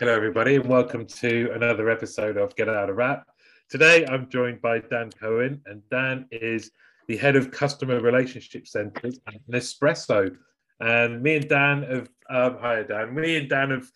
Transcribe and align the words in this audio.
Hello, 0.00 0.12
everybody, 0.12 0.56
and 0.56 0.66
welcome 0.66 1.06
to 1.06 1.52
another 1.54 1.88
episode 1.88 2.36
of 2.36 2.56
Get 2.56 2.68
Out 2.68 2.90
of 2.90 2.96
Wrap. 2.96 3.28
Today, 3.70 4.04
I'm 4.04 4.28
joined 4.28 4.60
by 4.60 4.80
Dan 4.80 5.08
Cohen, 5.10 5.62
and 5.66 5.88
Dan 5.88 6.26
is 6.32 6.72
the 7.06 7.16
head 7.16 7.36
of 7.36 7.52
customer 7.52 8.00
relationship 8.00 8.66
centers 8.66 9.20
at 9.28 9.36
Nespresso. 9.48 10.34
And 10.80 11.22
me 11.22 11.36
and 11.36 11.48
Dan 11.48 11.82
have, 11.84 12.08
um, 12.28 12.58
hi 12.60 12.82
Dan, 12.82 13.14
me 13.14 13.36
and 13.36 13.48
Dan 13.48 13.70
have 13.70 13.88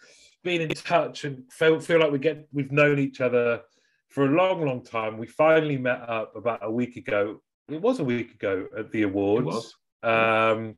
been 0.44 0.60
in 0.60 0.68
touch 0.68 1.24
and 1.24 1.42
feel, 1.52 1.80
feel 1.80 1.98
like 1.98 2.12
we 2.12 2.20
get 2.20 2.46
we've 2.52 2.70
known 2.70 3.00
each 3.00 3.20
other 3.20 3.62
for 4.08 4.26
a 4.26 4.36
long, 4.36 4.64
long 4.64 4.84
time. 4.84 5.18
We 5.18 5.26
finally 5.26 5.78
met 5.78 6.08
up 6.08 6.36
about 6.36 6.60
a 6.62 6.70
week 6.70 6.94
ago. 6.94 7.42
It 7.68 7.82
was 7.82 7.98
a 7.98 8.04
week 8.04 8.34
ago 8.34 8.68
at 8.78 8.92
the 8.92 9.02
awards. 9.02 9.74
Um, 10.04 10.76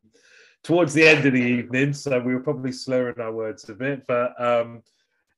towards 0.64 0.94
the 0.94 1.06
end 1.06 1.26
of 1.26 1.34
the 1.34 1.42
evening, 1.42 1.92
so 1.92 2.18
we 2.20 2.34
were 2.34 2.42
probably 2.42 2.72
slurring 2.72 3.20
our 3.20 3.32
words 3.32 3.68
a 3.68 3.74
bit, 3.74 4.06
but 4.06 4.32
um, 4.42 4.82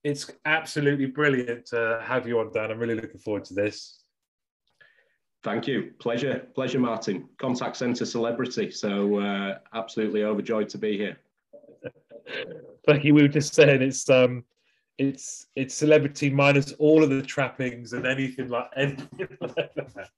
it's 0.03 0.29
absolutely 0.45 1.05
brilliant 1.05 1.65
to 1.67 2.01
have 2.03 2.27
you 2.27 2.39
on, 2.39 2.51
Dan. 2.51 2.71
I'm 2.71 2.79
really 2.79 2.95
looking 2.95 3.19
forward 3.19 3.45
to 3.45 3.53
this. 3.53 3.99
Thank 5.43 5.67
you. 5.67 5.91
Pleasure, 5.99 6.47
pleasure, 6.55 6.79
Martin. 6.79 7.27
Contact 7.37 7.75
centre 7.75 8.05
celebrity. 8.05 8.71
So 8.71 9.19
uh, 9.19 9.57
absolutely 9.73 10.23
overjoyed 10.23 10.69
to 10.69 10.77
be 10.77 10.97
here. 10.97 11.17
Thank 12.87 13.03
you. 13.03 13.13
We 13.13 13.23
were 13.23 13.27
just 13.27 13.53
saying 13.53 13.81
it's 13.81 14.09
um, 14.09 14.45
it's 14.97 15.47
it's 15.55 15.73
celebrity 15.73 16.29
minus 16.29 16.71
all 16.73 17.03
of 17.03 17.09
the 17.09 17.21
trappings 17.21 17.93
and 17.93 18.05
anything 18.05 18.49
like 18.49 18.69
anything 18.75 19.37
like 19.41 19.55
that. 19.55 20.09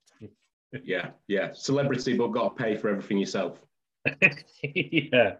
Yeah, 0.84 1.10
yeah, 1.26 1.52
celebrity, 1.52 2.16
but 2.16 2.28
got 2.28 2.56
to 2.56 2.62
pay 2.62 2.76
for 2.76 2.88
everything 2.88 3.18
yourself. 3.18 3.60
yeah. 4.62 5.36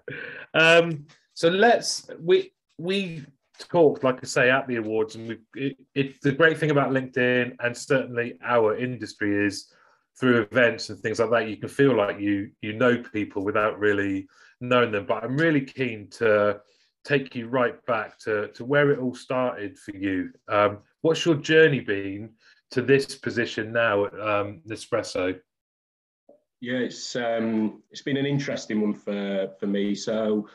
Um, 0.55 1.07
so 1.35 1.49
let's 1.49 2.09
we 2.21 2.53
we 2.79 3.25
talked, 3.59 4.05
like 4.05 4.19
I 4.23 4.27
say, 4.27 4.51
at 4.51 4.67
the 4.67 4.77
awards, 4.77 5.15
and 5.15 5.29
we 5.29 5.39
it, 5.55 5.77
it, 5.95 6.21
the 6.23 6.33
great 6.33 6.59
thing 6.59 6.71
about 6.71 6.91
LinkedIn 6.91 7.57
and 7.61 7.77
certainly 7.77 8.39
our 8.43 8.77
industry 8.77 9.47
is 9.47 9.73
through 10.19 10.43
events 10.43 10.89
and 10.89 10.99
things 11.01 11.19
like 11.19 11.31
that, 11.31 11.49
you 11.49 11.57
can 11.57 11.69
feel 11.69 11.97
like 11.97 12.19
you 12.19 12.51
you 12.63 12.73
know 12.73 13.03
people 13.13 13.45
without 13.45 13.79
really 13.79 14.27
knowing 14.61 14.93
them. 14.93 15.07
But 15.07 15.25
I'm 15.25 15.37
really 15.37 15.61
keen 15.61 16.09
to 16.13 16.61
take 17.05 17.35
you 17.35 17.49
right 17.49 17.85
back 17.87 18.19
to 18.21 18.49
to 18.49 18.65
where 18.65 18.91
it 18.91 18.99
all 18.99 19.15
started 19.15 19.79
for 19.79 19.97
you. 19.97 20.31
Um, 20.49 20.79
what's 21.03 21.25
your 21.25 21.37
journey 21.37 21.81
been 21.81 22.31
to 22.71 22.83
this 22.83 23.15
position 23.15 23.73
now 23.73 24.07
at 24.07 24.15
um, 24.21 24.63
Nespresso? 24.69 25.39
Yeah, 26.61 26.79
it's 26.79 27.15
um, 27.17 27.83
it's 27.91 28.03
been 28.03 28.17
an 28.17 28.27
interesting 28.27 28.81
one 28.81 28.95
for 28.95 29.53
for 29.61 29.67
me. 29.67 29.95
So 29.95 30.49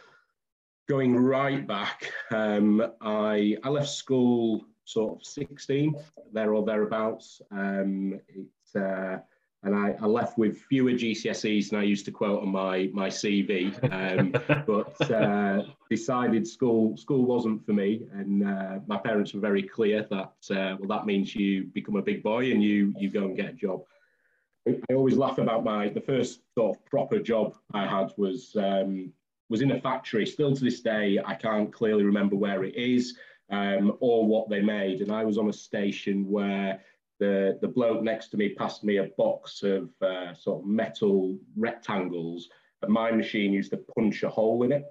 going 0.92 1.16
right 1.16 1.66
back, 1.66 2.11
um, 2.31 2.86
I, 3.00 3.56
I 3.64 3.70
left 3.70 3.88
school 3.88 4.66
sort 4.84 5.22
of 5.22 5.25
16, 5.25 5.95
there 6.34 6.53
or 6.53 6.66
thereabouts. 6.66 7.42
Um, 7.50 8.20
it, 8.28 8.47
uh, 8.75 9.19
and 9.64 9.73
I, 9.73 9.95
I, 10.02 10.06
left 10.06 10.38
with 10.38 10.58
fewer 10.64 10.92
GCSEs 10.92 11.69
than 11.69 11.80
I 11.80 11.84
used 11.84 12.03
to 12.06 12.12
quote 12.12 12.42
on 12.42 12.50
my, 12.50 12.89
my 12.92 13.08
CV, 13.08 13.72
um, 13.89 14.31
but 14.67 15.09
uh, 15.09 15.64
decided 15.89 16.45
school 16.45 16.97
school 16.97 17.23
wasn't 17.23 17.66
for 17.66 17.72
me. 17.72 18.02
And 18.12 18.45
uh, 18.45 18.80
my 18.86 18.97
parents 18.97 19.34
were 19.34 19.39
very 19.39 19.64
clear 19.64 20.06
that, 20.09 20.34
uh, 20.58 20.75
well, 20.78 20.89
that 20.89 21.06
means 21.06 21.34
you 21.34 21.69
become 21.73 21.95
a 21.95 22.02
big 22.02 22.22
boy 22.22 22.52
and 22.52 22.62
you, 22.62 22.94
you 22.97 23.09
go 23.09 23.23
and 23.23 23.38
get 23.38 23.50
a 23.52 23.53
job. 23.53 23.84
I 24.67 24.94
always 24.94 25.16
laugh 25.16 25.38
about 25.38 25.64
my, 25.64 25.88
the 25.88 26.02
first 26.02 26.42
sort 26.53 26.75
of 26.75 26.86
proper 26.86 27.19
job 27.19 27.56
I 27.73 27.88
had 27.88 28.12
was 28.17 28.58
um, 28.58 29.14
was 29.52 29.62
in 29.62 29.72
a 29.72 29.82
factory. 29.82 30.26
Still 30.26 30.56
to 30.56 30.64
this 30.64 30.80
day, 30.80 31.20
I 31.24 31.36
can't 31.36 31.72
clearly 31.72 32.06
remember 32.06 32.38
where 32.38 32.64
it 32.64 32.74
is 32.76 33.18
um, 33.52 33.98
or 34.00 34.26
what 34.26 34.50
they 34.50 34.62
made. 34.62 35.02
And 35.02 35.12
I 35.12 35.26
was 35.26 35.38
on 35.38 35.50
a 35.50 35.54
station 35.54 36.28
where 36.28 36.80
the, 37.20 37.60
the 37.62 37.68
bloke 37.68 38.02
next 38.02 38.30
to 38.30 38.38
me 38.38 38.56
passed 38.56 38.84
me 38.86 38.98
a 38.98 39.09
box 39.18 39.62
of 39.62 39.90
uh, 40.02 40.34
sort 40.34 40.62
of 40.62 40.66
metal 40.66 41.38
rectangles, 41.58 42.48
and 42.81 42.92
my 42.92 43.12
machine 43.12 43.52
used 43.52 43.72
to 43.72 43.86
punch 43.96 44.24
a 44.24 44.30
hole 44.30 44.64
in 44.64 44.72
it. 44.72 44.86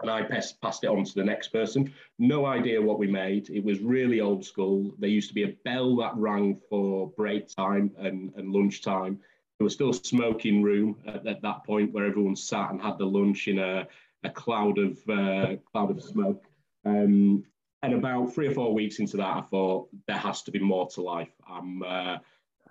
And 0.00 0.10
I 0.10 0.22
passed, 0.22 0.84
it 0.84 0.86
on 0.88 1.04
to 1.04 1.14
the 1.14 1.24
next 1.24 1.48
person. 1.48 1.92
No 2.18 2.46
idea 2.46 2.80
what 2.80 2.98
we 2.98 3.06
made. 3.06 3.50
It 3.50 3.62
was 3.62 3.80
really 3.80 4.20
old 4.20 4.44
school. 4.44 4.94
There 4.98 5.10
used 5.10 5.28
to 5.28 5.34
be 5.34 5.44
a 5.44 5.56
bell 5.64 5.96
that 5.96 6.16
rang 6.16 6.60
for 6.70 7.10
break 7.10 7.48
time 7.48 7.92
and, 7.98 8.32
and 8.36 8.52
lunch 8.52 8.82
time 8.82 9.20
there 9.62 9.66
was 9.66 9.74
still 9.74 9.90
a 9.90 9.94
smoking 9.94 10.60
room 10.60 10.96
at, 11.06 11.24
at, 11.24 11.40
that 11.40 11.62
point 11.64 11.92
where 11.92 12.04
everyone 12.04 12.34
sat 12.34 12.72
and 12.72 12.82
had 12.82 12.98
the 12.98 13.04
lunch 13.04 13.46
in 13.46 13.60
a, 13.60 13.86
a 14.24 14.30
cloud 14.30 14.76
of 14.76 14.98
uh, 15.08 15.54
cloud 15.70 15.88
of 15.88 16.02
smoke. 16.02 16.46
Um, 16.84 17.44
and 17.84 17.94
about 17.94 18.34
three 18.34 18.48
or 18.48 18.54
four 18.54 18.74
weeks 18.74 18.98
into 18.98 19.16
that, 19.18 19.36
I 19.36 19.40
thought 19.42 19.88
there 20.08 20.18
has 20.18 20.42
to 20.42 20.50
be 20.50 20.58
more 20.58 20.88
to 20.88 21.02
life. 21.02 21.30
I'm, 21.48 21.80
uh, 21.84 22.18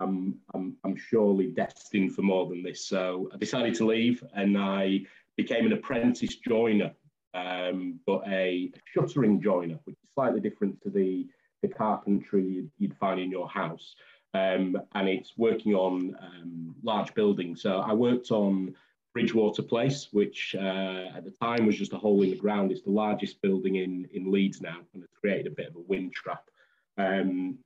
I'm, 0.00 0.38
I'm, 0.52 0.76
I'm 0.84 0.94
surely 0.94 1.46
destined 1.46 2.14
for 2.14 2.20
more 2.20 2.46
than 2.46 2.62
this. 2.62 2.84
So 2.84 3.30
I 3.32 3.38
decided 3.38 3.74
to 3.76 3.86
leave, 3.86 4.22
and 4.34 4.58
I 4.58 5.00
became 5.38 5.64
an 5.64 5.72
apprentice 5.72 6.36
joiner, 6.36 6.92
um, 7.32 8.00
but 8.06 8.20
a 8.26 8.70
shuttering 8.84 9.40
joiner, 9.40 9.78
which 9.84 9.96
is 10.04 10.10
slightly 10.12 10.40
different 10.40 10.82
to 10.82 10.90
the 10.90 11.26
the 11.62 11.68
carpentry 11.68 12.44
you'd, 12.44 12.70
you'd 12.76 12.96
find 12.98 13.20
in 13.20 13.30
your 13.30 13.48
house 13.48 13.94
um, 14.34 14.76
and 14.94 15.08
it's 15.08 15.32
working 15.36 15.74
on 15.74 16.16
um, 16.20 16.74
large 16.82 17.14
buildings. 17.14 17.62
So 17.62 17.78
I 17.80 17.92
worked 17.92 18.30
on 18.30 18.74
Bridgewater 19.12 19.62
Place, 19.62 20.08
which 20.12 20.54
uh, 20.58 21.10
at 21.14 21.24
the 21.24 21.34
time 21.42 21.66
was 21.66 21.76
just 21.76 21.92
a 21.92 21.98
hole 21.98 22.22
in 22.22 22.30
the 22.30 22.36
ground. 22.36 22.72
It's 22.72 22.82
the 22.82 22.90
largest 22.90 23.42
building 23.42 23.76
in, 23.76 24.08
in 24.12 24.32
Leeds 24.32 24.60
now, 24.60 24.78
and 24.94 25.02
it's 25.02 25.12
created 25.20 25.46
a 25.46 25.54
bit 25.54 25.68
of 25.68 25.76
a 25.76 25.80
wind 25.80 26.12
trap. 26.12 26.44
Um, 26.96 27.58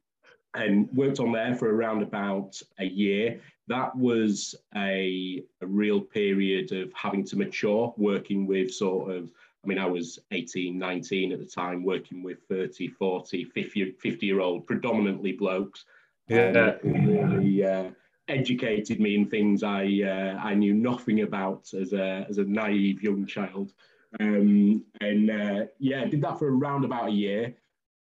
and 0.55 0.88
worked 0.94 1.21
on 1.21 1.32
there 1.32 1.55
for 1.55 1.69
around 1.69 2.03
about 2.03 2.60
a 2.78 2.84
year. 2.84 3.41
That 3.69 3.94
was 3.94 4.55
a, 4.75 5.43
a 5.60 5.66
real 5.66 6.00
period 6.00 6.72
of 6.72 6.93
having 6.94 7.25
to 7.26 7.37
mature, 7.37 7.93
working 7.97 8.47
with 8.47 8.72
sort 8.72 9.15
of 9.15 9.31
I 9.65 9.69
mean, 9.69 9.78
I 9.78 9.87
was 9.87 10.21
18, 10.31 10.78
19 10.78 11.32
at 11.32 11.41
the 11.41 11.44
time, 11.44 11.82
working 11.82 12.22
with 12.22 12.38
30, 12.49 12.87
40, 12.87 13.44
50, 13.47 13.97
50 14.00 14.25
year 14.25 14.38
old, 14.38 14.65
predominantly 14.65 15.32
blokes 15.32 15.84
yeah. 16.28 16.76
Um, 16.84 16.92
really 16.92 17.64
uh, 17.64 17.91
educated 18.28 19.00
me 19.00 19.14
in 19.14 19.28
things 19.28 19.62
I 19.62 19.84
uh, 20.03 20.38
I 20.42 20.54
knew 20.54 20.75
nothing 20.75 21.22
about 21.22 21.72
as 21.75 21.92
a 21.92 22.26
as 22.28 22.38
a 22.38 22.44
naive 22.44 23.03
young 23.03 23.26
child. 23.26 23.72
Um, 24.20 24.84
and 25.00 25.31
uh, 25.31 25.66
yeah, 25.78 26.04
did 26.04 26.22
that 26.22 26.38
for 26.38 26.54
around 26.54 26.84
about 26.84 27.09
a 27.09 27.12
year. 27.12 27.54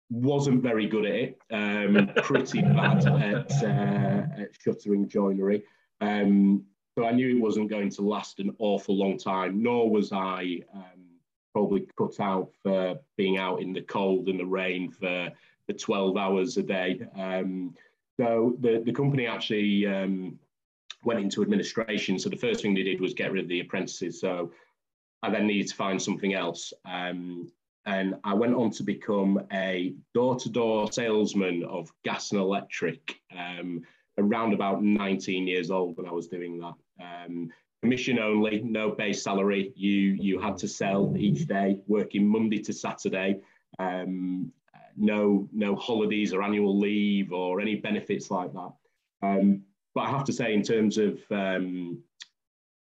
Wasn't 0.09 0.63
very 0.63 0.87
good 0.87 1.05
at 1.05 1.15
it. 1.15 1.39
Um, 1.51 2.11
pretty 2.23 2.63
bad 2.63 3.07
at, 3.07 3.51
uh, 3.63 4.43
at 4.43 4.51
shuttering 4.61 5.09
joinery. 5.09 5.65
Um, 6.01 6.65
so 6.97 7.05
I 7.05 7.11
knew 7.11 7.37
it 7.37 7.41
wasn't 7.41 7.71
going 7.71 7.91
to 7.91 8.03
last 8.03 8.39
an 8.39 8.55
awful 8.59 8.97
long 8.97 9.19
time. 9.19 9.63
Nor 9.63 9.91
was 9.91 10.13
I 10.13 10.61
um, 10.73 11.05
probably 11.53 11.89
cut 11.99 12.21
out 12.21 12.51
for 12.63 13.01
being 13.17 13.39
out 13.39 13.61
in 13.61 13.73
the 13.73 13.83
cold 13.83 14.29
and 14.29 14.39
the 14.39 14.47
rain 14.47 14.91
for 14.91 15.33
for 15.67 15.73
12 15.73 16.17
hours 16.17 16.57
a 16.57 16.63
day. 16.63 17.01
Um, 17.17 17.75
so 18.19 18.57
the, 18.61 18.83
the 18.85 18.93
company 18.93 19.27
actually 19.27 19.87
um, 19.87 20.39
went 21.05 21.21
into 21.21 21.43
administration. 21.43 22.19
So 22.19 22.29
the 22.29 22.37
first 22.37 22.63
thing 22.63 22.75
they 22.75 22.83
did 22.83 23.01
was 23.01 23.15
get 23.15 23.33
rid 23.33 23.45
of 23.45 23.49
the 23.49 23.61
apprentices. 23.61 24.21
So 24.21 24.53
I 25.23 25.31
then 25.31 25.47
needed 25.47 25.69
to 25.69 25.75
find 25.75 26.01
something 26.01 26.35
else. 26.35 26.73
Um, 26.85 27.51
and 27.85 28.17
I 28.25 28.35
went 28.35 28.55
on 28.55 28.71
to 28.73 28.83
become 28.83 29.41
a 29.53 29.95
door-to-door 30.13 30.91
salesman 30.93 31.63
of 31.65 31.93
gas 32.05 32.33
and 32.33 32.41
electric 32.41 33.21
um, 33.37 33.83
around 34.19 34.55
about 34.55 34.83
19 34.83 35.47
years 35.47 35.71
old 35.71 35.97
when 35.97 36.07
I 36.07 36.13
was 36.13 36.27
doing 36.27 36.59
that. 36.59 36.75
Um, 37.01 37.51
commission 37.83 38.19
only, 38.19 38.61
no 38.63 38.91
base 38.91 39.23
salary. 39.23 39.73
You 39.77 40.17
you 40.19 40.41
had 40.41 40.57
to 40.59 40.69
sell 40.69 41.15
each 41.17 41.47
day, 41.47 41.81
working 41.87 42.27
Monday 42.27 42.59
to 42.63 42.73
Saturday. 42.73 43.41
Um, 43.79 44.53
no 44.97 45.49
no 45.53 45.77
holidays 45.77 46.33
or 46.33 46.43
annual 46.43 46.79
leave 46.79 47.33
or 47.33 47.61
any 47.61 47.77
benefits 47.77 48.31
like 48.31 48.53
that. 48.53 48.73
Um, 49.23 49.63
but 49.95 50.03
I 50.03 50.11
have 50.11 50.25
to 50.25 50.33
say, 50.33 50.53
in 50.53 50.63
terms 50.63 50.99
of 50.99 51.19
um, 51.31 52.03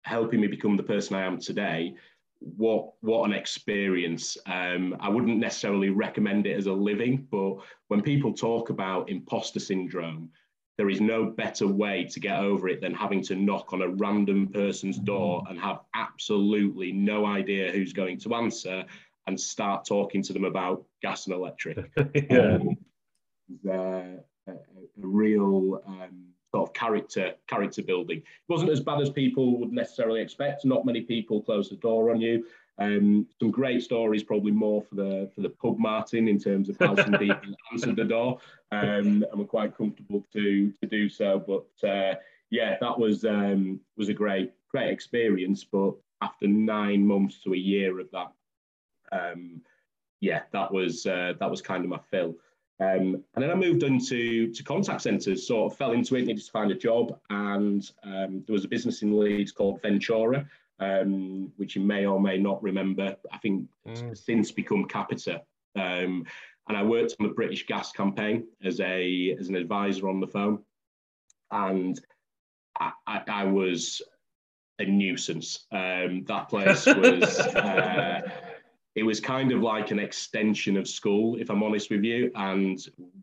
helping 0.04 0.42
me 0.42 0.48
become 0.48 0.78
the 0.78 0.84
person 0.84 1.16
I 1.16 1.26
am 1.26 1.40
today, 1.40 1.96
what 2.40 2.94
what 3.02 3.26
an 3.26 3.34
experience! 3.34 4.38
Um, 4.46 4.96
I 5.00 5.10
wouldn't 5.10 5.38
necessarily 5.38 5.90
recommend 5.90 6.48
it 6.48 6.58
as 6.58 6.68
a 6.68 6.74
living, 6.74 7.28
but 7.32 7.56
when 7.88 8.02
people 8.02 8.34
talk 8.34 8.70
about 8.70 9.10
imposter 9.10 9.60
syndrome, 9.60 10.30
there 10.78 10.90
is 10.90 11.02
no 11.02 11.26
better 11.26 11.68
way 11.68 12.08
to 12.12 12.20
get 12.20 12.40
over 12.40 12.68
it 12.68 12.82
than 12.82 12.94
having 12.94 13.22
to 13.24 13.36
knock 13.36 13.74
on 13.74 13.84
a 13.84 13.90
random 13.90 14.48
person's 14.48 14.98
door 14.98 15.44
and 15.50 15.60
have 15.60 15.82
absolutely 15.94 16.92
no 16.92 17.26
idea 17.26 17.72
who's 17.72 17.94
going 17.94 18.18
to 18.20 18.34
answer 18.34 18.84
and 19.32 19.40
start 19.40 19.86
talking 19.86 20.22
to 20.22 20.34
them 20.34 20.44
about 20.44 20.84
gas 21.02 21.26
and 21.26 21.34
electric. 21.34 21.90
yeah. 22.30 22.56
Um, 22.56 22.78
a, 23.68 24.52
a, 24.52 24.56
real 24.98 25.82
um, 25.88 26.28
sort 26.54 26.70
of 26.70 26.74
character 26.74 27.34
character 27.48 27.82
building. 27.82 28.18
It 28.20 28.26
wasn't 28.50 28.72
as 28.72 28.82
bad 28.82 29.02
as 29.02 29.10
people 29.10 29.58
would 29.60 29.72
necessarily 29.72 30.22
expect. 30.22 30.66
Not 30.66 30.86
many 30.86 31.02
people 31.02 31.42
close 31.42 31.70
the 31.70 31.78
door 31.78 32.12
on 32.12 32.20
you. 32.20 32.46
Um, 32.78 33.28
some 33.40 33.52
great 33.52 33.84
stories, 33.84 34.24
probably 34.24 34.52
more 34.52 34.82
for 34.82 34.96
the 34.96 35.32
for 35.34 35.42
the 35.42 35.50
pub 35.50 35.78
Martin 35.80 36.28
in 36.28 36.40
terms 36.40 36.68
of 36.68 36.78
how 36.80 36.96
some 36.96 37.14
people 37.14 37.54
answered 37.72 37.96
the 37.96 38.06
door, 38.06 38.40
um, 38.72 39.26
and 39.32 39.36
we're 39.36 39.46
quite 39.46 39.78
comfortable 39.78 40.26
to 40.34 40.72
to 40.82 40.88
do 40.88 41.10
so. 41.10 41.40
But 41.40 41.88
uh, 41.88 42.16
yeah, 42.50 42.78
that 42.82 43.00
was 43.00 43.24
um, 43.24 43.80
was 43.98 44.10
a 44.10 44.14
great 44.14 44.52
great 44.70 44.90
experience. 44.90 45.64
But 45.64 45.94
after 46.22 46.48
nine 46.48 47.06
months 47.06 47.42
to 47.44 47.54
a 47.54 47.58
year 47.58 48.00
of 48.00 48.10
that, 48.12 48.32
um, 49.12 49.62
yeah, 50.22 50.42
that 50.54 50.72
was 50.72 51.06
uh, 51.06 51.34
that 51.40 51.50
was 51.50 51.62
kind 51.62 51.84
of 51.84 51.90
my 51.90 52.00
fill. 52.10 52.36
Um, 52.80 53.24
and 53.36 53.44
then 53.44 53.52
I 53.52 53.56
moved 53.56 53.84
into 53.84 54.52
to 54.52 54.64
contact 54.64 55.02
centres, 55.02 55.46
sort 55.46 55.72
of 55.72 55.78
fell 55.78 55.92
into 55.92 56.16
it, 56.16 56.26
needed 56.26 56.44
to 56.44 56.52
find 56.52 56.72
a 56.72 56.76
job, 56.76 57.20
and 57.30 57.88
um, 58.04 58.44
there 58.46 58.54
was 58.54 58.66
a 58.66 58.70
business 58.70 59.02
in 59.04 59.20
Leeds 59.20 59.52
called 59.52 59.82
Ventura, 59.82 60.48
um, 60.80 61.52
which 61.58 61.76
you 61.76 61.82
may 61.84 62.06
or 62.06 62.20
may 62.20 62.38
not 62.38 62.62
remember. 62.64 63.16
I 63.32 63.38
think 63.40 63.68
mm. 63.88 64.18
since 64.18 64.52
become 64.52 64.86
Capita. 64.86 65.42
Um, 65.76 66.26
and 66.68 66.78
I 66.78 66.84
worked 66.84 67.16
on 67.20 67.28
the 67.28 67.34
British 67.34 67.66
Gas 67.66 67.92
campaign 67.92 68.48
as 68.64 68.80
a 68.80 69.36
as 69.40 69.50
an 69.50 69.56
advisor 69.56 70.08
on 70.08 70.20
the 70.20 70.28
phone, 70.28 70.60
and 71.52 72.00
I, 72.80 72.92
I, 73.06 73.22
I 73.28 73.44
was 73.44 74.02
a 74.80 74.86
nuisance. 74.86 75.66
Um, 75.72 76.24
that 76.26 76.50
place 76.50 76.86
was. 76.86 77.40
uh, 77.56 78.22
it 78.96 79.04
was 79.04 79.20
kind 79.20 79.52
of 79.52 79.62
like 79.62 79.92
an 79.92 80.00
extension 80.00 80.76
of 80.76 80.88
school, 80.88 81.38
if 81.40 81.50
I'm 81.50 81.64
honest 81.64 81.90
with 81.90 82.04
you. 82.04 82.32
And 82.36 82.80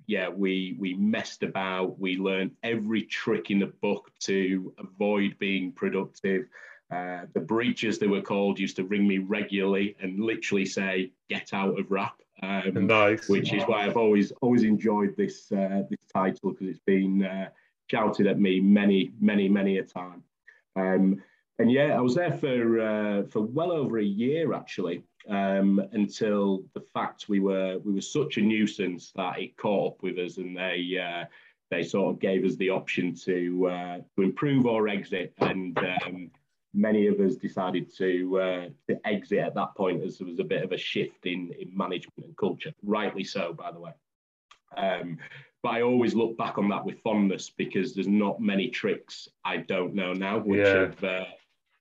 yeah, 0.06 0.28
we 0.28 0.76
we 0.78 0.94
messed 0.94 1.42
about. 1.42 1.98
We 2.00 2.16
learned 2.16 2.52
every 2.62 3.02
trick 3.02 3.50
in 3.50 3.58
the 3.58 3.66
book 3.66 4.10
to 4.20 4.72
avoid 4.78 5.38
being 5.38 5.72
productive. 5.72 6.46
Uh, 6.90 7.26
the 7.34 7.40
breaches 7.40 7.98
they 7.98 8.06
were 8.06 8.22
called, 8.22 8.58
used 8.58 8.76
to 8.76 8.84
ring 8.84 9.06
me 9.06 9.18
regularly 9.18 9.94
and 10.00 10.18
literally 10.20 10.64
say, 10.64 11.12
"Get 11.28 11.52
out 11.52 11.78
of 11.78 11.90
wrap." 11.90 12.16
Um, 12.42 12.86
nice. 12.86 13.28
Which 13.28 13.52
is 13.52 13.62
why 13.64 13.84
I've 13.84 13.96
always 13.96 14.32
always 14.40 14.62
enjoyed 14.62 15.14
this 15.16 15.52
uh, 15.52 15.82
this 15.90 16.00
title 16.10 16.52
because 16.52 16.68
it's 16.68 16.84
been 16.86 17.24
uh, 17.24 17.48
shouted 17.90 18.26
at 18.26 18.40
me 18.40 18.58
many 18.60 19.12
many 19.20 19.50
many 19.50 19.78
a 19.78 19.84
time. 19.84 20.22
Um, 20.76 21.22
and 21.58 21.70
yeah, 21.70 21.96
I 21.96 22.00
was 22.00 22.14
there 22.14 22.32
for 22.32 22.80
uh, 22.80 23.22
for 23.24 23.42
well 23.42 23.72
over 23.72 23.98
a 23.98 24.04
year 24.04 24.52
actually, 24.54 25.02
um, 25.28 25.82
until 25.92 26.62
the 26.74 26.84
fact 26.94 27.28
we 27.28 27.40
were 27.40 27.78
we 27.78 27.92
were 27.92 28.00
such 28.00 28.36
a 28.36 28.40
nuisance 28.40 29.12
that 29.16 29.40
it 29.40 29.56
caught 29.56 29.94
up 29.94 30.02
with 30.02 30.18
us, 30.18 30.36
and 30.36 30.56
they 30.56 30.98
uh, 30.98 31.24
they 31.70 31.82
sort 31.82 32.14
of 32.14 32.20
gave 32.20 32.44
us 32.44 32.56
the 32.56 32.70
option 32.70 33.14
to 33.24 33.68
uh, 33.68 33.98
to 34.16 34.22
improve 34.22 34.66
or 34.66 34.88
exit, 34.88 35.34
and 35.38 35.76
um, 35.78 36.30
many 36.74 37.08
of 37.08 37.18
us 37.18 37.34
decided 37.34 37.92
to 37.96 38.40
uh, 38.40 38.68
to 38.88 39.06
exit 39.06 39.38
at 39.38 39.54
that 39.54 39.74
point 39.74 40.02
as 40.04 40.18
there 40.18 40.28
was 40.28 40.38
a 40.38 40.44
bit 40.44 40.62
of 40.62 40.70
a 40.70 40.78
shift 40.78 41.26
in 41.26 41.52
in 41.58 41.76
management 41.76 42.24
and 42.24 42.36
culture, 42.36 42.72
rightly 42.84 43.24
so, 43.24 43.52
by 43.52 43.72
the 43.72 43.80
way. 43.80 43.92
Um, 44.76 45.18
but 45.62 45.70
I 45.70 45.82
always 45.82 46.14
look 46.14 46.36
back 46.36 46.56
on 46.56 46.68
that 46.68 46.84
with 46.84 47.00
fondness 47.00 47.50
because 47.50 47.92
there's 47.92 48.06
not 48.06 48.40
many 48.40 48.68
tricks 48.68 49.28
I 49.44 49.56
don't 49.56 49.92
know 49.92 50.12
now, 50.12 50.38
which 50.38 50.60
yeah. 50.60 50.78
have 50.78 51.04
uh, 51.04 51.24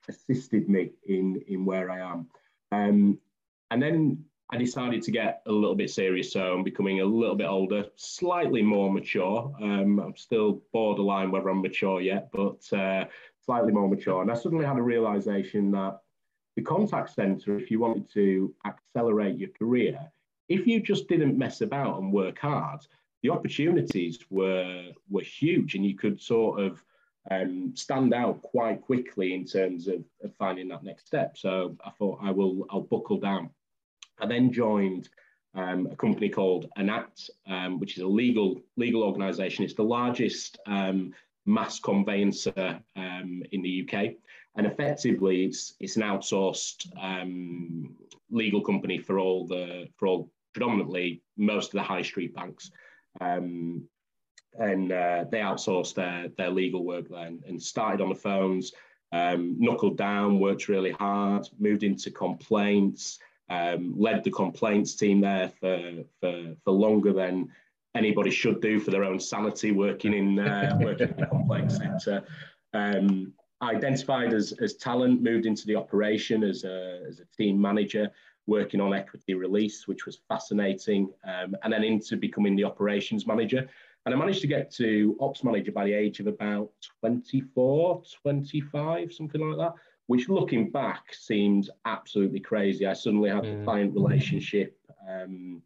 assisted 0.09 0.69
me 0.69 0.92
in 1.07 1.42
in 1.48 1.65
where 1.65 1.89
I 1.89 2.00
am. 2.00 2.27
Um, 2.71 3.19
and 3.71 3.81
then 3.81 4.25
I 4.50 4.57
decided 4.57 5.01
to 5.04 5.12
get 5.12 5.42
a 5.45 5.51
little 5.51 5.75
bit 5.75 5.89
serious. 5.89 6.31
So 6.31 6.54
I'm 6.54 6.63
becoming 6.63 7.01
a 7.01 7.06
little 7.06 7.36
bit 7.36 7.48
older, 7.48 7.86
slightly 7.95 8.62
more 8.62 8.92
mature. 8.92 9.54
Um, 9.62 10.00
I'm 10.00 10.15
still 10.15 10.62
borderline 10.71 11.31
whether 11.31 11.50
I'm 11.50 11.62
mature 11.62 12.00
yet, 12.00 12.30
but 12.31 12.71
uh, 12.71 13.06
slightly 13.45 13.74
more 13.74 13.89
mature. 13.89 14.21
And 14.21 14.31
I 14.31 14.36
suddenly 14.36 14.65
had 14.65 14.77
a 14.77 14.81
realization 14.81 15.71
that 15.71 16.00
the 16.56 16.62
contact 16.62 17.13
center, 17.13 17.57
if 17.57 17.69
you 17.69 17.80
wanted 17.80 18.09
to 18.13 18.54
accelerate 18.65 19.38
your 19.38 19.50
career, 19.50 20.00
if 20.48 20.65
you 20.65 20.80
just 20.80 21.09
didn't 21.09 21.38
mess 21.38 21.59
about 21.62 22.00
and 22.00 22.13
work 22.13 22.39
hard, 22.39 22.80
the 23.24 23.30
opportunities 23.30 24.19
were 24.30 24.92
were 25.09 25.21
huge, 25.21 25.75
and 25.75 25.86
you 25.86 25.95
could 25.95 26.21
sort 26.21 26.62
of 26.62 26.81
um, 27.30 27.74
stand 27.76 28.14
out 28.14 28.42
quite 28.42 28.82
quickly 28.82 29.34
in 29.34 29.46
terms 29.46 29.88
of, 29.88 30.04
of, 30.24 30.34
finding 30.38 30.68
that 30.70 30.84
next 30.84 31.08
step. 31.08 31.38
So 31.38 31.76
I 31.86 31.92
thought 31.92 32.20
I 32.22 32.32
will 32.32 32.66
I'll 32.70 32.82
buckle 32.82 33.20
down. 33.20 33.50
I 34.20 34.28
then 34.28 34.52
joined 34.52 35.10
um, 35.54 35.88
a 35.92 35.96
company 35.96 36.30
called 36.30 36.70
Enact, 36.78 37.30
um, 37.48 37.80
which 37.80 37.98
is 37.98 38.04
a 38.04 38.08
legal 38.08 38.62
legal 38.78 39.04
organisation. 39.04 39.66
It's 39.66 39.74
the 39.74 39.84
largest 39.84 40.58
um, 40.68 41.14
mass 41.46 41.80
conveyancer 41.80 42.80
um, 42.96 43.44
in 43.52 43.62
the 43.62 43.88
UK, 43.88 44.16
and 44.56 44.66
effectively 44.66 45.46
it's 45.46 45.74
it's 45.80 45.98
an 45.98 46.04
outsourced 46.04 46.88
um, 47.02 47.96
legal 48.30 48.62
company 48.62 49.00
for 49.00 49.20
all 49.20 49.46
the 49.48 49.88
for 49.98 50.08
all 50.08 50.32
predominantly 50.54 51.22
most 51.36 51.68
of 51.68 51.74
the 51.74 51.84
high 51.84 52.02
street 52.02 52.34
banks. 52.34 52.72
Um, 53.20 53.88
and 54.59 54.92
uh, 54.92 55.25
they 55.30 55.39
outsourced 55.39 55.95
their 55.95 56.30
their 56.38 56.50
legal 56.50 56.83
work 56.83 57.07
then 57.09 57.42
and 57.48 57.62
started 57.62 58.01
on 58.01 58.09
the 58.09 58.15
phones, 58.15 58.74
um, 59.12 59.56
knuckled 59.59 59.98
down, 59.98 60.39
worked 60.39 60.68
really 60.68 60.92
hard, 60.92 61.48
moved 61.59 61.83
into 61.83 62.12
complaints, 62.12 63.19
um, 63.50 63.94
led 63.98 64.24
the 64.24 64.31
complaints 64.31 64.95
team 64.95 65.21
there 65.21 65.51
for, 65.59 66.04
for 66.19 66.56
for 66.63 66.71
longer 66.71 67.13
than 67.13 67.50
anybody 67.95 68.30
should 68.30 68.62
do 68.62 68.80
for 68.80 68.92
their 68.92 69.04
own 69.04 69.19
sanity, 69.19 69.71
working 69.71 70.13
in 70.13 70.39
uh, 70.39 70.77
working 70.81 71.09
in 71.09 71.18
the 71.18 71.25
complaints 71.25 71.77
sector. 71.77 72.24
Um, 72.74 73.33
identified 73.62 74.33
as, 74.33 74.54
as 74.62 74.75
talent, 74.75 75.21
moved 75.21 75.45
into 75.45 75.65
the 75.65 75.75
operation 75.75 76.44
as 76.44 76.63
a, 76.63 77.01
as 77.07 77.19
a 77.19 77.25
team 77.36 77.59
manager, 77.59 78.09
working 78.45 78.80
on 78.80 78.94
equity 78.94 79.33
release, 79.33 79.88
which 79.88 80.06
was 80.06 80.19
fascinating, 80.27 81.09
um, 81.25 81.56
and 81.63 81.74
then 81.74 81.83
into 81.83 82.15
becoming 82.15 82.56
the 82.56 82.63
operations 82.63 83.25
manager. 83.25 83.68
And 84.07 84.15
I 84.15 84.18
managed 84.18 84.39
to 84.39 84.48
get 84.48 84.71
to 84.75 85.18
ops 85.19 85.44
manager 85.44 85.74
by 85.74 85.83
the 85.83 85.92
age 85.92 86.21
of 86.21 86.27
about 86.27 86.69
24, 87.01 88.04
25, 88.21 89.12
something 89.12 89.42
like 89.42 89.57
that, 89.57 89.74
which 90.06 90.30
looking 90.30 90.69
back 90.71 91.13
seems 91.13 91.69
absolutely 91.83 92.39
crazy. 92.39 92.86
I 92.86 92.94
suddenly 92.94 93.30
had 93.30 93.44
the 93.44 93.62
client 93.65 93.94
relationship 93.94 94.80
um, 95.12 95.62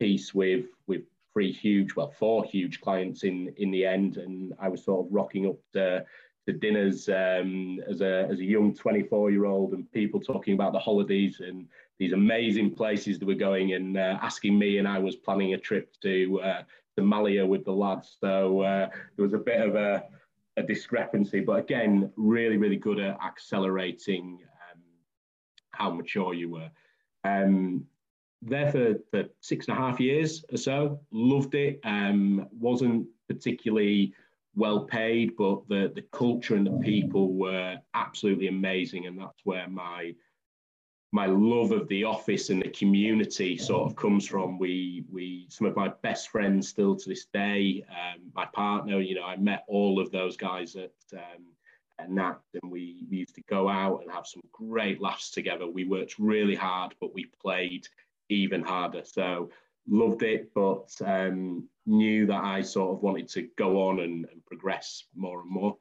piece 0.00 0.32
with, 0.32 0.64
with 0.86 1.02
three 1.34 1.52
huge, 1.52 1.94
well, 1.94 2.10
four 2.18 2.46
huge 2.46 2.80
clients 2.80 3.22
in, 3.22 3.52
in 3.58 3.70
the 3.70 3.84
end. 3.84 4.16
And 4.16 4.54
I 4.58 4.68
was 4.68 4.82
sort 4.82 5.04
of 5.04 5.12
rocking 5.12 5.46
up 5.46 5.56
to, 5.74 6.06
to 6.46 6.52
dinners 6.54 7.10
um, 7.10 7.80
as, 7.86 8.00
a, 8.00 8.26
as 8.30 8.38
a 8.38 8.44
young 8.44 8.74
24 8.74 9.30
year 9.30 9.44
old 9.44 9.74
and 9.74 9.92
people 9.92 10.20
talking 10.20 10.54
about 10.54 10.72
the 10.72 10.78
holidays 10.78 11.40
and 11.40 11.68
these 11.98 12.14
amazing 12.14 12.74
places 12.74 13.18
that 13.18 13.26
were 13.26 13.34
going 13.34 13.74
and 13.74 13.98
uh, 13.98 14.18
asking 14.22 14.58
me. 14.58 14.78
And 14.78 14.88
I 14.88 14.98
was 14.98 15.16
planning 15.16 15.52
a 15.52 15.58
trip 15.58 15.94
to, 16.00 16.40
uh, 16.40 16.62
to 16.96 17.02
Malia 17.02 17.44
with 17.44 17.64
the 17.64 17.72
lads. 17.72 18.16
So 18.20 18.60
uh, 18.60 18.88
there 19.16 19.24
was 19.24 19.34
a 19.34 19.38
bit 19.38 19.60
of 19.60 19.74
a, 19.74 20.04
a, 20.56 20.62
discrepancy, 20.62 21.40
but 21.40 21.58
again, 21.58 22.10
really, 22.16 22.56
really 22.56 22.76
good 22.76 22.98
at 23.00 23.18
accelerating 23.22 24.38
um, 24.72 24.80
how 25.72 25.90
mature 25.90 26.34
you 26.34 26.50
were. 26.50 26.70
Um, 27.24 27.86
there 28.42 28.70
for, 28.70 28.94
for 29.10 29.24
six 29.40 29.68
and 29.68 29.76
a 29.76 29.80
half 29.80 29.98
years 29.98 30.44
or 30.52 30.58
so, 30.58 31.00
loved 31.10 31.54
it. 31.54 31.80
Um, 31.84 32.46
wasn't 32.52 33.06
particularly 33.28 34.14
well 34.54 34.84
paid, 34.84 35.36
but 35.36 35.66
the, 35.68 35.90
the 35.94 36.04
culture 36.12 36.54
and 36.54 36.66
the 36.66 36.78
people 36.78 37.32
were 37.34 37.78
absolutely 37.94 38.48
amazing. 38.48 39.06
And 39.06 39.18
that's 39.18 39.44
where 39.44 39.68
my 39.68 40.14
my 41.14 41.26
love 41.26 41.70
of 41.70 41.86
the 41.86 42.02
office 42.02 42.50
and 42.50 42.60
the 42.60 42.70
community 42.70 43.56
sort 43.56 43.88
of 43.88 43.94
comes 43.94 44.26
from. 44.26 44.58
We 44.58 45.04
we 45.12 45.46
some 45.48 45.68
of 45.68 45.76
my 45.76 45.92
best 46.02 46.28
friends 46.28 46.66
still 46.66 46.96
to 46.96 47.08
this 47.08 47.26
day. 47.26 47.84
Um, 47.88 48.32
my 48.34 48.46
partner, 48.46 49.00
you 49.00 49.14
know, 49.14 49.22
I 49.22 49.36
met 49.36 49.62
all 49.68 50.00
of 50.00 50.10
those 50.10 50.36
guys 50.36 50.74
at 50.74 50.90
um, 51.12 51.44
at 52.00 52.08
Enact, 52.08 52.42
and 52.60 52.72
we, 52.72 53.06
we 53.08 53.18
used 53.18 53.36
to 53.36 53.42
go 53.48 53.68
out 53.68 54.02
and 54.02 54.10
have 54.10 54.26
some 54.26 54.42
great 54.50 55.00
laughs 55.00 55.30
together. 55.30 55.68
We 55.68 55.84
worked 55.84 56.18
really 56.18 56.56
hard, 56.56 56.96
but 57.00 57.14
we 57.14 57.30
played 57.40 57.86
even 58.28 58.64
harder. 58.64 59.04
So 59.04 59.50
loved 59.88 60.24
it, 60.24 60.52
but 60.52 60.90
um, 61.04 61.68
knew 61.86 62.26
that 62.26 62.42
I 62.42 62.62
sort 62.62 62.96
of 62.96 63.02
wanted 63.04 63.28
to 63.28 63.48
go 63.56 63.88
on 63.88 64.00
and, 64.00 64.26
and 64.32 64.44
progress 64.46 65.04
more 65.14 65.42
and 65.42 65.50
more. 65.50 65.76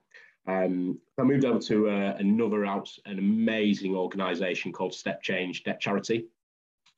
Um, 0.47 0.99
I 1.17 1.23
moved 1.23 1.45
over 1.45 1.59
to 1.59 1.89
uh, 1.89 2.15
another 2.19 2.65
out, 2.65 2.89
an 3.05 3.17
amazing 3.17 3.95
organisation 3.95 4.71
called 4.73 4.91
StepChange 4.91 5.63
Debt 5.63 5.79
Charity. 5.79 6.25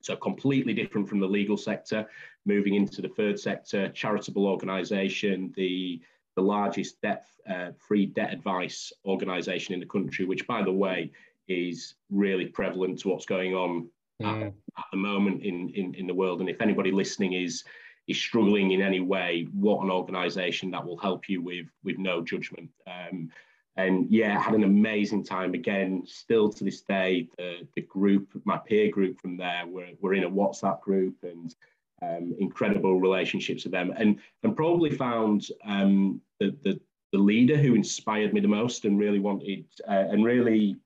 So 0.01 0.15
completely 0.15 0.73
different 0.73 1.09
from 1.09 1.19
the 1.19 1.27
legal 1.27 1.57
sector, 1.57 2.07
moving 2.45 2.75
into 2.75 3.01
the 3.01 3.09
third 3.09 3.39
sector, 3.39 3.89
charitable 3.89 4.45
organisation, 4.45 5.53
the 5.55 6.01
the 6.35 6.41
largest 6.41 7.01
debt 7.01 7.25
uh, 7.49 7.71
free 7.77 8.05
debt 8.05 8.33
advice 8.33 8.91
organisation 9.05 9.73
in 9.73 9.79
the 9.79 9.85
country, 9.85 10.25
which 10.25 10.45
by 10.47 10.61
the 10.61 10.71
way 10.71 11.11
is 11.47 11.95
really 12.09 12.45
prevalent 12.45 12.99
to 12.99 13.07
what's 13.07 13.25
going 13.25 13.53
on 13.53 13.87
mm. 14.21 14.41
at, 14.41 14.47
at, 14.47 14.85
the 14.91 14.97
moment 14.97 15.43
in, 15.43 15.69
in 15.69 15.93
in 15.95 16.07
the 16.07 16.13
world. 16.13 16.41
And 16.41 16.49
if 16.49 16.61
anybody 16.61 16.91
listening 16.91 17.33
is 17.33 17.63
is 18.07 18.17
struggling 18.17 18.71
in 18.71 18.81
any 18.81 18.99
way, 18.99 19.47
what 19.53 19.83
an 19.83 19.89
organisation 19.89 20.71
that 20.71 20.85
will 20.85 20.97
help 20.97 21.27
you 21.27 21.41
with 21.41 21.67
with 21.83 21.97
no 21.97 22.21
judgment. 22.21 22.69
Um, 22.87 23.29
and 23.77 24.09
yeah, 24.09 24.39
had 24.39 24.53
an 24.53 24.63
amazing 24.63 25.23
time. 25.23 25.53
Again, 25.53 26.03
still 26.05 26.49
to 26.49 26.63
this 26.63 26.81
day, 26.81 27.27
the, 27.37 27.67
the 27.75 27.81
group, 27.81 28.29
my 28.45 28.57
peer 28.57 28.89
group 28.89 29.19
from 29.19 29.35
there, 29.35 29.63
we're, 29.67 29.89
we're 29.99 30.13
in 30.13 30.23
a 30.23 30.29
WhatsApp 30.29 30.79
group 30.81 31.15
and 31.23 31.53
um, 32.01 32.33
incredible 32.39 33.01
relationships 33.01 33.65
with 33.65 33.73
them. 33.73 33.93
And, 33.97 34.19
and 34.43 34.55
probably 34.55 34.91
found 34.91 35.47
um, 35.65 36.21
the, 36.39 36.55
the, 36.63 36.79
the 37.11 37.17
leader 37.17 37.57
who 37.57 37.75
inspired 37.75 38.33
me 38.33 38.39
the 38.39 38.47
most 38.47 38.85
and 38.85 38.97
really 38.97 39.19
wanted 39.19 39.65
uh, 39.87 40.05
and 40.09 40.23
really 40.23 40.77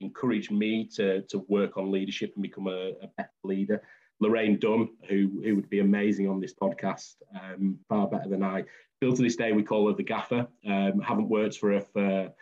encouraged 0.00 0.50
me 0.50 0.84
to, 0.96 1.22
to 1.22 1.38
work 1.48 1.76
on 1.76 1.92
leadership 1.92 2.32
and 2.34 2.42
become 2.42 2.66
a, 2.66 2.92
a 3.02 3.08
better 3.16 3.30
leader. 3.44 3.82
Lorraine 4.20 4.58
Dunn, 4.58 4.88
who, 5.08 5.42
who 5.44 5.54
would 5.56 5.68
be 5.68 5.80
amazing 5.80 6.28
on 6.28 6.40
this 6.40 6.54
podcast, 6.54 7.16
um, 7.34 7.78
far 7.88 8.08
better 8.08 8.28
than 8.28 8.42
I. 8.42 8.64
Still 8.96 9.14
to 9.14 9.22
this 9.22 9.36
day, 9.36 9.52
we 9.52 9.62
call 9.62 9.88
her 9.88 9.94
the 9.94 10.02
gaffer. 10.02 10.46
Um, 10.66 11.00
haven't 11.00 11.28
worked 11.28 11.58
for 11.58 11.72
her 11.72 11.80
for 11.80 12.32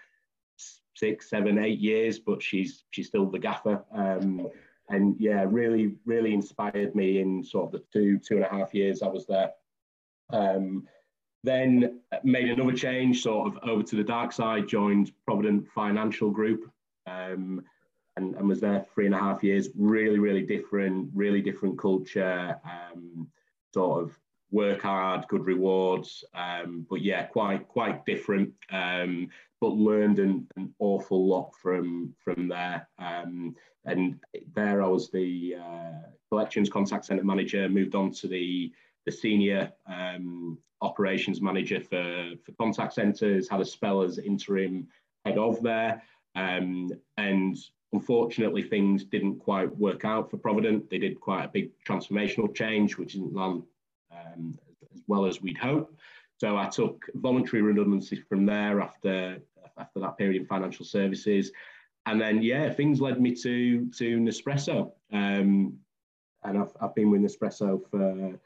six, 0.95 1.29
seven, 1.29 1.59
eight 1.59 1.81
years, 1.81 2.19
but 2.19 2.43
she's 2.43 2.85
she's 2.91 3.09
still 3.09 3.27
the 3.27 3.39
gaffer. 3.39 3.85
Um, 3.93 4.49
and 4.89 5.17
yeah, 5.19 5.45
really, 5.49 5.97
really 6.05 6.33
inspired 6.35 6.95
me 6.95 7.21
in 7.21 7.43
sort 7.43 7.67
of 7.67 7.73
the 7.73 7.85
two, 7.93 8.19
two 8.19 8.37
and 8.37 8.45
a 8.45 8.49
half 8.49 8.75
years 8.75 9.03
I 9.03 9.09
was 9.09 9.27
there. 9.27 9.51
Um, 10.31 10.87
then 11.43 12.01
made 12.23 12.49
another 12.49 12.73
change, 12.73 13.23
sort 13.23 13.49
of 13.49 13.69
over 13.69 13.83
to 13.83 13.97
the 13.97 14.05
dark 14.05 14.33
side, 14.33 14.69
joined 14.69 15.13
Provident 15.27 15.67
Financial 15.75 16.31
Group, 16.31 16.71
um, 17.07 17.63
and, 18.17 18.35
and, 18.37 18.49
was 18.49 18.61
there 18.61 18.87
three 18.95 19.07
and 19.07 19.15
a 19.15 19.19
half 19.19 19.43
years. 19.43 19.69
Really, 19.77 20.19
really 20.19 20.43
different, 20.43 21.11
really 21.15 21.41
different 21.41 21.79
culture. 21.79 22.59
Um, 22.65 23.29
sort 23.73 24.03
of 24.03 24.19
work 24.51 24.83
hard, 24.83 25.27
good 25.29 25.45
rewards. 25.47 26.25
Um, 26.35 26.87
but 26.89 27.03
yeah, 27.03 27.25
quite 27.25 27.69
quite 27.69 28.07
different. 28.07 28.53
Um, 28.71 29.29
but 29.61 29.73
learned 29.73 30.19
an, 30.19 30.47
an, 30.57 30.75
awful 30.79 31.27
lot 31.27 31.53
from 31.61 32.15
from 32.23 32.49
there. 32.49 32.89
Um, 32.99 33.57
and 33.85 34.21
there, 34.55 34.83
I 34.83 34.87
was 34.87 35.11
the 35.11 35.57
uh, 35.61 36.09
collections 36.31 36.71
contact 36.71 37.05
center 37.05 37.25
manager. 37.25 37.69
Moved 37.69 37.95
on 37.95 38.13
to 38.13 38.29
the 38.29 38.73
the 39.07 39.13
senior 39.13 39.73
um, 39.87 40.59
operations 40.81 41.43
manager 41.43 41.81
for 41.81 42.33
for 42.45 42.53
contact 42.53 42.95
centers. 42.95 43.49
Had 43.49 43.61
a 43.61 43.65
spell 43.65 44.03
as 44.03 44.19
interim 44.19 44.87
head 45.25 45.39
of 45.39 45.63
there. 45.63 46.03
Um, 46.37 46.91
and 47.17 47.57
unfortunately, 47.95 48.63
things 48.63 49.05
didn't 49.05 49.39
quite 49.39 49.75
work 49.77 50.05
out 50.05 50.31
for 50.31 50.37
Provident. 50.37 50.91
They 50.91 50.99
did 50.99 51.21
quite 51.21 51.45
a 51.45 51.49
big 51.49 51.71
transformational 51.89 52.55
change, 52.55 52.99
which 52.99 53.13
didn't 53.13 53.35
land 53.35 53.63
um, 54.11 54.59
as 54.93 55.03
well 55.07 55.27
as 55.27 55.41
we'd 55.41 55.57
hope. 55.57 55.97
So 56.39 56.57
I 56.57 56.67
took 56.69 57.07
voluntary 57.15 57.63
redundancy 57.63 58.17
from 58.17 58.45
there 58.45 58.81
after 58.81 59.39
after 59.77 60.01
that 60.01 60.19
period 60.19 60.41
in 60.41 60.47
financial 60.47 60.85
services, 60.85 61.53
and 62.07 62.21
then 62.21 62.43
yeah, 62.43 62.69
things 62.71 63.01
led 63.01 63.21
me 63.21 63.35
to 63.37 63.89
to 63.91 64.19
Nespresso, 64.19 64.93
um, 65.13 65.79
and 66.43 66.59
I've 66.59 66.73
I've 66.81 66.95
been 66.95 67.11
with 67.11 67.23
Nespresso 67.23 67.81
for 67.91 68.39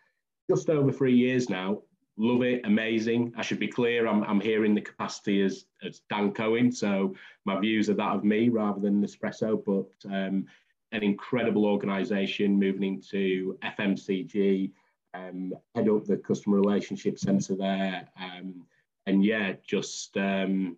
just 0.50 0.68
over 0.68 0.92
three 0.92 1.14
years 1.14 1.48
now. 1.48 1.82
Love 2.20 2.42
it, 2.42 2.62
amazing. 2.64 3.32
I 3.36 3.42
should 3.42 3.60
be 3.60 3.68
clear, 3.68 4.08
I'm 4.08 4.24
I'm 4.24 4.40
here 4.40 4.64
in 4.64 4.74
the 4.74 4.80
capacity 4.80 5.40
as 5.42 5.66
as 5.84 6.00
Dan 6.10 6.32
Cohen, 6.32 6.72
so 6.72 7.14
my 7.44 7.58
views 7.60 7.88
are 7.88 7.94
that 7.94 8.16
of 8.16 8.24
me 8.24 8.48
rather 8.48 8.80
than 8.80 9.00
Nespresso, 9.00 9.62
but 9.64 10.12
um, 10.12 10.44
an 10.90 11.02
incredible 11.04 11.64
organisation 11.64 12.58
moving 12.58 12.82
into 12.82 13.56
FMCG 13.62 14.72
um, 15.14 15.52
head 15.74 15.88
up 15.88 16.06
the 16.06 16.16
customer 16.16 16.56
relationship 16.56 17.18
center 17.18 17.54
there. 17.54 18.08
Um, 18.20 18.62
and 19.06 19.24
yeah, 19.24 19.52
just 19.66 20.16
um, 20.16 20.76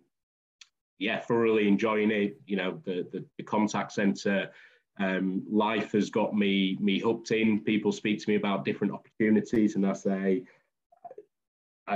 yeah, 0.99 1.19
thoroughly 1.19 1.67
enjoying 1.67 2.11
it. 2.11 2.39
You 2.45 2.57
know, 2.57 2.81
the 2.85 3.07
the, 3.11 3.25
the 3.37 3.43
contact 3.43 3.93
center 3.93 4.51
um, 4.99 5.43
life 5.49 5.93
has 5.93 6.09
got 6.09 6.35
me 6.35 6.77
me 6.79 6.99
hooked 6.99 7.31
in. 7.31 7.61
People 7.61 7.91
speak 7.91 8.21
to 8.21 8.29
me 8.29 8.35
about 8.35 8.63
different 8.63 8.93
opportunities, 8.93 9.75
and 9.75 9.87
I 9.87 9.93
say. 9.93 10.43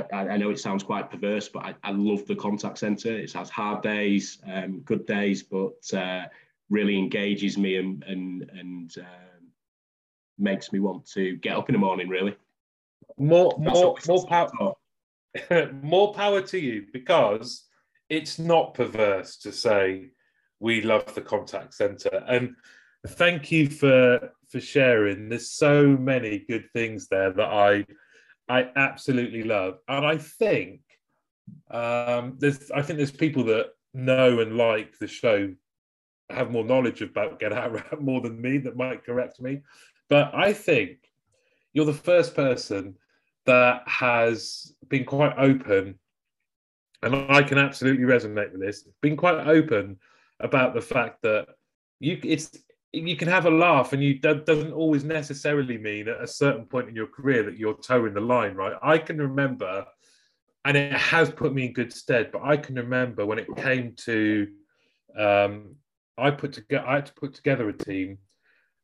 I, 0.02 0.30
I 0.30 0.38
know 0.38 0.50
it 0.50 0.60
sounds 0.60 0.84
quite 0.84 1.10
perverse, 1.10 1.50
but 1.50 1.64
I, 1.64 1.76
I 1.84 1.92
love 1.92 2.26
the 2.26 2.36
contact 2.36 2.78
center. 2.78 3.18
It 3.18 3.32
has 3.34 3.50
hard 3.50 3.82
days, 3.82 4.40
um, 4.52 4.80
good 4.82 5.06
days, 5.06 5.44
but 5.44 5.94
uh, 5.94 6.26
really 6.70 6.98
engages 6.98 7.58
me 7.58 7.78
and 7.78 8.04
and 8.04 8.50
and 8.54 8.98
uh, 8.98 9.40
makes 10.38 10.72
me 10.72 10.80
want 10.80 11.06
to 11.12 11.38
get 11.38 11.56
up 11.56 11.70
in 11.70 11.74
the 11.74 11.80
morning. 11.80 12.10
Really, 12.10 12.36
more 13.18 13.54
more 13.58 13.96
more 14.08 14.28
power, 14.28 14.74
more 15.82 16.14
power 16.14 16.42
to 16.42 16.60
you 16.60 16.86
because 16.92 17.66
it's 18.10 18.38
not 18.38 18.74
perverse 18.74 19.38
to 19.38 19.52
say 19.52 20.10
we 20.60 20.82
love 20.82 21.14
the 21.16 21.22
contact 21.22 21.74
center 21.74 22.24
and 22.28 22.56
thank 23.08 23.52
you 23.52 23.70
for 23.70 24.32
for 24.50 24.60
sharing. 24.60 25.30
There's 25.30 25.52
so 25.52 25.86
many 25.88 26.40
good 26.48 26.70
things 26.74 27.08
there 27.08 27.32
that 27.32 27.50
I 27.50 27.86
I 28.48 28.70
absolutely 28.76 29.44
love, 29.44 29.80
and 29.88 30.06
I 30.06 30.18
think 30.18 30.82
um, 31.72 32.36
there's 32.40 32.72
I 32.72 32.82
think 32.82 32.98
there's 32.98 33.12
people 33.12 33.44
that 33.46 33.72
know 33.94 34.40
and 34.40 34.58
like 34.58 34.98
the 35.00 35.08
show 35.08 35.54
have 36.30 36.52
more 36.52 36.64
knowledge 36.64 37.02
about 37.02 37.40
Get 37.40 37.54
Out 37.54 38.02
more 38.02 38.22
than 38.22 38.42
me 38.42 38.58
that 38.60 38.76
might 38.76 39.06
correct 39.06 39.40
me. 39.40 39.62
But 40.10 40.34
I 40.34 40.54
think 40.54 40.98
you're 41.74 41.86
the 41.86 41.94
first 41.94 42.36
person 42.36 42.96
that 43.46 43.88
has 43.88 44.74
been 44.88 45.06
quite 45.06 45.34
open, 45.38 46.00
and 47.02 47.16
I 47.16 47.44
can 47.44 47.58
absolutely 47.58 48.06
resonate 48.06 48.52
with 48.52 48.62
this. 48.62 48.88
Been 49.02 49.18
quite 49.18 49.48
open 49.48 49.98
about 50.40 50.74
the 50.74 50.82
fact 50.82 51.22
that 51.24 51.48
you 52.00 52.20
it's 52.24 52.58
you 52.96 53.16
can 53.16 53.28
have 53.28 53.46
a 53.46 53.52
laugh, 53.52 53.94
and 53.94 54.04
you 54.04 54.20
that 54.22 54.46
doesn't 54.46 54.74
always 54.74 55.04
necessarily 55.04 55.78
mean 55.78 56.08
at 56.08 56.22
a 56.22 56.28
certain 56.28 56.66
point 56.66 56.90
in 56.90 56.96
your 56.96 57.08
career 57.08 57.44
that 57.44 57.58
you're 57.58 57.78
toeing 57.78 58.14
the 58.14 58.22
line, 58.22 58.56
right? 58.56 58.74
I 58.82 58.98
can 58.98 59.18
remember, 59.18 59.86
and 60.66 60.78
it 60.78 60.94
has 60.94 61.30
put 61.30 61.54
me 61.54 61.66
in 61.66 61.74
good 61.74 61.94
stead. 61.94 62.32
But 62.32 62.44
I 62.44 62.58
can 62.58 62.76
remember 62.76 63.26
when 63.26 63.40
it 63.40 63.56
came 63.58 63.94
to, 64.06 64.48
um, 65.18 65.76
I 66.18 66.32
put 66.32 66.54
together, 66.54 66.88
I 66.88 66.96
had 66.96 67.06
to 67.08 67.14
put 67.14 67.34
together 67.34 67.70
a 67.70 67.74
team 67.74 68.18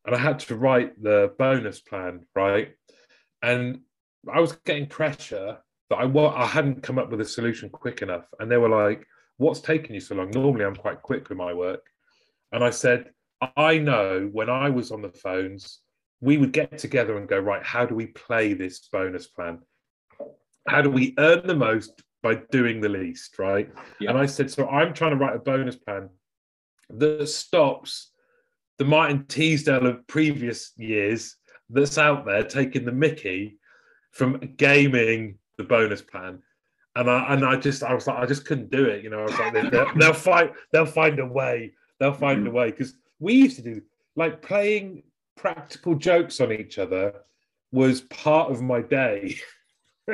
and 0.06 0.15
I 0.15 0.18
had 0.18 0.39
to 0.39 0.56
write 0.56 1.01
the 1.01 1.34
bonus 1.38 1.80
plan, 1.80 2.25
right? 2.36 2.74
And 3.41 3.82
I 4.32 4.39
was 4.39 4.53
getting 4.65 4.88
pressure 4.88 5.58
that 5.89 5.96
I 5.96 6.06
I 6.06 6.46
hadn't 6.46 6.84
come 6.84 6.98
up 6.98 7.12
with 7.12 7.22
a 7.22 7.25
solution 7.25 7.70
quick 7.70 8.01
enough, 8.01 8.25
and 8.39 8.50
they 8.50 8.58
were 8.58 8.70
like, 8.70 9.06
"What's 9.38 9.62
taking 9.62 9.94
you 9.94 10.00
so 10.00 10.15
long?" 10.15 10.32
Normally, 10.32 10.65
I'm 10.65 10.75
quite 10.75 11.01
quick 11.01 11.30
with 11.30 11.38
my 11.38 11.53
work, 11.53 11.86
and 12.51 12.63
I 12.63 12.70
said, 12.70 13.12
"I 13.56 13.78
know 13.78 14.30
when 14.32 14.50
I 14.50 14.70
was 14.70 14.92
on 14.92 15.02
the 15.02 15.10
phones, 15.10 15.80
we 16.20 16.38
would 16.38 16.52
get 16.52 16.78
together 16.78 17.18
and 17.18 17.28
go, 17.28 17.40
right, 17.40 17.64
how 17.64 17.86
do 17.86 17.96
we 17.96 18.08
play 18.08 18.54
this 18.54 18.88
bonus 18.92 19.28
plan? 19.28 19.60
How 20.68 20.82
do 20.82 20.90
we 20.90 21.16
earn 21.18 21.48
the 21.48 21.56
most 21.56 22.04
by 22.22 22.36
doing 22.52 22.82
the 22.82 22.90
least, 22.90 23.40
right?" 23.40 23.70
Yeah. 24.00 24.12
And 24.12 24.20
I 24.20 24.26
said, 24.26 24.52
"So 24.52 24.68
I'm 24.68 24.94
trying 24.94 25.12
to 25.12 25.18
write 25.18 25.36
a 25.36 25.40
bonus 25.40 25.76
plan 25.76 26.10
that 26.90 27.28
stops." 27.28 28.12
the 28.82 28.86
Martin 28.86 29.26
Teasdale 29.28 29.86
of 29.86 30.08
previous 30.08 30.72
years 30.76 31.36
that's 31.70 32.00
out 32.00 32.26
there 32.26 32.42
taking 32.42 32.84
the 32.84 32.92
Mickey 32.92 33.60
from 34.10 34.40
gaming 34.58 35.38
the 35.60 35.64
bonus 35.64 36.02
plan. 36.02 36.40
And 36.96 37.08
I 37.08 37.32
and 37.32 37.46
I 37.46 37.58
just 37.58 37.84
I 37.84 37.94
was 37.94 38.08
like 38.08 38.18
I 38.18 38.26
just 38.26 38.44
couldn't 38.44 38.72
do 38.72 38.86
it, 38.86 39.04
you 39.04 39.12
know. 39.12 39.20
I 39.20 39.24
was 39.26 39.38
like 39.38 39.72
they'll, 39.72 39.94
they'll 39.96 40.14
find 40.14 40.50
they'll 40.74 40.88
find 40.88 41.20
a 41.20 41.28
way. 41.28 41.74
They'll 42.00 42.12
find 42.12 42.40
mm-hmm. 42.40 42.48
a 42.48 42.52
way 42.52 42.72
because 42.72 42.96
we 43.22 43.36
used 43.36 43.56
to 43.56 43.62
do 43.62 43.82
like 44.18 44.42
playing 44.42 45.04
practical 45.38 45.96
jokes 45.96 46.42
on 46.42 46.51
each 46.51 46.78
other 46.78 47.13
was 47.72 48.01
part 48.01 48.51
of 48.51 48.62
my 48.62 48.82
day. 48.82 49.40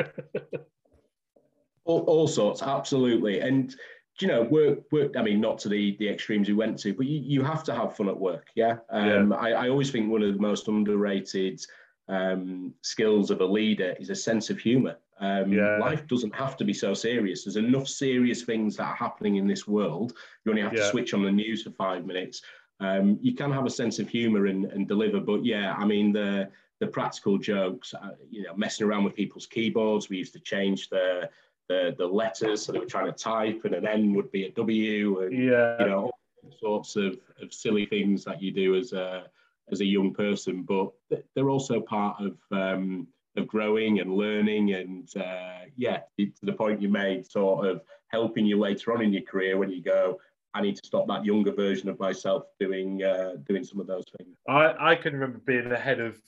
all, 1.85 2.01
all 2.01 2.27
sorts, 2.27 2.61
absolutely. 2.61 3.39
And 3.39 3.75
you 4.21 4.27
know, 4.27 4.43
work, 4.43 4.79
work. 4.91 5.15
I 5.15 5.21
mean, 5.21 5.39
not 5.41 5.59
to 5.59 5.69
the 5.69 5.95
the 5.97 6.09
extremes 6.09 6.47
we 6.47 6.53
went 6.53 6.77
to, 6.79 6.93
but 6.93 7.05
you, 7.05 7.19
you 7.19 7.43
have 7.43 7.63
to 7.65 7.75
have 7.75 7.95
fun 7.95 8.09
at 8.09 8.19
work. 8.19 8.47
Yeah. 8.55 8.77
Um, 8.89 9.31
yeah. 9.31 9.37
I, 9.37 9.49
I 9.51 9.69
always 9.69 9.91
think 9.91 10.11
one 10.11 10.23
of 10.23 10.33
the 10.33 10.39
most 10.39 10.67
underrated 10.67 11.61
um, 12.07 12.73
skills 12.81 13.31
of 13.31 13.41
a 13.41 13.45
leader 13.45 13.95
is 13.99 14.09
a 14.09 14.15
sense 14.15 14.49
of 14.49 14.59
humor. 14.59 14.97
Um, 15.19 15.51
yeah. 15.51 15.77
Life 15.77 16.07
doesn't 16.07 16.35
have 16.35 16.57
to 16.57 16.63
be 16.63 16.73
so 16.73 16.93
serious. 16.93 17.43
There's 17.43 17.57
enough 17.57 17.87
serious 17.87 18.43
things 18.43 18.77
that 18.77 18.87
are 18.87 18.95
happening 18.95 19.35
in 19.35 19.47
this 19.47 19.67
world. 19.67 20.13
You 20.45 20.51
only 20.51 20.61
have 20.61 20.73
yeah. 20.73 20.83
to 20.83 20.89
switch 20.89 21.13
on 21.13 21.23
the 21.23 21.31
news 21.31 21.63
for 21.63 21.71
five 21.71 22.05
minutes. 22.05 22.41
Um, 22.79 23.17
you 23.21 23.33
can 23.33 23.51
have 23.51 23.65
a 23.65 23.69
sense 23.69 23.99
of 23.99 24.07
humor 24.07 24.45
and, 24.45 24.65
and 24.65 24.87
deliver, 24.87 25.19
but 25.19 25.43
yeah, 25.43 25.73
I 25.77 25.85
mean 25.85 26.11
the 26.11 26.49
the 26.79 26.87
practical 26.87 27.37
jokes. 27.37 27.93
Uh, 27.93 28.11
you 28.29 28.43
know, 28.43 28.55
messing 28.55 28.85
around 28.85 29.03
with 29.03 29.15
people's 29.15 29.47
keyboards. 29.47 30.09
We 30.09 30.17
used 30.17 30.33
to 30.33 30.39
change 30.39 30.89
the 30.89 31.29
the, 31.69 31.95
the 31.97 32.05
letters. 32.05 32.63
So 32.63 32.71
they 32.71 32.79
were 32.79 32.85
trying 32.85 33.07
to 33.07 33.11
type, 33.11 33.61
and 33.65 33.73
an 33.73 33.87
N 33.87 34.13
would 34.13 34.31
be 34.31 34.45
a 34.45 34.51
W, 34.51 35.21
and 35.21 35.33
yeah. 35.33 35.75
you 35.79 35.87
know, 35.87 36.11
all 36.43 36.57
sorts 36.59 36.95
of, 36.95 37.17
of 37.41 37.53
silly 37.53 37.85
things 37.85 38.23
that 38.25 38.41
you 38.41 38.51
do 38.51 38.75
as 38.75 38.93
a 38.93 39.25
as 39.71 39.81
a 39.81 39.85
young 39.85 40.13
person. 40.13 40.63
But 40.63 40.91
they're 41.33 41.49
also 41.49 41.81
part 41.81 42.21
of 42.21 42.37
um, 42.51 43.07
of 43.37 43.47
growing 43.47 43.99
and 43.99 44.13
learning 44.13 44.73
and 44.73 45.15
uh, 45.15 45.65
yeah 45.75 45.99
to 46.17 46.31
the 46.43 46.53
point 46.53 46.81
you 46.81 46.89
made 46.89 47.29
sort 47.29 47.67
of 47.67 47.81
helping 48.07 48.45
you 48.45 48.57
later 48.57 48.93
on 48.93 49.01
in 49.01 49.13
your 49.13 49.21
career 49.21 49.57
when 49.57 49.69
you 49.69 49.81
go 49.81 50.19
I 50.57 50.61
need 50.61 50.75
to 50.77 50.85
stop 50.85 51.07
that 51.07 51.23
younger 51.23 51.53
version 51.53 51.87
of 51.87 51.99
myself 51.99 52.43
doing 52.59 53.03
uh, 53.03 53.33
doing 53.47 53.63
some 53.63 53.79
of 53.79 53.85
those 53.85 54.05
things. 54.17 54.35
I, 54.49 54.91
I 54.91 54.95
can 54.95 55.13
remember 55.13 55.39
being 55.45 55.71
ahead 55.71 55.99
of 55.99 56.19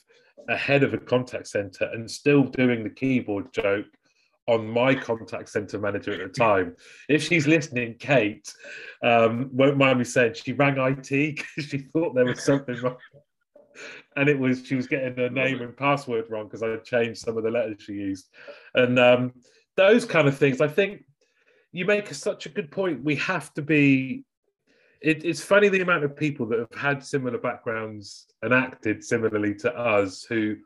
ahead 0.48 0.84
of 0.84 0.94
a 0.94 0.98
contact 0.98 1.48
center 1.48 1.90
and 1.92 2.08
still 2.08 2.44
doing 2.44 2.84
the 2.84 2.90
keyboard 2.90 3.52
joke 3.52 3.86
on 4.46 4.68
my 4.68 4.94
contact 4.94 5.48
center 5.48 5.80
manager 5.80 6.12
at 6.12 6.32
the 6.32 6.38
time. 6.38 6.76
If 7.08 7.24
she's 7.24 7.48
listening, 7.48 7.96
Kate 7.98 8.52
um, 9.02 9.50
won't 9.52 9.76
mind 9.76 9.98
me 9.98 10.04
saying 10.04 10.34
she 10.34 10.52
rang 10.52 10.78
IT 10.78 11.08
because 11.10 11.64
she 11.68 11.78
thought 11.78 12.14
there 12.14 12.24
was 12.24 12.44
something 12.44 12.76
wrong. 12.82 12.96
And 14.16 14.28
it 14.28 14.38
was 14.38 14.64
she 14.64 14.76
was 14.76 14.86
getting 14.86 15.16
her 15.16 15.30
name 15.30 15.60
and 15.60 15.76
password 15.76 16.26
wrong 16.30 16.44
because 16.44 16.62
I 16.62 16.76
changed 16.76 17.20
some 17.20 17.36
of 17.36 17.42
the 17.42 17.50
letters 17.50 17.82
she 17.82 17.94
used. 17.94 18.28
And 18.74 18.96
um, 18.98 19.32
those 19.76 20.04
kind 20.04 20.28
of 20.28 20.38
things, 20.38 20.60
I 20.60 20.68
think 20.68 21.02
you 21.72 21.84
make 21.84 22.12
such 22.12 22.46
a 22.46 22.48
good 22.48 22.70
point. 22.70 23.04
We 23.04 23.16
have 23.16 23.52
to 23.54 23.62
be. 23.62 24.24
It, 25.00 25.24
it's 25.24 25.40
funny 25.40 25.68
the 25.68 25.80
amount 25.80 26.04
of 26.04 26.14
people 26.14 26.46
that 26.46 26.58
have 26.58 26.78
had 26.78 27.02
similar 27.02 27.38
backgrounds 27.38 28.26
and 28.42 28.52
acted 28.52 29.02
similarly 29.02 29.54
to 29.54 29.74
us 29.74 30.24
who, 30.24 30.56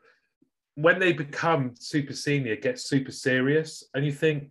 when 0.75 0.99
they 0.99 1.13
become 1.13 1.75
super 1.79 2.15
senior, 2.15 2.57
get 2.57 2.81
super 2.81 3.13
serious, 3.13 3.85
and 3.95 4.05
you 4.05 4.11
think 4.11 4.51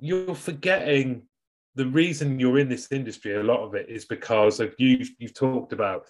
you're 0.00 0.34
forgetting 0.34 1.22
the 1.76 1.86
reason 1.86 2.40
you're 2.40 2.58
in 2.58 2.68
this 2.68 2.90
industry. 2.90 3.36
A 3.36 3.42
lot 3.42 3.60
of 3.60 3.74
it 3.74 3.88
is 3.88 4.04
because 4.04 4.58
of 4.58 4.74
you. 4.78 5.06
You've 5.18 5.34
talked 5.34 5.72
about 5.72 6.06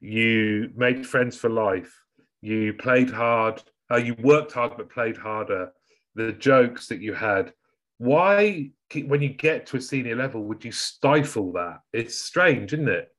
you 0.00 0.70
made 0.74 1.06
friends 1.06 1.36
for 1.36 1.50
life. 1.50 1.92
You 2.40 2.72
played 2.74 3.10
hard. 3.10 3.62
Uh, 3.90 3.96
you 3.96 4.14
worked 4.20 4.52
hard 4.52 4.76
but 4.76 4.90
played 4.90 5.16
harder. 5.16 5.72
The 6.14 6.32
jokes 6.32 6.86
that 6.88 7.00
you 7.00 7.12
had 7.12 7.52
why 7.98 8.70
when 9.06 9.22
you 9.22 9.30
get 9.30 9.66
to 9.66 9.76
a 9.76 9.80
senior 9.80 10.16
level 10.16 10.42
would 10.44 10.64
you 10.64 10.72
stifle 10.72 11.52
that? 11.52 11.80
It's 11.92 12.16
strange 12.16 12.72
isn't 12.72 12.88
it? 12.88 13.12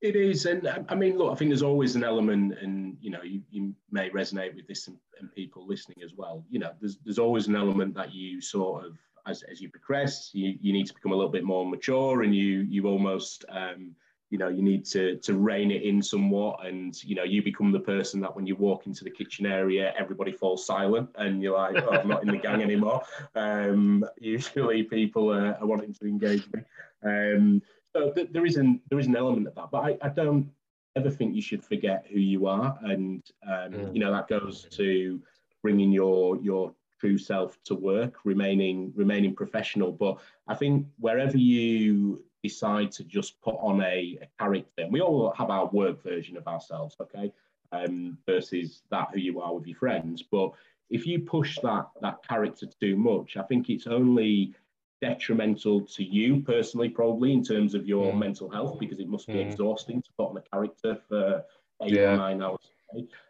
It 0.00 0.14
is 0.14 0.46
and 0.46 0.86
i 0.88 0.94
mean 0.94 1.18
look 1.18 1.32
i 1.32 1.34
think 1.34 1.50
there's 1.50 1.62
always 1.62 1.96
an 1.96 2.04
element 2.04 2.54
and 2.62 2.96
you 3.00 3.10
know 3.10 3.22
you, 3.22 3.42
you 3.50 3.74
may 3.90 4.08
resonate 4.10 4.54
with 4.54 4.68
this 4.68 4.86
and, 4.86 4.96
and, 5.18 5.32
people 5.34 5.66
listening 5.66 5.98
as 6.04 6.14
well. 6.16 6.44
You 6.48 6.60
know 6.60 6.70
there's, 6.80 6.98
there's 7.04 7.18
always 7.18 7.48
an 7.48 7.56
element 7.56 7.94
that 7.94 8.14
you 8.14 8.40
sort 8.40 8.84
of 8.86 8.92
as, 9.26 9.42
as 9.50 9.60
you 9.60 9.68
progress 9.68 10.30
you, 10.32 10.56
you 10.60 10.72
need 10.72 10.86
to 10.86 10.94
become 10.94 11.12
a 11.12 11.16
little 11.16 11.32
bit 11.32 11.44
more 11.44 11.66
mature 11.66 12.22
and 12.22 12.34
you 12.34 12.60
you 12.68 12.86
almost 12.86 13.44
um, 13.48 13.96
you 14.30 14.38
know 14.38 14.48
you 14.48 14.62
need 14.62 14.84
to 14.84 15.16
to 15.16 15.34
rein 15.34 15.70
it 15.70 15.82
in 15.82 16.02
somewhat. 16.02 16.66
And 16.66 17.02
you 17.02 17.14
know 17.14 17.24
you 17.24 17.42
become 17.42 17.72
the 17.72 17.80
person 17.80 18.20
that 18.20 18.34
when 18.34 18.46
you 18.46 18.56
walk 18.56 18.86
into 18.86 19.04
the 19.04 19.10
kitchen 19.10 19.46
area 19.46 19.94
everybody 19.98 20.32
falls 20.32 20.66
silent 20.66 21.08
and 21.16 21.42
you're 21.42 21.56
like 21.56 21.76
oh, 21.76 21.90
i'm 21.90 22.08
not 22.08 22.22
in 22.22 22.28
the 22.28 22.36
gang 22.36 22.62
anymore. 22.62 23.02
Um, 23.34 24.04
usually 24.18 24.82
people 24.82 25.32
are, 25.32 25.56
are, 25.60 25.66
wanting 25.66 25.94
to 25.94 26.06
engage 26.06 26.46
me. 26.52 26.60
Um, 27.04 27.62
so 27.94 28.10
th- 28.12 28.28
there 28.32 28.44
is 28.44 28.56
an 28.56 28.80
there 28.90 28.98
is 28.98 29.06
an 29.06 29.16
element 29.16 29.46
of 29.48 29.54
that 29.54 29.70
but 29.70 29.78
I, 29.78 29.98
I, 30.02 30.08
don't 30.08 30.50
ever 30.96 31.10
think 31.10 31.34
you 31.34 31.42
should 31.42 31.64
forget 31.64 32.06
who 32.10 32.18
you 32.18 32.46
are. 32.46 32.78
And 32.82 33.22
um, 33.46 33.72
mm. 33.72 33.94
you 33.94 34.00
know 34.00 34.12
that 34.12 34.28
goes 34.28 34.66
to 34.72 35.20
bringing 35.62 35.90
your 35.90 36.36
your 36.38 36.74
true 37.00 37.16
self 37.16 37.56
to 37.62 37.74
work 37.74 38.16
remaining 38.24 38.92
remaining 38.94 39.34
professional. 39.34 39.92
But 39.92 40.18
i 40.48 40.54
think 40.54 40.86
wherever 40.98 41.36
you 41.36 42.22
decide 42.42 42.92
to 42.92 43.04
just 43.04 43.40
put 43.42 43.56
on 43.60 43.80
a, 43.82 44.18
a 44.22 44.28
character, 44.38 44.82
and 44.82 44.92
we 44.92 45.00
all 45.00 45.32
have 45.36 45.50
our 45.50 45.66
work 45.66 46.02
version 46.02 46.36
of 46.36 46.46
ourselves, 46.46 46.96
okay, 47.00 47.32
um, 47.72 48.18
versus 48.26 48.82
that 48.90 49.08
who 49.12 49.20
you 49.20 49.40
are 49.40 49.54
with 49.54 49.66
your 49.66 49.76
friends. 49.78 50.22
But 50.22 50.52
if 50.90 51.06
you 51.06 51.20
push 51.20 51.58
that 51.62 51.88
that 52.00 52.18
character 52.26 52.66
too 52.80 52.96
much, 52.96 53.36
I 53.36 53.42
think 53.42 53.68
it's 53.68 53.86
only 53.86 54.54
detrimental 55.00 55.82
to 55.82 56.02
you 56.02 56.40
personally, 56.40 56.88
probably 56.88 57.32
in 57.32 57.44
terms 57.44 57.74
of 57.74 57.86
your 57.86 58.12
mm. 58.12 58.18
mental 58.18 58.50
health, 58.50 58.78
because 58.78 58.98
it 58.98 59.08
must 59.08 59.26
be 59.26 59.34
mm. 59.34 59.46
exhausting 59.46 60.02
to 60.02 60.10
put 60.16 60.30
on 60.30 60.36
a 60.36 60.42
character 60.52 60.98
for 61.08 61.44
eight 61.82 61.92
yeah. 61.92 62.14
or 62.14 62.16
nine 62.16 62.42
hours. 62.42 62.58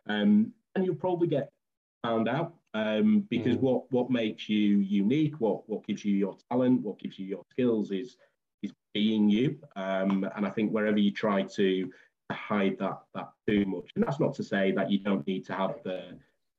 Um, 0.07 0.53
and 0.75 0.85
you'll 0.85 0.95
probably 0.95 1.29
get 1.29 1.51
found 2.03 2.29
out 2.29 2.55
um, 2.75 3.27
because 3.29 3.57
mm. 3.57 3.61
what 3.61 3.91
what 3.91 4.11
makes 4.11 4.49
you 4.49 4.79
unique, 4.79 5.41
what 5.41 5.69
what 5.69 5.87
gives 5.87 6.05
you 6.05 6.15
your 6.15 6.37
talent, 6.51 6.83
what 6.83 6.99
gives 6.99 7.19
you 7.19 7.27
your 7.27 7.45
skills 7.51 7.91
is 7.91 8.17
being 8.99 9.29
you. 9.31 9.57
Um, 9.77 10.29
and 10.35 10.45
I 10.45 10.51
think 10.51 10.73
wherever 10.73 10.99
you 10.99 11.13
try 11.13 11.43
to 11.59 11.69
hide 12.33 12.77
that 12.79 12.99
that 13.15 13.31
too 13.47 13.65
much, 13.65 13.89
and 13.95 14.05
that's 14.05 14.21
not 14.21 14.35
to 14.35 14.45
say 14.45 14.73
that 14.73 14.91
you 14.91 14.99
don't 14.99 15.27
need 15.27 15.45
to 15.47 15.55
have 15.55 15.75
the 15.85 16.01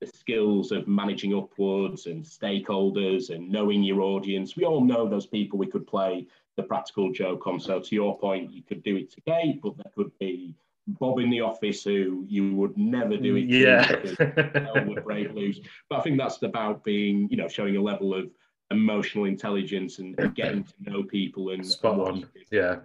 the 0.01 0.07
skills 0.07 0.71
of 0.71 0.87
managing 0.87 1.33
upwards 1.35 2.05
and 2.05 2.23
stakeholders 2.23 3.31
and 3.31 3.51
knowing 3.51 3.83
your 3.83 4.01
audience. 4.01 4.55
We 4.55 4.63
all 4.63 4.83
know 4.91 5.09
those 5.09 5.25
people 5.25 5.59
we 5.59 5.67
could 5.67 5.85
play 5.85 6.25
the 6.55 6.63
practical 6.63 7.11
joke 7.11 7.45
on. 7.47 7.59
So 7.59 7.81
to 7.81 7.95
your 7.95 8.17
point, 8.17 8.53
you 8.53 8.63
could 8.63 8.81
do 8.81 8.95
it 8.95 9.11
to 9.11 9.21
Kate, 9.27 9.59
but 9.61 9.75
there 9.75 9.91
could 9.97 10.17
be 10.17 10.55
Bob 10.87 11.19
in 11.19 11.29
the 11.29 11.41
office 11.41 11.83
who 11.83 12.25
you 12.29 12.55
would 12.55 12.77
never 12.77 13.17
do 13.17 13.35
it 13.35 13.49
yeah. 13.49 13.83
to 13.87 14.83
would 14.87 15.03
break 15.03 15.33
loose. 15.33 15.59
But 15.89 15.99
I 15.99 16.01
think 16.01 16.17
that's 16.17 16.41
about 16.41 16.85
being, 16.85 17.27
you 17.29 17.35
know, 17.35 17.49
showing 17.49 17.75
a 17.75 17.81
level 17.81 18.13
of 18.13 18.31
emotional 18.71 19.25
intelligence 19.25 19.99
and, 19.99 20.17
and 20.19 20.35
getting 20.35 20.63
to 20.63 20.73
know 20.81 21.03
people 21.03 21.49
and, 21.49 21.65
Spot 21.65 21.93
and 21.93 22.01
on. 22.01 22.29
yeah. 22.51 22.77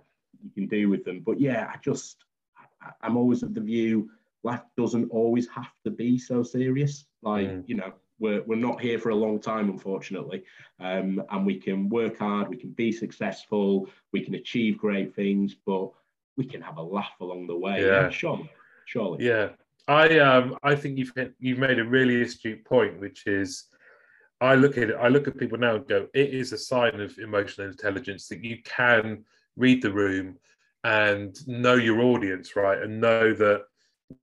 you 0.42 0.50
can 0.54 0.66
do 0.66 0.88
with 0.88 1.04
them. 1.04 1.22
But 1.24 1.40
yeah 1.40 1.70
i 1.72 1.76
just 1.82 2.24
I, 2.82 2.90
i'm 3.02 3.16
always 3.16 3.42
of 3.42 3.54
the 3.54 3.60
view 3.60 4.10
life 4.42 4.62
doesn't 4.76 5.10
always 5.10 5.48
have 5.48 5.72
to 5.84 5.90
be 5.90 6.18
so 6.18 6.42
serious. 6.42 7.06
Like 7.22 7.48
mm. 7.48 7.64
you 7.66 7.76
know 7.76 7.92
we're, 8.20 8.42
we're 8.42 8.56
not 8.56 8.80
here 8.80 8.98
for 8.98 9.08
a 9.08 9.14
long 9.14 9.40
time 9.40 9.70
unfortunately. 9.70 10.44
Um, 10.80 11.22
and 11.30 11.44
we 11.44 11.56
can 11.58 11.88
work 11.88 12.18
hard 12.18 12.48
we 12.48 12.56
can 12.56 12.70
be 12.70 12.92
successful 12.92 13.88
we 14.12 14.20
can 14.20 14.34
achieve 14.34 14.78
great 14.78 15.14
things 15.14 15.56
but 15.66 15.90
we 16.36 16.44
can 16.44 16.60
have 16.60 16.78
a 16.78 16.82
laugh 16.82 17.20
along 17.20 17.46
the 17.46 17.56
way. 17.56 17.80
Yeah, 17.80 18.02
yeah 18.02 18.10
surely 18.10 18.50
surely. 18.86 19.24
Yeah. 19.24 19.50
I 19.86 20.18
um 20.18 20.56
i 20.62 20.74
think 20.74 20.96
you've 20.96 21.12
hit, 21.14 21.34
you've 21.38 21.58
made 21.58 21.78
a 21.78 21.84
really 21.84 22.22
astute 22.22 22.64
point 22.64 23.00
which 23.00 23.26
is 23.26 23.64
I 24.40 24.54
look 24.54 24.76
at 24.76 24.90
it, 24.90 24.96
I 25.00 25.08
look 25.08 25.28
at 25.28 25.38
people 25.38 25.58
now 25.58 25.76
and 25.76 25.86
go, 25.86 26.08
it 26.14 26.34
is 26.34 26.52
a 26.52 26.58
sign 26.58 27.00
of 27.00 27.18
emotional 27.18 27.68
intelligence 27.68 28.28
that 28.28 28.44
you 28.44 28.58
can 28.64 29.24
read 29.56 29.82
the 29.82 29.92
room 29.92 30.36
and 30.82 31.36
know 31.46 31.74
your 31.74 32.00
audience, 32.00 32.56
right? 32.56 32.82
And 32.82 33.00
know 33.00 33.32
that 33.32 33.62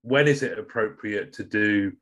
when 0.02 0.28
is 0.28 0.42
it 0.42 0.58
appropriate 0.58 1.32
to 1.34 1.44
do 1.44 1.92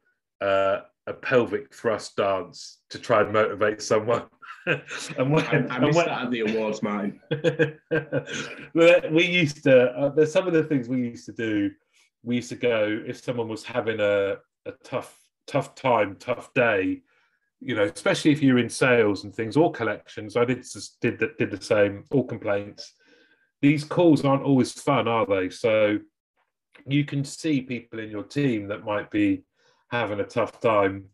uh, 0.40 0.80
a 1.06 1.14
pelvic 1.14 1.74
thrust 1.74 2.16
dance 2.16 2.78
to 2.90 2.98
try 2.98 3.22
and 3.22 3.32
motivate 3.32 3.80
someone? 3.80 4.24
and 4.66 5.32
when, 5.32 5.44
I, 5.46 5.76
I 5.76 5.78
missed 5.78 5.96
when, 5.96 6.06
that 6.06 6.22
at 6.22 6.30
the 6.30 6.40
awards, 6.40 6.82
Martin. 6.82 7.20
we 9.10 9.24
used 9.24 9.62
to, 9.64 9.92
uh, 9.92 10.08
there's 10.10 10.32
some 10.32 10.46
of 10.46 10.52
the 10.52 10.64
things 10.64 10.88
we 10.88 10.98
used 10.98 11.26
to 11.26 11.32
do. 11.32 11.70
We 12.22 12.36
used 12.36 12.50
to 12.50 12.56
go, 12.56 13.02
if 13.06 13.24
someone 13.24 13.48
was 13.48 13.64
having 13.64 14.00
a, 14.00 14.36
a 14.66 14.72
tough, 14.84 15.18
tough 15.46 15.74
time, 15.74 16.16
tough 16.18 16.52
day, 16.52 17.00
you 17.60 17.74
know, 17.74 17.84
especially 17.84 18.32
if 18.32 18.42
you're 18.42 18.58
in 18.58 18.70
sales 18.70 19.24
and 19.24 19.34
things 19.34 19.56
or 19.56 19.70
collections. 19.70 20.36
I 20.36 20.44
did 20.44 20.64
did 21.00 21.18
the, 21.18 21.34
did 21.38 21.50
the 21.50 21.62
same. 21.62 22.04
All 22.10 22.24
complaints. 22.24 22.94
These 23.60 23.84
calls 23.84 24.24
aren't 24.24 24.44
always 24.44 24.72
fun, 24.72 25.06
are 25.06 25.26
they? 25.26 25.50
So 25.50 25.98
you 26.86 27.04
can 27.04 27.24
see 27.24 27.60
people 27.60 27.98
in 27.98 28.10
your 28.10 28.22
team 28.22 28.68
that 28.68 28.84
might 28.84 29.10
be 29.10 29.42
having 29.90 30.20
a 30.20 30.24
tough 30.24 30.60
time. 30.60 31.06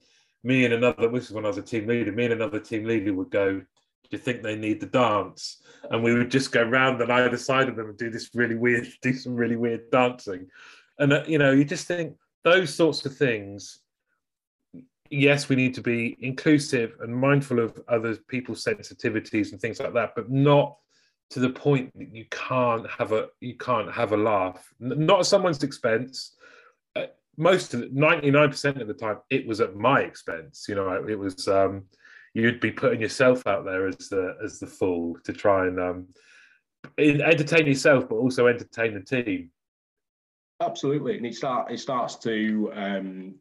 Me 0.44 0.64
and 0.64 0.74
another, 0.74 1.08
this 1.08 1.24
is 1.24 1.32
when 1.32 1.44
I 1.44 1.48
was 1.48 1.58
a 1.58 1.62
team 1.62 1.88
leader. 1.88 2.12
Me 2.12 2.24
and 2.24 2.34
another 2.34 2.60
team 2.60 2.84
leader 2.84 3.12
would 3.12 3.30
go. 3.30 3.58
Do 3.58 4.16
you 4.16 4.18
think 4.18 4.42
they 4.42 4.54
need 4.54 4.80
the 4.80 4.86
dance? 4.86 5.62
And 5.90 6.04
we 6.04 6.14
would 6.14 6.30
just 6.30 6.52
go 6.52 6.62
round 6.62 7.02
on 7.02 7.10
either 7.10 7.36
side 7.36 7.68
of 7.68 7.74
them 7.74 7.88
and 7.88 7.98
do 7.98 8.10
this 8.10 8.30
really 8.34 8.54
weird, 8.54 8.86
do 9.02 9.12
some 9.12 9.34
really 9.34 9.56
weird 9.56 9.90
dancing. 9.90 10.46
And 11.00 11.12
uh, 11.12 11.24
you 11.26 11.38
know, 11.38 11.50
you 11.50 11.64
just 11.64 11.88
think 11.88 12.16
those 12.44 12.72
sorts 12.72 13.04
of 13.04 13.16
things 13.16 13.80
yes, 15.10 15.48
we 15.48 15.56
need 15.56 15.74
to 15.74 15.82
be 15.82 16.16
inclusive 16.20 16.96
and 17.00 17.14
mindful 17.14 17.58
of 17.58 17.80
other 17.88 18.16
people's 18.28 18.64
sensitivities 18.64 19.52
and 19.52 19.60
things 19.60 19.80
like 19.80 19.94
that, 19.94 20.12
but 20.14 20.30
not 20.30 20.76
to 21.30 21.40
the 21.40 21.50
point 21.50 21.92
that 21.98 22.14
you 22.14 22.24
can't 22.30 22.88
have 22.90 23.12
a 23.12 23.28
you 23.40 23.56
can't 23.56 23.92
have 23.92 24.12
a 24.12 24.16
laugh. 24.16 24.72
Not 24.78 25.20
at 25.20 25.26
someone's 25.26 25.62
expense. 25.62 26.36
Uh, 26.94 27.06
most 27.36 27.74
of 27.74 27.92
ninety 27.92 28.30
nine 28.30 28.50
percent 28.50 28.80
of 28.80 28.88
the 28.88 28.94
time, 28.94 29.18
it 29.30 29.46
was 29.46 29.60
at 29.60 29.76
my 29.76 30.00
expense. 30.00 30.66
You 30.68 30.76
know, 30.76 31.04
it 31.08 31.18
was 31.18 31.48
um, 31.48 31.84
you'd 32.34 32.60
be 32.60 32.70
putting 32.70 33.00
yourself 33.00 33.46
out 33.46 33.64
there 33.64 33.88
as 33.88 34.08
the 34.08 34.36
as 34.44 34.58
the 34.60 34.66
fool 34.66 35.16
to 35.24 35.32
try 35.32 35.66
and 35.66 35.80
um, 35.80 36.06
entertain 36.98 37.66
yourself, 37.66 38.08
but 38.08 38.16
also 38.16 38.46
entertain 38.46 38.94
the 38.94 39.00
team. 39.00 39.50
Absolutely, 40.62 41.16
and 41.16 41.26
it 41.26 41.34
start 41.34 41.70
it 41.70 41.80
starts 41.80 42.16
to 42.16 42.70
um, 42.74 43.34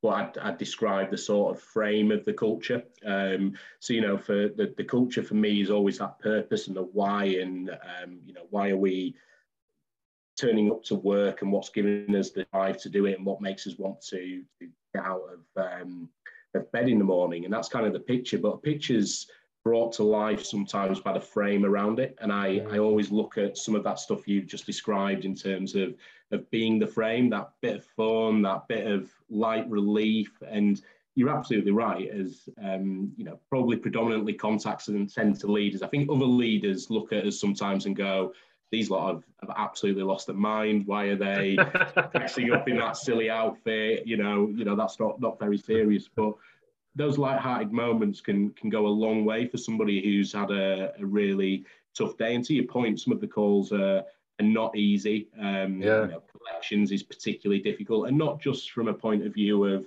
what 0.00 0.14
I'd, 0.14 0.38
I'd, 0.38 0.58
describe 0.58 1.10
the 1.10 1.18
sort 1.18 1.56
of 1.56 1.62
frame 1.62 2.10
of 2.10 2.24
the 2.24 2.32
culture. 2.32 2.82
Um, 3.04 3.54
so, 3.80 3.92
you 3.92 4.00
know, 4.00 4.16
for 4.16 4.48
the, 4.48 4.72
the 4.76 4.84
culture 4.84 5.22
for 5.22 5.34
me 5.34 5.60
is 5.60 5.70
always 5.70 5.98
that 5.98 6.18
purpose 6.18 6.68
and 6.68 6.76
the 6.76 6.82
why, 6.82 7.24
and, 7.24 7.70
um, 7.70 8.20
you 8.24 8.34
know, 8.34 8.46
why 8.50 8.70
are 8.70 8.76
we 8.76 9.16
turning 10.38 10.70
up 10.70 10.82
to 10.84 10.94
work 10.94 11.42
and 11.42 11.50
what's 11.50 11.70
giving 11.70 12.14
us 12.14 12.30
the 12.30 12.46
drive 12.52 12.76
to 12.82 12.88
do 12.88 13.06
it 13.06 13.16
and 13.16 13.26
what 13.26 13.40
makes 13.40 13.66
us 13.66 13.78
want 13.78 14.00
to, 14.02 14.42
to 14.60 14.68
get 14.94 15.04
out 15.04 15.22
of, 15.32 15.80
um, 15.80 16.08
of 16.54 16.70
bed 16.72 16.88
in 16.88 16.98
the 16.98 17.04
morning, 17.04 17.44
and 17.44 17.52
that's 17.52 17.68
kind 17.68 17.86
of 17.86 17.92
the 17.92 18.00
picture. 18.00 18.38
But 18.38 18.62
picture's 18.62 19.26
brought 19.66 19.92
to 19.92 20.04
life 20.04 20.44
sometimes 20.44 21.00
by 21.00 21.12
the 21.12 21.18
frame 21.18 21.64
around 21.64 21.98
it, 21.98 22.16
and 22.20 22.32
I 22.32 22.64
I 22.70 22.78
always 22.78 23.10
look 23.10 23.36
at 23.36 23.58
some 23.58 23.74
of 23.74 23.82
that 23.82 23.98
stuff 23.98 24.28
you've 24.28 24.46
just 24.46 24.64
described 24.64 25.24
in 25.24 25.34
terms 25.34 25.74
of 25.74 25.96
of 26.30 26.48
being 26.52 26.78
the 26.78 26.86
frame, 26.86 27.28
that 27.30 27.50
bit 27.60 27.78
of 27.78 27.84
fun, 27.84 28.42
that 28.42 28.68
bit 28.68 28.86
of 28.86 29.10
light 29.28 29.68
relief, 29.68 30.30
and 30.48 30.80
you're 31.16 31.36
absolutely 31.36 31.72
right. 31.72 32.08
As 32.08 32.48
um, 32.62 33.12
you 33.16 33.24
know, 33.24 33.40
probably 33.50 33.76
predominantly 33.76 34.34
contacts 34.34 34.86
and 34.86 35.10
center 35.10 35.48
leaders. 35.48 35.82
I 35.82 35.88
think 35.88 36.08
other 36.08 36.32
leaders 36.44 36.88
look 36.88 37.12
at 37.12 37.26
us 37.26 37.40
sometimes 37.40 37.86
and 37.86 37.96
go, 37.96 38.32
"These 38.70 38.88
lot 38.88 39.14
have, 39.14 39.24
have 39.40 39.56
absolutely 39.58 40.04
lost 40.04 40.28
their 40.28 40.36
mind. 40.36 40.86
Why 40.86 41.06
are 41.06 41.16
they 41.16 41.56
dressing 42.14 42.52
up 42.52 42.68
in 42.68 42.76
that 42.76 42.96
silly 42.96 43.30
outfit? 43.30 44.06
You 44.06 44.16
know, 44.16 44.46
you 44.54 44.64
know 44.64 44.76
that's 44.76 45.00
not 45.00 45.20
not 45.20 45.40
very 45.40 45.58
serious." 45.58 46.08
But 46.14 46.34
those 46.96 47.18
light-hearted 47.18 47.72
moments 47.72 48.20
can 48.20 48.50
can 48.50 48.70
go 48.70 48.86
a 48.86 48.98
long 49.04 49.24
way 49.24 49.46
for 49.46 49.58
somebody 49.58 50.02
who's 50.02 50.32
had 50.32 50.50
a, 50.50 50.92
a 50.98 51.06
really 51.06 51.64
tough 51.96 52.16
day. 52.16 52.34
And 52.34 52.44
to 52.46 52.54
your 52.54 52.66
point, 52.66 53.00
some 53.00 53.12
of 53.12 53.20
the 53.20 53.28
calls 53.28 53.72
are 53.72 54.02
and 54.38 54.52
not 54.52 54.76
easy. 54.76 55.28
Um, 55.38 55.80
yeah. 55.80 56.02
You 56.02 56.08
know, 56.08 56.22
collections 56.36 56.92
is 56.92 57.02
particularly 57.02 57.62
difficult, 57.62 58.08
and 58.08 58.18
not 58.18 58.40
just 58.40 58.70
from 58.70 58.88
a 58.88 58.94
point 58.94 59.26
of 59.26 59.32
view 59.32 59.64
of 59.64 59.86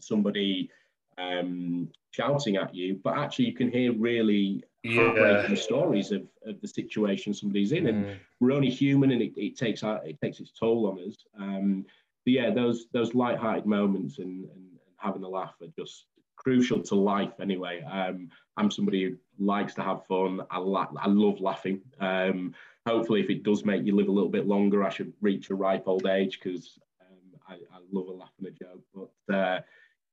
somebody 0.00 0.70
um, 1.18 1.90
shouting 2.10 2.56
at 2.56 2.74
you, 2.74 2.98
but 3.04 3.18
actually 3.18 3.46
you 3.46 3.54
can 3.54 3.70
hear 3.70 3.92
really 3.92 4.64
heartbreaking 4.86 5.56
yeah. 5.56 5.62
stories 5.62 6.10
of, 6.10 6.22
of 6.46 6.58
the 6.62 6.68
situation 6.68 7.34
somebody's 7.34 7.72
in, 7.72 7.84
mm. 7.84 7.88
and 7.90 8.20
we're 8.40 8.52
only 8.52 8.70
human, 8.70 9.10
and 9.10 9.20
it, 9.20 9.32
it 9.36 9.56
takes 9.56 9.82
it 9.82 10.18
takes 10.22 10.40
its 10.40 10.52
toll 10.52 10.86
on 10.90 10.98
us. 11.06 11.16
Um, 11.38 11.84
but 12.24 12.32
yeah, 12.32 12.50
those 12.50 12.86
those 12.92 13.14
light-hearted 13.14 13.66
moments 13.66 14.18
and, 14.18 14.44
and, 14.44 14.64
and 14.86 14.94
having 14.96 15.22
a 15.22 15.28
laugh 15.28 15.54
are 15.60 15.68
just 15.78 16.06
crucial 16.40 16.82
to 16.82 16.94
life 16.94 17.38
anyway. 17.40 17.82
Um, 17.82 18.30
I'm 18.56 18.70
somebody 18.70 19.04
who 19.04 19.16
likes 19.38 19.74
to 19.74 19.82
have 19.82 20.06
fun. 20.06 20.40
I, 20.50 20.58
la- 20.58 20.92
I 20.98 21.08
love 21.08 21.40
laughing. 21.40 21.82
Um, 22.00 22.54
hopefully, 22.86 23.20
if 23.20 23.30
it 23.30 23.42
does 23.42 23.64
make 23.64 23.84
you 23.84 23.94
live 23.94 24.08
a 24.08 24.12
little 24.12 24.30
bit 24.30 24.46
longer, 24.46 24.82
I 24.82 24.90
should 24.90 25.12
reach 25.20 25.50
a 25.50 25.54
ripe 25.54 25.86
old 25.86 26.06
age 26.06 26.40
because 26.42 26.78
um, 27.00 27.38
I, 27.48 27.54
I, 27.54 27.80
love 27.92 28.08
a 28.08 28.12
laugh 28.12 28.32
and 28.38 28.48
a 28.48 28.50
joke. 28.50 28.82
But 28.94 29.34
uh, 29.34 29.60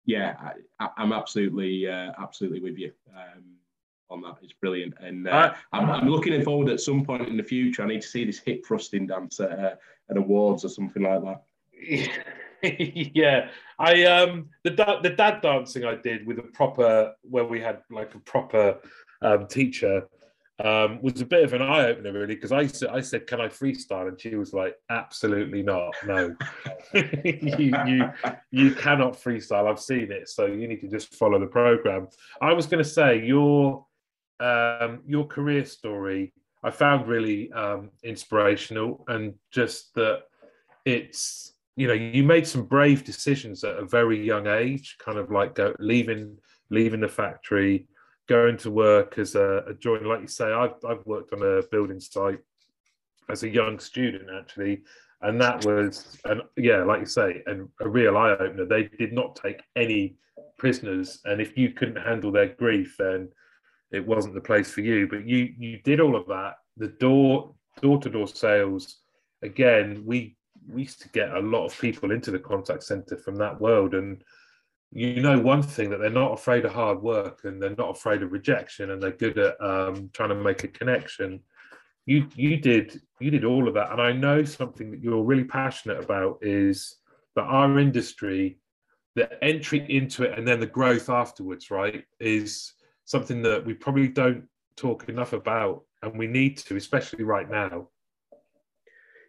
yeah, 0.06 0.52
I, 0.80 0.90
am 0.98 1.14
absolutely, 1.14 1.88
uh, 1.88 2.12
absolutely 2.20 2.60
with 2.60 2.78
you 2.78 2.92
um, 3.16 3.44
on 4.10 4.22
that. 4.22 4.36
It's 4.42 4.54
brilliant, 4.54 4.96
and 5.00 5.28
uh, 5.28 5.54
I'm, 5.72 5.90
I'm, 5.90 6.10
looking 6.10 6.44
forward 6.44 6.70
at 6.70 6.82
some 6.82 7.06
point 7.06 7.28
in 7.28 7.38
the 7.38 7.44
future. 7.44 7.84
I 7.84 7.88
need 7.88 8.02
to 8.02 8.08
see 8.08 8.26
this 8.26 8.40
hip 8.40 8.66
thrusting 8.66 9.08
dance 9.08 9.40
at, 9.40 9.52
uh, 9.52 9.76
at 10.10 10.18
awards 10.18 10.66
or 10.66 10.70
something 10.70 11.04
like 11.04 11.22
that. 11.24 11.44
yeah, 13.16 13.50
I 13.80 14.06
um 14.06 14.50
the 14.64 14.72
the 15.04 15.10
dad 15.10 15.42
dancing 15.42 15.86
I 15.86 15.96
did 15.96 16.26
with 16.26 16.40
a 16.40 16.44
proper 16.44 17.14
where 17.22 17.46
we 17.46 17.60
had 17.62 17.82
like 17.92 18.16
a 18.16 18.20
proper 18.20 18.78
um, 19.22 19.48
teacher 19.48 20.08
um, 20.64 21.00
was 21.04 21.22
a 21.22 21.26
bit 21.26 21.44
of 21.44 21.54
an 21.54 21.62
eye 21.62 21.86
opener, 21.86 22.12
really, 22.12 22.34
because 22.34 22.52
I 22.52 22.66
said, 22.66 22.90
I 22.90 23.00
said, 23.02 23.28
"Can 23.28 23.40
I 23.40 23.48
freestyle?" 23.48 24.08
and 24.08 24.20
she 24.20 24.36
was 24.36 24.54
like, 24.54 24.76
"Absolutely 24.90 25.62
not. 25.62 25.94
No, 26.04 26.36
you, 26.94 27.74
you 27.86 28.12
you 28.50 28.72
cannot 28.72 29.14
freestyle. 29.14 29.70
I've 29.70 29.80
seen 29.80 30.12
it, 30.12 30.30
so 30.30 30.48
you 30.48 30.68
need 30.68 30.82
to 30.82 30.88
just 30.88 31.14
follow 31.14 31.40
the 31.40 31.46
program." 31.46 32.08
I 32.42 32.54
was 32.54 32.66
going 32.66 32.84
to 32.84 32.90
say 32.90 33.24
your 33.24 33.86
um, 34.40 35.02
your 35.06 35.28
career 35.28 35.64
story 35.64 36.34
I 36.64 36.72
found 36.72 37.08
really 37.08 37.52
um, 37.54 37.92
inspirational, 38.04 39.06
and 39.08 39.36
just 39.52 39.94
that 39.94 40.24
it's 40.86 41.54
you 41.78 41.88
know 41.88 41.94
you 41.94 42.24
made 42.24 42.46
some 42.46 42.64
brave 42.64 43.06
decisions 43.06 43.64
at 43.64 43.78
a 43.78 43.86
very 43.86 44.22
young 44.22 44.48
age, 44.48 44.98
kind 45.00 45.18
of 45.18 45.32
like 45.32 45.56
go, 45.56 45.74
leaving 45.80 46.38
leaving 46.70 47.00
the 47.00 47.08
factory 47.08 47.88
going 48.28 48.58
to 48.58 48.70
work 48.70 49.18
as 49.18 49.36
a, 49.36 49.64
a 49.68 49.74
joiner, 49.74 50.08
like 50.08 50.22
you 50.22 50.28
say, 50.28 50.52
I've, 50.52 50.76
I've 50.88 51.06
worked 51.06 51.34
on 51.34 51.42
a 51.42 51.62
building 51.72 52.00
site 52.00 52.40
as 53.30 53.44
a 53.44 53.50
young 53.50 53.80
student 53.80 54.30
actually, 54.38 54.84
and 55.22 55.42
that 55.42 55.66
was, 55.66 56.18
and 56.26 56.42
yeah, 56.56 56.84
like 56.84 57.00
you 57.00 57.06
say, 57.06 57.42
and 57.46 57.70
a 57.82 57.90
real 57.90 58.18
eye 58.18 58.32
opener. 58.32 58.66
They 58.66 58.84
did 58.84 59.14
not 59.14 59.36
take 59.36 59.62
any 59.76 60.16
prisoners, 60.58 61.20
and 61.26 61.42
if 61.42 61.58
you 61.58 61.72
couldn't 61.72 62.04
handle 62.04 62.32
their 62.32 62.50
grief, 62.50 62.96
then 63.00 63.30
it 63.92 64.06
wasn't 64.06 64.36
the 64.36 64.42
place 64.42 64.70
for 64.70 64.82
you. 64.82 65.08
But 65.08 65.26
you 65.26 65.54
you 65.58 65.80
did 65.84 66.00
all 66.00 66.16
of 66.16 66.28
that. 66.28 66.56
The 66.78 66.90
door 66.90 67.56
door 67.82 68.00
to 68.00 68.10
door 68.10 68.28
sales, 68.28 68.98
again, 69.42 70.04
we 70.06 70.38
we 70.68 70.84
used 70.84 71.02
to 71.02 71.10
get 71.10 71.36
a 71.36 71.40
lot 71.40 71.66
of 71.66 71.80
people 71.80 72.12
into 72.12 72.32
the 72.32 72.40
contact 72.40 72.84
center 72.84 73.18
from 73.18 73.36
that 73.38 73.60
world, 73.60 73.94
and 73.94 74.24
you 74.92 75.22
know 75.22 75.40
one 75.40 75.62
thing 75.62 75.90
that 75.90 76.00
they're 76.00 76.10
not 76.10 76.34
afraid 76.34 76.66
of 76.66 76.74
hard 76.74 77.02
work 77.02 77.42
and 77.44 77.62
they're 77.62 77.76
not 77.76 77.92
afraid 77.92 78.24
of 78.24 78.32
rejection 78.32 78.92
and 78.92 79.04
they're 79.04 79.12
good 79.12 79.38
at 79.38 79.60
um, 79.62 80.10
trying 80.14 80.30
to 80.30 80.36
make 80.36 80.64
a 80.64 80.68
connection. 80.70 81.42
You 82.06 82.28
you 82.36 82.58
did 82.58 83.02
you 83.20 83.32
did 83.32 83.46
all 83.46 83.68
of 83.68 83.74
that 83.74 83.92
and 83.92 84.02
i 84.02 84.12
know 84.12 84.44
something 84.44 84.92
that 84.92 85.02
you're 85.02 85.24
really 85.24 85.44
passionate 85.44 86.04
about 86.04 86.40
is 86.42 86.98
that 87.36 87.44
our 87.44 87.80
industry 87.80 88.60
the 89.16 89.44
entry 89.44 89.86
into 89.90 90.24
it 90.24 90.38
and 90.38 90.48
then 90.48 90.60
the 90.60 90.66
growth 90.66 91.10
afterwards 91.10 91.72
right 91.72 92.04
is 92.20 92.74
something 93.06 93.42
that 93.42 93.66
we 93.66 93.74
probably 93.74 94.08
don't 94.08 94.44
talk 94.76 95.10
enough 95.10 95.34
about 95.34 95.84
and 96.04 96.18
we 96.18 96.28
need 96.28 96.58
to 96.58 96.76
especially 96.76 97.24
right 97.24 97.50
now 97.50 97.88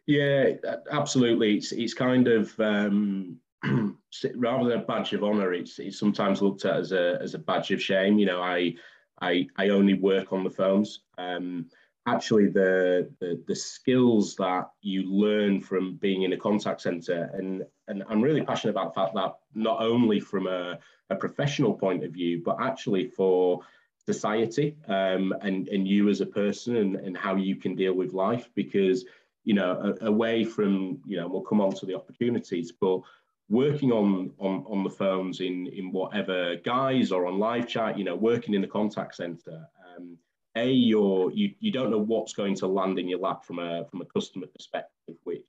yeah 0.08 0.50
absolutely 0.90 1.56
it's 1.56 1.70
it's 1.70 1.94
kind 1.94 2.26
of 2.26 2.58
um 2.58 3.38
rather 4.36 4.68
than 4.68 4.80
a 4.80 4.84
badge 4.84 5.12
of 5.12 5.24
honor, 5.24 5.52
it's, 5.52 5.78
it's 5.78 5.98
sometimes 5.98 6.42
looked 6.42 6.64
at 6.64 6.76
as 6.76 6.92
a, 6.92 7.18
as 7.20 7.34
a 7.34 7.38
badge 7.38 7.70
of 7.70 7.82
shame. 7.82 8.18
You 8.18 8.26
know, 8.26 8.40
I, 8.40 8.74
I, 9.20 9.46
I 9.56 9.70
only 9.70 9.94
work 9.94 10.32
on 10.32 10.44
the 10.44 10.50
phones. 10.50 11.00
Um, 11.18 11.66
actually, 12.06 12.48
the, 12.48 13.10
the, 13.20 13.42
the 13.46 13.56
skills 13.56 14.36
that 14.36 14.70
you 14.80 15.02
learn 15.02 15.60
from 15.60 15.96
being 15.96 16.22
in 16.22 16.32
a 16.32 16.36
contact 16.36 16.80
center, 16.82 17.30
and, 17.34 17.64
and 17.88 18.04
I'm 18.08 18.22
really 18.22 18.42
passionate 18.42 18.72
about 18.72 18.94
the 18.94 19.00
fact 19.00 19.14
that 19.14 19.38
not 19.54 19.82
only 19.82 20.20
from 20.20 20.46
a, 20.46 20.78
a 21.10 21.16
professional 21.16 21.74
point 21.74 22.04
of 22.04 22.12
view, 22.12 22.42
but 22.44 22.58
actually 22.60 23.08
for 23.08 23.60
society 24.06 24.76
um, 24.86 25.34
and, 25.42 25.68
and 25.68 25.86
you 25.86 26.08
as 26.08 26.20
a 26.20 26.26
person 26.26 26.76
and, 26.76 26.96
and 26.96 27.16
how 27.16 27.34
you 27.34 27.56
can 27.56 27.74
deal 27.74 27.92
with 27.92 28.14
life 28.14 28.48
because 28.54 29.04
you 29.48 29.54
know 29.54 29.96
away 30.02 30.44
from 30.44 31.00
you 31.06 31.16
know 31.18 31.26
we'll 31.26 31.48
come 31.50 31.60
on 31.60 31.72
to 31.72 31.86
the 31.86 31.94
opportunities 31.94 32.70
but 32.70 33.00
working 33.48 33.92
on, 33.92 34.30
on, 34.38 34.64
on 34.68 34.84
the 34.84 34.90
phones 34.90 35.40
in, 35.40 35.66
in 35.68 35.90
whatever 35.90 36.56
guise 36.56 37.10
or 37.10 37.26
on 37.26 37.38
live 37.38 37.66
chat, 37.66 37.98
you 37.98 38.04
know, 38.04 38.14
working 38.14 38.54
in 38.54 38.60
the 38.60 38.66
contact 38.66 39.14
center, 39.14 39.66
um, 39.96 40.18
a 40.54 40.70
you're, 40.70 41.30
you 41.32 41.54
you 41.60 41.70
don't 41.70 41.90
know 41.90 41.98
what's 41.98 42.32
going 42.32 42.54
to 42.56 42.66
land 42.66 42.98
in 42.98 43.08
your 43.08 43.20
lap 43.20 43.44
from 43.44 43.58
a 43.58 43.84
from 43.90 44.00
a 44.00 44.04
customer 44.04 44.46
perspective, 44.46 45.16
which 45.24 45.42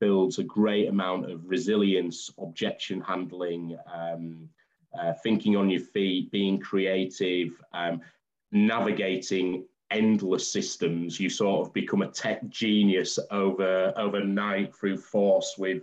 builds 0.00 0.38
a 0.38 0.44
great 0.44 0.88
amount 0.88 1.30
of 1.30 1.40
resilience, 1.44 2.30
objection 2.38 3.00
handling, 3.00 3.76
um, 3.92 4.48
uh, 4.98 5.12
thinking 5.22 5.56
on 5.56 5.70
your 5.70 5.80
feet, 5.80 6.30
being 6.30 6.58
creative, 6.58 7.50
um, 7.72 8.00
navigating 8.52 9.64
endless 9.94 10.50
systems. 10.50 11.18
You 11.18 11.30
sort 11.30 11.66
of 11.66 11.72
become 11.72 12.02
a 12.02 12.08
tech 12.08 12.46
genius 12.48 13.18
over 13.30 13.92
overnight 13.96 14.74
through 14.74 14.98
force 14.98 15.54
with 15.56 15.82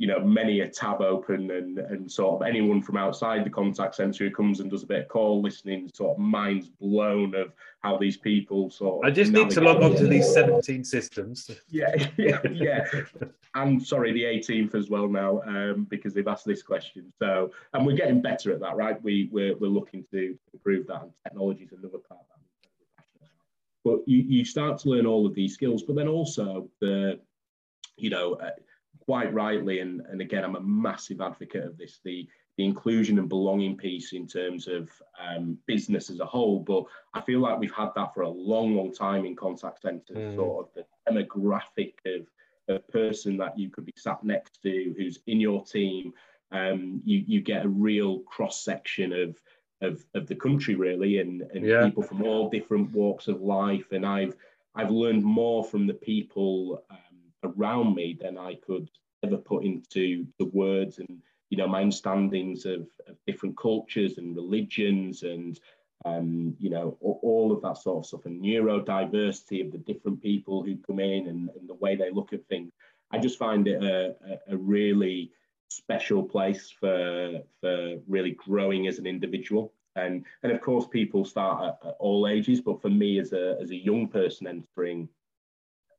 you 0.00 0.06
know, 0.06 0.18
many 0.18 0.60
a 0.60 0.66
tab 0.66 1.02
open 1.02 1.50
and, 1.50 1.78
and 1.78 2.10
sort 2.10 2.40
of 2.40 2.48
anyone 2.48 2.80
from 2.80 2.96
outside 2.96 3.44
the 3.44 3.50
contact 3.50 3.94
center 3.94 4.24
who 4.24 4.30
comes 4.30 4.60
and 4.60 4.70
does 4.70 4.82
a 4.82 4.86
bit 4.86 5.02
of 5.02 5.08
call 5.08 5.42
listening, 5.42 5.90
sort 5.92 6.12
of 6.12 6.18
minds 6.18 6.70
blown 6.80 7.34
of 7.34 7.52
how 7.80 7.98
these 7.98 8.16
people 8.16 8.70
sort 8.70 9.04
of. 9.04 9.10
I 9.10 9.12
just 9.12 9.30
need 9.30 9.50
to 9.50 9.60
log 9.60 9.82
on 9.82 9.94
to 9.96 10.06
these 10.06 10.32
17 10.32 10.84
systems. 10.84 11.50
Yeah, 11.68 11.94
yeah, 12.16 12.40
yeah. 12.50 12.86
and 13.54 13.86
sorry, 13.86 14.14
the 14.14 14.22
18th 14.22 14.74
as 14.74 14.88
well 14.88 15.06
now, 15.06 15.42
um, 15.42 15.86
because 15.90 16.14
they've 16.14 16.26
asked 16.26 16.46
this 16.46 16.62
question. 16.62 17.12
So, 17.18 17.50
and 17.74 17.84
we're 17.84 17.94
getting 17.94 18.22
better 18.22 18.52
at 18.54 18.60
that, 18.60 18.76
right? 18.76 19.02
We, 19.02 19.28
we're, 19.30 19.54
we're 19.58 19.68
looking 19.68 20.06
to 20.12 20.34
improve 20.54 20.86
that, 20.86 21.02
and 21.02 21.12
technology 21.24 21.64
is 21.64 21.72
another 21.72 21.98
part 21.98 22.20
of 22.20 22.26
that. 22.30 22.40
But 23.84 24.00
you, 24.06 24.18
you 24.18 24.44
start 24.44 24.78
to 24.80 24.90
learn 24.90 25.06
all 25.06 25.26
of 25.26 25.34
these 25.34 25.54
skills, 25.54 25.82
but 25.82 25.96
then 25.96 26.08
also 26.08 26.68
the, 26.80 27.18
you 27.96 28.10
know, 28.10 28.34
uh, 28.34 28.50
quite 29.00 29.32
rightly, 29.32 29.80
and, 29.80 30.02
and 30.10 30.20
again, 30.20 30.44
I'm 30.44 30.56
a 30.56 30.60
massive 30.60 31.20
advocate 31.20 31.64
of 31.64 31.78
this, 31.78 32.00
the, 32.04 32.28
the 32.58 32.64
inclusion 32.64 33.18
and 33.18 33.28
belonging 33.28 33.76
piece 33.76 34.12
in 34.12 34.26
terms 34.26 34.68
of 34.68 34.90
um, 35.18 35.56
business 35.66 36.10
as 36.10 36.20
a 36.20 36.26
whole. 36.26 36.60
But 36.60 36.84
I 37.14 37.20
feel 37.22 37.40
like 37.40 37.58
we've 37.58 37.72
had 37.72 37.90
that 37.96 38.12
for 38.12 38.22
a 38.22 38.28
long, 38.28 38.76
long 38.76 38.92
time 38.92 39.24
in 39.24 39.34
contact 39.34 39.80
centers, 39.82 40.16
mm. 40.16 40.36
sort 40.36 40.66
of 40.66 40.74
the 40.74 40.84
demographic 41.10 41.94
of 42.06 42.26
a 42.68 42.78
person 42.78 43.36
that 43.38 43.58
you 43.58 43.70
could 43.70 43.86
be 43.86 43.94
sat 43.96 44.22
next 44.22 44.62
to 44.62 44.94
who's 44.96 45.20
in 45.26 45.40
your 45.40 45.64
team. 45.64 46.12
Um, 46.52 47.00
you, 47.04 47.24
you 47.26 47.40
get 47.40 47.64
a 47.64 47.68
real 47.68 48.20
cross 48.20 48.62
section 48.62 49.12
of, 49.12 49.40
of, 49.82 50.04
of 50.14 50.26
the 50.26 50.34
country 50.34 50.74
really 50.74 51.18
and, 51.18 51.42
and 51.54 51.64
yeah. 51.64 51.84
people 51.84 52.02
from 52.02 52.22
all 52.22 52.50
different 52.50 52.90
walks 52.92 53.28
of 53.28 53.40
life. 53.40 53.92
And 53.92 54.04
I've, 54.04 54.34
I've 54.74 54.90
learned 54.90 55.24
more 55.24 55.64
from 55.64 55.86
the 55.86 55.94
people 55.94 56.84
um, 56.90 57.52
around 57.56 57.94
me 57.94 58.18
than 58.20 58.38
I 58.38 58.56
could 58.56 58.88
ever 59.22 59.36
put 59.36 59.64
into 59.64 60.26
the 60.38 60.46
words 60.46 60.98
and 60.98 61.20
you 61.50 61.58
know 61.58 61.66
my 61.66 61.82
understandings 61.82 62.64
of, 62.64 62.86
of 63.06 63.16
different 63.26 63.56
cultures 63.56 64.18
and 64.18 64.36
religions 64.36 65.24
and 65.24 65.60
um, 66.06 66.56
you 66.58 66.70
know 66.70 66.96
all 67.00 67.52
of 67.52 67.60
that 67.62 67.76
sort 67.76 67.98
of 67.98 68.06
stuff 68.06 68.24
and 68.24 68.42
neurodiversity 68.42 69.64
of 69.64 69.72
the 69.72 69.78
different 69.78 70.22
people 70.22 70.62
who 70.62 70.76
come 70.76 71.00
in 71.00 71.26
and, 71.26 71.50
and 71.50 71.68
the 71.68 71.74
way 71.74 71.96
they 71.96 72.10
look 72.10 72.32
at 72.32 72.46
things. 72.46 72.72
I 73.10 73.18
just 73.18 73.38
find 73.38 73.66
it 73.66 73.82
a, 73.82 74.14
a, 74.24 74.54
a 74.54 74.56
really 74.56 75.32
special 75.70 76.22
place 76.22 76.70
for 76.70 77.40
for 77.60 77.96
really 78.08 78.32
growing 78.32 78.86
as 78.86 78.98
an 78.98 79.06
individual. 79.06 79.72
And 79.96 80.24
and 80.42 80.52
of 80.52 80.60
course 80.60 80.86
people 80.86 81.24
start 81.24 81.64
at, 81.82 81.88
at, 81.88 81.96
all 81.98 82.28
ages 82.28 82.60
but 82.60 82.80
for 82.80 82.90
me 82.90 83.18
as 83.18 83.32
a 83.32 83.56
as 83.60 83.70
a 83.70 83.76
young 83.76 84.08
person 84.08 84.46
entering 84.46 85.08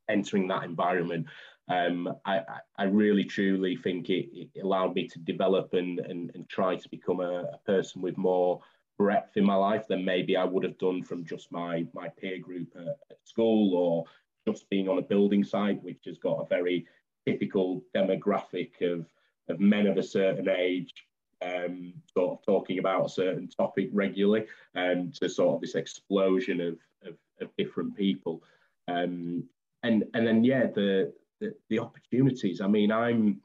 entering 0.10 0.48
that 0.48 0.64
environment 0.64 1.28
um, 1.68 2.14
I, 2.26 2.42
I 2.78 2.84
really 2.84 3.24
truly 3.24 3.78
think 3.78 4.10
it, 4.10 4.30
it, 4.34 4.62
allowed 4.62 4.96
me 4.96 5.08
to 5.08 5.20
develop 5.20 5.74
and, 5.74 6.00
and, 6.00 6.32
and 6.34 6.50
try 6.50 6.76
to 6.76 6.90
become 6.90 7.22
a, 7.22 7.44
a, 7.54 7.60
person 7.66 8.02
with 8.02 8.18
more 8.18 8.60
breadth 8.98 9.38
in 9.38 9.46
my 9.46 9.56
life 9.56 9.88
than 9.88 10.04
maybe 10.04 10.36
I 10.36 10.44
would 10.44 10.64
have 10.64 10.78
done 10.80 11.04
from 11.04 11.24
just 11.26 11.52
my 11.52 11.86
my 11.94 12.10
peer 12.10 12.40
group 12.40 12.70
at, 12.76 12.98
at 13.10 13.18
school 13.26 13.76
or 13.76 14.06
just 14.46 14.70
being 14.70 14.90
on 14.90 14.98
a 14.98 15.04
building 15.04 15.44
site 15.44 15.82
which 15.84 16.02
has 16.06 16.18
got 16.18 16.42
a 16.42 16.48
very 16.48 16.86
typical 17.26 17.84
demographic 17.96 18.82
of 18.82 19.06
of 19.52 19.60
men 19.60 19.88
of 19.88 19.98
a 19.98 20.04
certain 20.04 20.50
age 20.50 20.94
um, 21.42 21.94
sort 22.14 22.32
of 22.32 22.46
talking 22.46 22.80
about 22.80 23.06
a 23.06 23.10
certain 23.10 23.48
topic 23.48 23.90
regularly 23.92 24.46
and 24.76 25.00
um, 25.02 25.12
to 25.20 25.30
sort 25.30 25.56
of 25.56 25.62
this 25.62 25.76
explosion 25.76 26.62
of, 26.62 26.78
of, 27.06 27.16
of 27.42 27.50
different 27.58 27.96
people. 27.96 28.44
Um, 28.88 29.44
and, 29.84 30.04
and 30.14 30.28
then, 30.28 30.44
yeah, 30.44 30.68
the, 30.68 31.14
the, 31.40 31.56
the, 31.70 31.80
opportunities. 31.80 32.62
I 32.62 32.68
mean, 32.68 32.92
I'm, 32.92 33.42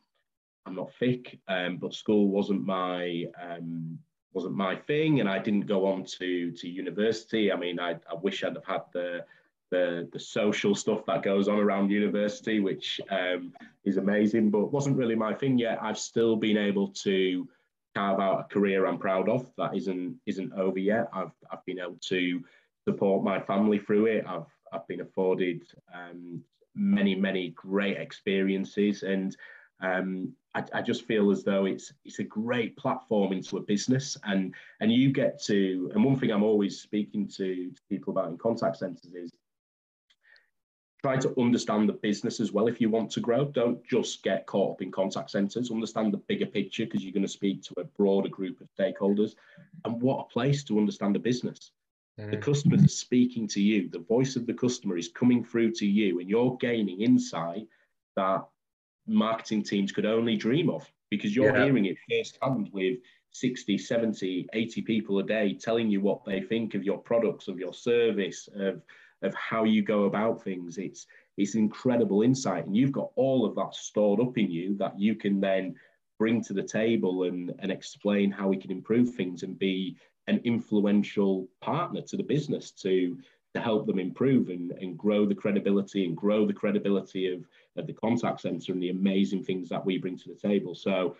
I'm 0.66 0.75
not 0.75 0.92
thick, 0.99 1.38
um, 1.49 1.79
but 1.79 1.95
school 1.95 2.29
wasn't 2.29 2.66
my, 2.66 3.25
um, 3.40 3.99
wasn't 4.35 4.55
my 4.55 4.77
thing. 4.77 5.21
And 5.21 5.29
I 5.29 5.38
didn't 5.38 5.66
go 5.66 5.87
on 5.87 6.05
to, 6.19 6.51
to 6.53 6.69
university. 6.69 7.51
I 7.51 7.57
mean, 7.57 7.81
I, 7.81 7.92
I 8.11 8.14
wish 8.21 8.45
I'd 8.45 8.55
have 8.55 8.66
had 8.66 8.83
the, 8.92 9.25
the 9.71 10.09
the 10.13 10.21
social 10.21 10.75
stuff 10.75 11.05
that 11.07 11.23
goes 11.23 11.49
on 11.49 11.59
around 11.59 11.91
university, 11.91 12.61
which 12.61 13.01
um, 13.11 13.53
is 13.85 13.97
amazing, 13.97 14.51
but 14.51 14.73
wasn't 14.73 14.97
really 14.97 15.15
my 15.15 15.35
thing 15.35 15.59
yet. 15.59 15.79
I've 15.83 15.99
still 15.99 16.37
been 16.37 16.57
able 16.57 16.89
to 16.89 17.49
carve 17.95 18.21
out 18.21 18.41
a 18.41 18.45
career 18.45 18.87
I'm 18.87 18.99
proud 18.99 19.29
of. 19.29 19.51
That 19.57 19.75
isn't 19.75 20.17
isn't 20.27 20.53
over 20.53 20.79
yet. 20.79 21.09
I've 21.13 21.33
I've 21.51 21.65
been 21.65 21.81
able 21.81 21.99
to 22.09 22.45
support 22.85 23.25
my 23.25 23.41
family 23.41 23.79
through 23.79 24.07
it. 24.07 24.25
I've 24.27 24.47
I've 24.73 24.87
been 24.87 25.01
afforded 25.01 25.63
um, 25.95 26.43
many 26.75 27.15
many 27.15 27.51
great 27.51 27.97
experiences, 27.97 29.03
and 29.03 29.37
um, 29.81 30.33
I, 30.55 30.65
I, 30.73 30.83
just 30.83 31.07
feel 31.07 31.31
as 31.31 31.45
though 31.45 31.67
it's 31.67 31.93
it's 32.05 32.19
a 32.19 32.25
great 32.25 32.77
platform 32.77 33.33
into 33.33 33.57
a 33.57 33.63
business, 33.63 34.17
and 34.25 34.55
and 34.81 34.93
you 34.93 35.13
get 35.13 35.43
to. 35.45 35.91
And 35.95 36.05
one 36.05 36.17
thing 36.17 36.31
I'm 36.31 36.43
always 36.43 36.81
speaking 36.81 37.29
to 37.37 37.73
people 37.89 38.13
about 38.13 38.29
in 38.31 38.39
contact 38.39 38.77
centres 38.79 39.13
is 39.15 39.33
try 41.03 41.17
to 41.17 41.35
understand 41.41 41.89
the 41.89 41.93
business 41.93 42.41
as 42.41 42.53
well 42.53 42.69
if 42.69 42.81
you 42.81 42.89
want 42.89 43.11
to 43.13 43.21
grow. 43.21 43.45
Don't 43.45 43.85
just 43.87 44.23
get 44.23 44.47
caught 44.47 44.73
up 44.73 44.83
in 44.83 44.91
contact 44.91 45.31
centers. 45.31 45.71
Understand 45.71 46.13
the 46.13 46.19
bigger 46.19 46.47
picture 46.47 46.85
because 46.85 47.05
you're 47.05 47.13
going 47.13 47.23
to 47.23 47.29
speak 47.29 47.63
to 47.65 47.75
a 47.79 47.85
broader 47.85 48.29
group 48.29 48.61
of 48.61 48.69
stakeholders. 48.79 49.35
And 49.85 50.01
what 50.01 50.21
a 50.21 50.33
place 50.33 50.65
to 50.65 50.79
understand 50.79 51.15
the 51.15 51.21
business. 51.21 51.73
Mm. 52.19 52.31
The 52.31 52.39
customers 52.39 52.85
are 52.85 52.89
speaking 52.89 53.47
to 53.49 53.61
you. 53.61 53.89
The 53.89 53.99
voice 53.99 54.37
of 54.37 54.47
the 54.47 54.55
customer 54.55 54.97
is 54.97 55.09
coming 55.09 55.45
through 55.45 55.73
to 55.73 55.87
you, 55.87 56.21
and 56.21 56.29
you're 56.29 56.57
gaining 56.57 57.03
insight 57.03 57.67
that 58.17 58.47
marketing 59.07 59.63
teams 59.63 59.93
could 59.93 60.07
only 60.07 60.37
dream 60.37 60.71
of 60.71 60.91
because 61.11 61.37
you're 61.37 61.57
yeah. 61.57 61.65
hearing 61.65 61.85
it 61.85 61.97
firsthand 62.09 62.71
with 62.73 62.99
60, 63.33 63.77
70, 63.79 64.49
80 64.53 64.83
people 64.83 65.19
a 65.19 65.23
day 65.23 65.53
telling 65.55 65.91
you 65.91 66.01
what 66.01 66.25
they 66.25 66.41
think 66.41 66.75
of 66.75 66.83
your 66.83 66.99
products, 66.99 67.49
of 67.49 67.59
your 67.59 67.75
service, 67.75 68.49
of 68.57 68.81
of 69.23 69.35
how 69.35 69.65
you 69.65 69.83
go 69.83 70.05
about 70.05 70.43
things. 70.43 70.79
It's 70.79 71.07
it's 71.37 71.55
incredible 71.55 72.23
insight, 72.23 72.67
and 72.67 72.77
you've 72.77 72.93
got 72.93 73.11
all 73.17 73.45
of 73.45 73.55
that 73.57 73.75
stored 73.75 74.21
up 74.21 74.39
in 74.39 74.51
you 74.51 74.77
that 74.79 74.99
you 74.99 75.15
can 75.15 75.41
then 75.41 75.77
bring 76.19 76.43
to 76.43 76.55
the 76.55 76.63
table 76.63 77.25
and, 77.25 77.53
and 77.59 77.71
explain 77.71 78.31
how 78.31 78.49
we 78.49 78.57
can 78.57 78.71
improve 78.71 79.15
things 79.15 79.43
and 79.43 79.59
be 79.59 79.97
an 80.29 80.41
influential 80.45 81.47
partner 81.61 82.01
to 82.01 82.17
the 82.17 82.23
business 82.23 82.71
to 82.71 83.19
to 83.55 83.63
help 83.63 83.87
them 83.87 83.99
improve 83.99 84.51
and, 84.51 84.73
and 84.73 84.99
grow 84.99 85.25
the 85.25 85.35
credibility 85.35 86.05
and 86.05 86.15
grow 86.15 86.47
the 86.47 86.53
credibility 86.53 87.33
of, 87.33 87.43
of 87.79 87.87
the 87.87 87.93
contact 87.95 88.43
center 88.43 88.73
and 88.73 88.83
the 88.83 88.91
amazing 88.91 89.43
things 89.43 89.71
that 89.71 89.85
we 89.85 89.97
bring 89.97 90.19
to 90.19 90.29
the 90.29 90.49
table. 90.49 90.75
So 90.75 91.17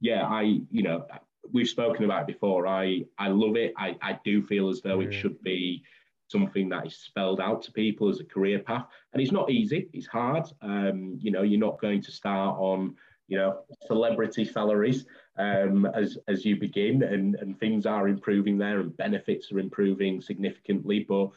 yeah, 0.00 0.24
I 0.24 0.42
you 0.70 0.82
know 0.82 1.06
we've 1.52 1.68
spoken 1.68 2.04
about 2.04 2.22
it 2.22 2.26
before. 2.34 2.66
I 2.66 3.04
I 3.18 3.28
love 3.28 3.56
it. 3.56 3.72
I, 3.76 3.96
I 4.00 4.18
do 4.24 4.42
feel 4.42 4.68
as 4.68 4.80
though 4.82 5.00
it 5.00 5.12
should 5.12 5.42
be 5.42 5.82
something 6.30 6.68
that 6.68 6.86
is 6.86 6.96
spelled 6.96 7.40
out 7.40 7.62
to 7.62 7.72
people 7.72 8.08
as 8.08 8.20
a 8.20 8.24
career 8.24 8.60
path. 8.60 8.86
And 9.12 9.20
it's 9.20 9.32
not 9.32 9.50
easy, 9.50 9.88
it's 9.92 10.06
hard. 10.06 10.46
Um, 10.62 11.18
you 11.20 11.30
know, 11.30 11.42
you're 11.42 11.66
not 11.68 11.80
going 11.80 12.02
to 12.02 12.12
start 12.12 12.56
on, 12.58 12.94
you 13.28 13.36
know, 13.36 13.60
celebrity 13.86 14.44
salaries 14.44 15.06
um, 15.36 15.86
as, 15.94 16.18
as 16.28 16.44
you 16.44 16.56
begin, 16.56 17.02
and, 17.02 17.34
and 17.36 17.58
things 17.58 17.86
are 17.86 18.08
improving 18.08 18.58
there 18.58 18.80
and 18.80 18.96
benefits 18.96 19.50
are 19.52 19.58
improving 19.58 20.20
significantly. 20.20 21.06
But 21.08 21.30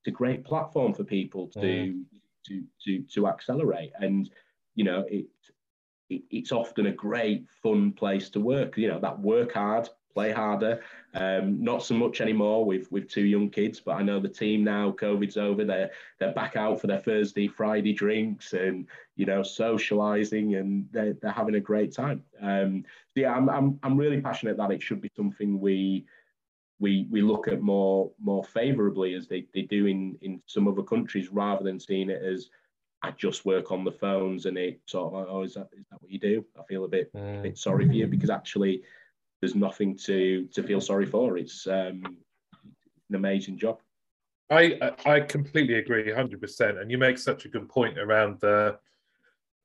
it's 0.00 0.08
a 0.08 0.10
great 0.10 0.44
platform 0.44 0.94
for 0.94 1.04
people 1.04 1.48
to, 1.48 1.60
mm. 1.60 2.02
to, 2.46 2.64
to, 2.84 3.02
to 3.14 3.28
accelerate. 3.28 3.92
And, 4.00 4.30
you 4.74 4.84
know, 4.84 5.04
it, 5.08 5.26
it, 6.10 6.22
it's 6.30 6.52
often 6.52 6.86
a 6.86 6.92
great, 6.92 7.46
fun 7.62 7.92
place 7.92 8.30
to 8.30 8.40
work. 8.40 8.76
You 8.76 8.88
know, 8.88 9.00
that 9.00 9.20
work 9.20 9.52
hard, 9.52 9.88
play 10.12 10.32
harder. 10.32 10.80
Um, 11.14 11.62
not 11.62 11.82
so 11.82 11.94
much 11.94 12.20
anymore 12.20 12.64
with 12.64 12.90
with 12.90 13.08
two 13.08 13.24
young 13.24 13.50
kids, 13.50 13.80
but 13.80 13.92
I 13.92 14.02
know 14.02 14.20
the 14.20 14.28
team 14.28 14.64
now. 14.64 14.90
COVID's 14.92 15.36
over. 15.36 15.64
They're 15.64 15.90
they're 16.18 16.32
back 16.32 16.56
out 16.56 16.80
for 16.80 16.86
their 16.86 17.00
Thursday, 17.00 17.48
Friday 17.48 17.92
drinks, 17.92 18.52
and 18.52 18.86
you 19.16 19.26
know 19.26 19.40
socialising, 19.40 20.58
and 20.58 20.88
they're 20.92 21.14
they're 21.14 21.30
having 21.30 21.56
a 21.56 21.60
great 21.60 21.92
time. 21.92 22.22
Um, 22.40 22.84
so 23.14 23.20
yeah, 23.20 23.34
I'm 23.34 23.48
I'm 23.48 23.78
I'm 23.82 23.96
really 23.96 24.20
passionate 24.20 24.56
that 24.56 24.70
it 24.70 24.82
should 24.82 25.00
be 25.00 25.10
something 25.16 25.60
we. 25.60 26.06
We, 26.80 27.06
we 27.12 27.22
look 27.22 27.46
at 27.46 27.62
more 27.62 28.10
more 28.20 28.42
favourably 28.42 29.14
as 29.14 29.28
they, 29.28 29.46
they 29.54 29.62
do 29.62 29.86
in, 29.86 30.18
in 30.20 30.42
some 30.46 30.66
other 30.66 30.82
countries 30.82 31.28
rather 31.30 31.62
than 31.62 31.78
seeing 31.78 32.10
it 32.10 32.20
as 32.20 32.50
I 33.02 33.10
just 33.12 33.44
work 33.44 33.72
on 33.72 33.84
the 33.84 33.92
phones 33.92 34.46
and 34.46 34.56
it 34.56 34.80
sort 34.86 35.14
of 35.14 35.26
oh 35.28 35.42
is 35.42 35.54
that 35.54 35.68
is 35.76 35.84
that 35.90 36.00
what 36.00 36.10
you 36.10 36.18
do? 36.18 36.44
I 36.58 36.62
feel 36.64 36.84
a 36.84 36.88
bit 36.88 37.12
mm. 37.12 37.40
a 37.40 37.42
bit 37.42 37.58
sorry 37.58 37.86
for 37.86 37.92
you 37.92 38.06
because 38.06 38.30
actually 38.30 38.82
there's 39.42 39.54
nothing 39.56 39.96
to 39.96 40.46
to 40.54 40.62
feel 40.62 40.80
sorry 40.80 41.04
for. 41.04 41.36
It's 41.36 41.66
um, 41.66 42.02
an 43.10 43.16
amazing 43.16 43.58
job. 43.58 43.80
I 44.48 44.78
I 45.04 45.20
completely 45.20 45.74
agree, 45.74 46.10
hundred 46.12 46.40
percent. 46.40 46.78
And 46.78 46.90
you 46.90 46.96
make 46.96 47.18
such 47.18 47.44
a 47.44 47.48
good 47.48 47.68
point 47.68 47.98
around 47.98 48.38
the 48.40 48.78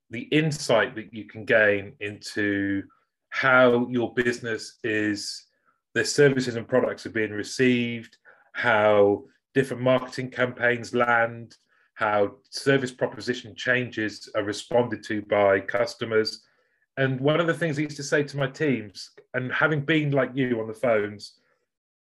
the 0.09 0.21
insight 0.21 0.95
that 0.95 1.13
you 1.13 1.25
can 1.25 1.45
gain 1.45 1.93
into 1.99 2.83
how 3.29 3.87
your 3.89 4.13
business 4.13 4.79
is, 4.83 5.45
the 5.93 6.03
services 6.03 6.55
and 6.55 6.67
products 6.67 7.05
are 7.05 7.11
being 7.11 7.31
received, 7.31 8.17
how 8.53 9.25
different 9.53 9.83
marketing 9.83 10.31
campaigns 10.31 10.95
land, 10.95 11.57
how 11.93 12.37
service 12.49 12.91
proposition 12.91 13.53
changes 13.55 14.29
are 14.33 14.43
responded 14.43 15.03
to 15.03 15.21
by 15.23 15.59
customers 15.59 16.46
and 16.97 17.19
one 17.19 17.39
of 17.39 17.47
the 17.47 17.53
things 17.53 17.77
I 17.77 17.83
used 17.83 17.97
to 17.97 18.03
say 18.03 18.23
to 18.23 18.37
my 18.37 18.47
teams, 18.47 19.11
and 19.33 19.51
having 19.51 19.81
been 19.81 20.11
like 20.11 20.31
you 20.33 20.59
on 20.59 20.67
the 20.67 20.73
phones, 20.73 21.33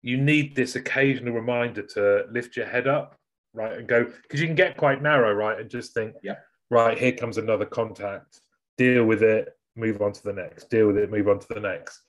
you 0.03 0.19
need 0.19 0.55
this 0.55 0.77
occasional 0.77 1.33
reminder 1.33 1.83
to 1.83 2.27
lift 2.31 2.57
your 2.57 2.67
head 2.67 2.87
up, 2.87 3.19
right, 3.55 3.79
and 3.79 3.89
go 3.89 4.05
because 4.05 4.41
you 4.41 4.47
can 4.47 4.57
get 4.57 4.77
quite 4.77 5.03
narrow, 5.03 5.33
right, 5.33 5.59
and 5.59 5.71
just 5.71 5.95
think, 5.95 6.15
yeah, 6.23 6.37
right, 6.71 6.99
here 6.99 7.13
comes 7.13 7.39
another 7.39 7.65
contact, 7.65 8.41
deal 8.77 9.05
with 9.05 9.23
it, 9.23 9.49
move 9.77 10.03
on 10.03 10.13
to 10.13 10.23
the 10.23 10.33
next, 10.33 10.69
deal 10.69 10.87
with 10.87 10.99
it, 10.99 11.11
move 11.11 11.29
on 11.29 11.39
to 11.39 11.49
the 11.49 11.61
next. 11.61 12.01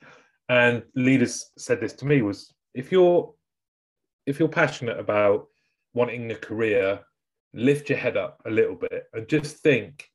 And 0.49 0.83
leaders 0.95 1.51
said 1.57 1.79
this 1.79 1.93
to 1.93 2.05
me 2.05 2.21
was 2.21 2.53
if 2.73 2.91
you're 2.91 3.33
if 4.25 4.39
you're 4.39 4.49
passionate 4.49 4.99
about 4.99 5.47
wanting 5.93 6.31
a 6.31 6.35
career, 6.35 6.99
lift 7.53 7.89
your 7.89 7.97
head 7.97 8.17
up 8.17 8.41
a 8.45 8.51
little 8.51 8.75
bit 8.75 9.05
and 9.13 9.27
just 9.27 9.57
think 9.57 10.09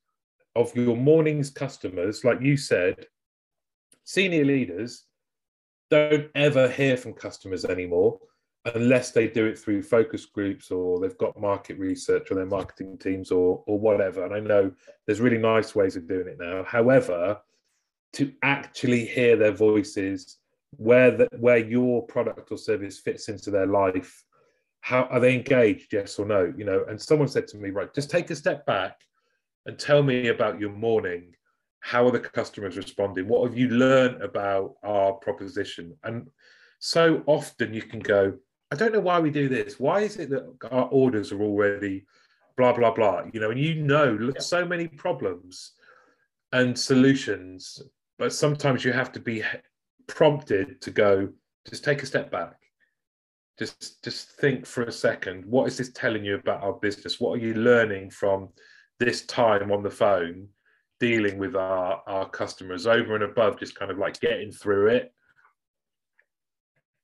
of 0.55 0.75
your 0.75 0.97
morning's 0.97 1.49
customers, 1.49 2.23
like 2.23 2.41
you 2.41 2.57
said, 2.57 3.07
senior 4.03 4.45
leaders 4.45 5.05
don't 5.89 6.29
ever 6.35 6.69
hear 6.69 6.97
from 6.97 7.13
customers 7.13 7.65
anymore 7.65 8.19
unless 8.75 9.11
they 9.11 9.27
do 9.27 9.45
it 9.45 9.57
through 9.57 9.81
focus 9.81 10.25
groups 10.25 10.69
or 10.71 10.99
they've 10.99 11.17
got 11.17 11.39
market 11.39 11.77
research 11.79 12.29
or 12.29 12.35
their 12.35 12.45
marketing 12.45 12.97
teams 12.97 13.31
or 13.31 13.63
or 13.67 13.79
whatever. 13.79 14.25
And 14.25 14.33
I 14.33 14.39
know 14.39 14.71
there's 15.05 15.21
really 15.21 15.37
nice 15.37 15.75
ways 15.75 15.95
of 15.95 16.07
doing 16.07 16.27
it 16.27 16.37
now. 16.39 16.63
However, 16.63 17.39
to 18.13 18.33
actually 18.43 19.05
hear 19.05 19.35
their 19.35 19.51
voices, 19.51 20.37
where 20.71 21.11
the, 21.11 21.27
where 21.39 21.57
your 21.57 22.05
product 22.07 22.51
or 22.51 22.57
service 22.57 22.99
fits 22.99 23.29
into 23.29 23.49
their 23.49 23.67
life, 23.67 24.23
how 24.81 25.03
are 25.03 25.19
they 25.19 25.35
engaged? 25.35 25.93
Yes 25.93 26.19
or 26.19 26.25
no? 26.25 26.53
You 26.57 26.65
know. 26.65 26.83
And 26.89 27.01
someone 27.01 27.27
said 27.27 27.47
to 27.49 27.57
me, 27.57 27.69
right, 27.69 27.93
just 27.93 28.09
take 28.09 28.29
a 28.29 28.35
step 28.35 28.65
back 28.65 29.01
and 29.69 29.77
tell 29.77 30.01
me 30.01 30.29
about 30.29 30.59
your 30.59 30.71
morning 30.71 31.35
how 31.81 32.07
are 32.07 32.11
the 32.11 32.19
customers 32.19 32.75
responding? 32.75 33.27
What 33.27 33.47
have 33.47 33.55
you 33.55 33.69
learned 33.69 34.19
about 34.19 34.73
our 34.81 35.13
proposition? 35.13 35.95
And 36.03 36.27
so 36.79 37.21
often 37.27 37.71
you 37.71 37.83
can 37.83 37.99
go, 37.99 38.33
I 38.71 38.75
don't 38.75 38.91
know 38.91 38.99
why 38.99 39.19
we 39.19 39.29
do 39.29 39.47
this. 39.47 39.79
Why 39.79 39.99
is 39.99 40.17
it 40.17 40.31
that 40.31 40.57
our 40.71 40.89
orders 40.89 41.31
are 41.31 41.43
already 41.43 42.07
blah 42.57 42.73
blah 42.73 42.89
blah? 42.91 43.25
You 43.31 43.39
know, 43.39 43.51
and 43.51 43.59
you 43.59 43.75
know 43.75 44.31
so 44.39 44.65
many 44.65 44.87
problems 44.87 45.73
and 46.51 46.77
solutions, 46.77 47.79
but 48.17 48.33
sometimes 48.33 48.83
you 48.83 48.91
have 48.91 49.11
to 49.11 49.19
be 49.19 49.43
prompted 50.07 50.81
to 50.81 50.89
go, 50.89 51.29
just 51.69 51.83
take 51.83 52.01
a 52.01 52.07
step 52.07 52.31
back. 52.31 52.55
Just 53.59 54.03
just 54.03 54.31
think 54.31 54.65
for 54.65 54.85
a 54.85 54.91
second, 54.91 55.45
what 55.45 55.67
is 55.67 55.77
this 55.77 55.91
telling 55.91 56.25
you 56.25 56.35
about 56.35 56.63
our 56.63 56.73
business? 56.73 57.19
What 57.19 57.33
are 57.33 57.45
you 57.45 57.53
learning 57.53 58.09
from 58.09 58.49
this 58.99 59.25
time 59.25 59.71
on 59.71 59.83
the 59.83 59.89
phone 59.89 60.47
dealing 60.99 61.37
with 61.37 61.55
our, 61.55 62.03
our 62.07 62.29
customers 62.29 62.85
over 62.85 63.15
and 63.15 63.23
above 63.23 63.57
just 63.57 63.75
kind 63.75 63.89
of 63.89 63.97
like 63.97 64.19
getting 64.19 64.51
through 64.51 64.87
it 64.87 65.13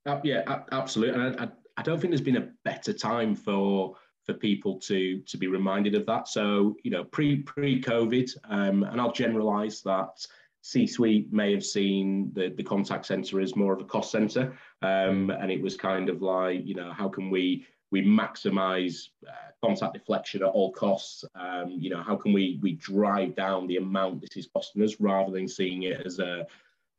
uh, 0.06 0.20
yeah, 0.24 0.60
absolutely. 0.72 1.20
And 1.20 1.40
I, 1.40 1.48
I, 1.78 1.82
don't 1.82 2.00
think 2.00 2.12
there's 2.12 2.22
been 2.22 2.38
a 2.38 2.50
better 2.64 2.94
time 2.94 3.36
for 3.36 3.96
for 4.24 4.34
people 4.34 4.80
to 4.82 5.20
to 5.20 5.38
be 5.38 5.48
reminded 5.48 5.96
of 5.96 6.06
that. 6.06 6.28
So 6.28 6.76
you 6.84 6.92
know, 6.92 7.04
pre 7.04 7.38
pre 7.38 7.82
COVID, 7.82 8.30
um, 8.50 8.84
and 8.84 9.02
I'll 9.02 9.12
generalise 9.12 9.82
that. 9.82 10.26
C-suite 10.62 11.32
may 11.32 11.54
have 11.54 11.64
seen 11.64 12.32
the, 12.34 12.52
the 12.58 12.64
contact 12.64 13.06
center 13.06 13.40
as 13.40 13.56
more 13.56 13.74
of 13.74 13.82
a 13.82 13.84
cost 13.84 14.10
center, 14.10 14.58
um, 14.82 15.30
and 15.30 15.52
it 15.52 15.62
was 15.62 15.78
kind 15.78 16.10
of 16.10 16.24
like, 16.24 16.66
you 16.66 16.74
know, 16.74 16.92
how 16.92 17.08
can 17.08 17.30
we 17.30 17.68
we 17.96 18.04
maximize 18.04 19.08
uh, 19.26 19.52
contact 19.64 19.94
deflection 19.94 20.44
at 20.44 20.50
all 20.50 20.70
costs? 20.74 21.24
Um, 21.34 21.70
you 21.70 21.90
know, 21.90 22.04
how 22.04 22.18
can 22.18 22.34
we 22.34 22.60
we 22.62 22.74
drive 22.74 23.36
down 23.36 23.68
the 23.68 23.78
amount 23.78 24.20
this 24.20 24.36
is 24.36 24.50
costing 24.54 24.84
us 24.84 25.00
rather 25.00 25.32
than 25.32 25.48
seeing 25.48 25.84
it 25.84 26.06
as 26.06 26.20
a 26.20 26.46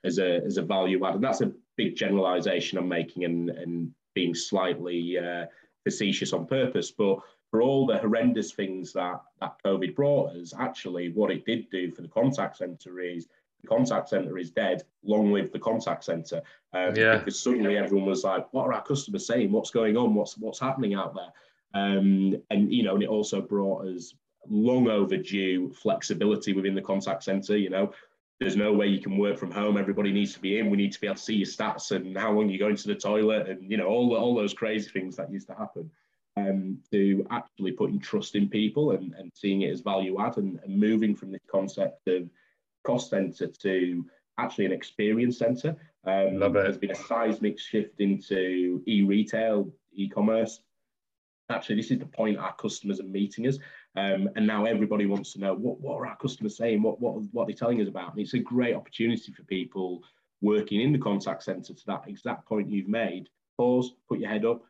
as 0.05 0.19
a 0.19 0.41
as 0.49 0.57
a 0.57 0.63
value 0.63 1.05
add? 1.05 1.17
And 1.17 1.25
that's 1.25 1.43
a 1.43 1.53
big 1.77 1.97
generalization 1.97 2.79
I'm 2.79 2.89
making 2.89 3.25
and, 3.25 3.51
and 3.51 3.93
being 4.15 4.35
slightly 4.35 5.19
uh, 5.19 5.45
facetious 5.85 6.33
on 6.33 6.47
purpose. 6.47 6.91
But 6.91 7.19
for 7.51 7.61
all 7.61 7.87
the 7.87 7.99
horrendous 7.99 8.53
things 8.53 8.95
that, 8.95 9.21
that 9.43 9.57
COVID 9.67 9.95
brought 9.95 10.35
us, 10.35 10.55
actually, 10.59 11.13
what 11.13 11.31
it 11.31 11.45
did 11.45 11.69
do 11.69 11.93
for 11.93 12.01
the 12.01 12.09
contact 12.09 12.57
center 12.57 13.01
is 13.01 13.29
the 13.63 13.69
contact 13.69 14.09
center 14.09 14.39
is 14.39 14.51
dead, 14.51 14.83
long 15.03 15.33
live 15.33 15.53
the 15.53 15.59
contact 15.59 16.05
center. 16.05 16.43
Um, 16.73 16.95
yeah. 16.95 17.19
Because 17.19 17.41
suddenly 17.41 17.77
everyone 17.77 18.09
was 18.09 18.25
like, 18.25 18.53
what 18.53 18.67
are 18.67 18.73
our 18.75 18.83
customers 18.83 19.27
saying? 19.27 19.53
What's 19.53 19.71
going 19.71 19.97
on? 19.97 20.15
What's 20.15 20.37
what's 20.37 20.61
happening 20.61 20.95
out 20.95 21.15
there? 21.15 21.33
Um, 21.75 22.37
and 22.51 22.73
you 22.73 22.83
know, 22.83 22.95
and 22.95 23.03
it 23.03 23.09
also 23.09 23.41
brought 23.41 23.87
us 23.87 24.15
long 24.49 24.89
overdue 24.89 25.73
flexibility 25.73 26.53
within 26.53 26.75
the 26.75 26.83
contact 26.83 27.25
center. 27.25 27.57
You 27.57 27.71
know, 27.71 27.93
there's 28.41 28.57
no 28.57 28.73
way 28.73 28.87
you 28.87 29.01
can 29.01 29.17
work 29.19 29.39
from 29.39 29.51
home. 29.51 29.77
Everybody 29.77 30.13
needs 30.13 30.35
to 30.35 30.41
be 30.41 30.59
in. 30.59 30.71
We 30.71 30.77
need 30.77 30.93
to 30.93 31.01
be 31.01 31.07
able 31.07 31.17
to 31.17 31.23
see 31.23 31.37
your 31.37 31.47
stats 31.47 31.91
and 31.91 32.17
how 32.17 32.33
long 32.33 32.49
you're 32.49 32.59
going 32.59 32.77
to 32.77 32.89
the 32.89 32.95
toilet 32.95 33.49
and 33.49 33.71
you 33.71 33.77
know 33.77 33.87
all 33.87 34.15
all 34.15 34.35
those 34.35 34.55
crazy 34.55 34.91
things 34.91 35.17
that 35.17 35.31
used 35.31 35.49
to 35.49 35.55
happen. 35.55 35.91
Um, 36.39 36.81
to 36.91 37.27
actually 37.31 37.73
putting 37.73 37.99
trust 37.99 38.35
in 38.35 38.51
people 38.51 38.91
and, 38.91 39.15
and 39.15 39.33
seeing 39.35 39.63
it 39.63 39.71
as 39.71 39.81
value 39.81 40.21
add 40.21 40.37
and, 40.37 40.61
and 40.65 40.79
moving 40.79 41.17
from 41.17 41.33
this 41.33 41.41
concept 41.51 42.07
of 42.09 42.29
cost 42.87 43.11
center 43.11 43.47
to 43.49 44.07
actually 44.39 44.67
an 44.67 44.73
experience 44.73 45.39
center. 45.39 45.71
Um, 46.05 46.39
Love 46.39 46.57
it. 46.57 46.63
There's 46.63 46.79
been 46.79 46.93
a 46.93 46.95
seismic 47.11 47.59
shift 47.59 48.01
into 48.01 48.83
e-retail, 48.87 49.73
e-commerce. 49.93 50.61
Actually, 51.49 51.77
this 51.77 51.91
is 51.91 51.99
the 51.99 52.07
point 52.07 52.39
our 52.39 52.55
customers 52.55 53.01
are 53.01 53.05
meeting 53.21 53.47
us. 53.47 53.59
Um, 53.97 54.29
and 54.37 54.47
now 54.47 54.67
everybody 54.67 55.07
wants 55.07 55.33
to 55.33 55.41
know 55.41 55.55
what, 55.55 55.81
what 55.81 55.95
are 55.97 56.07
our 56.07 56.17
customers 56.17 56.57
saying, 56.57 56.83
what, 56.83 57.01
what, 57.01 57.15
what 57.33 57.43
are 57.45 57.47
they 57.47 57.53
telling 57.55 57.81
us 57.81 57.89
about? 57.89 58.13
And 58.13 58.21
it's 58.21 58.35
a 58.35 58.39
great 58.39 58.75
opportunity 58.75 59.33
for 59.33 59.43
people 59.45 60.03
working 60.43 60.81
in 60.81 60.93
the 60.93 60.99
contact 60.99 61.43
center 61.43 61.73
to 61.73 61.87
that 61.87 62.05
exact 62.07 62.47
point 62.47 62.71
you've 62.71 62.89
made. 62.89 63.29
Pause, 63.57 63.95
put 64.09 64.21
your 64.21 64.29
head 64.29 64.45
up. 64.45 64.63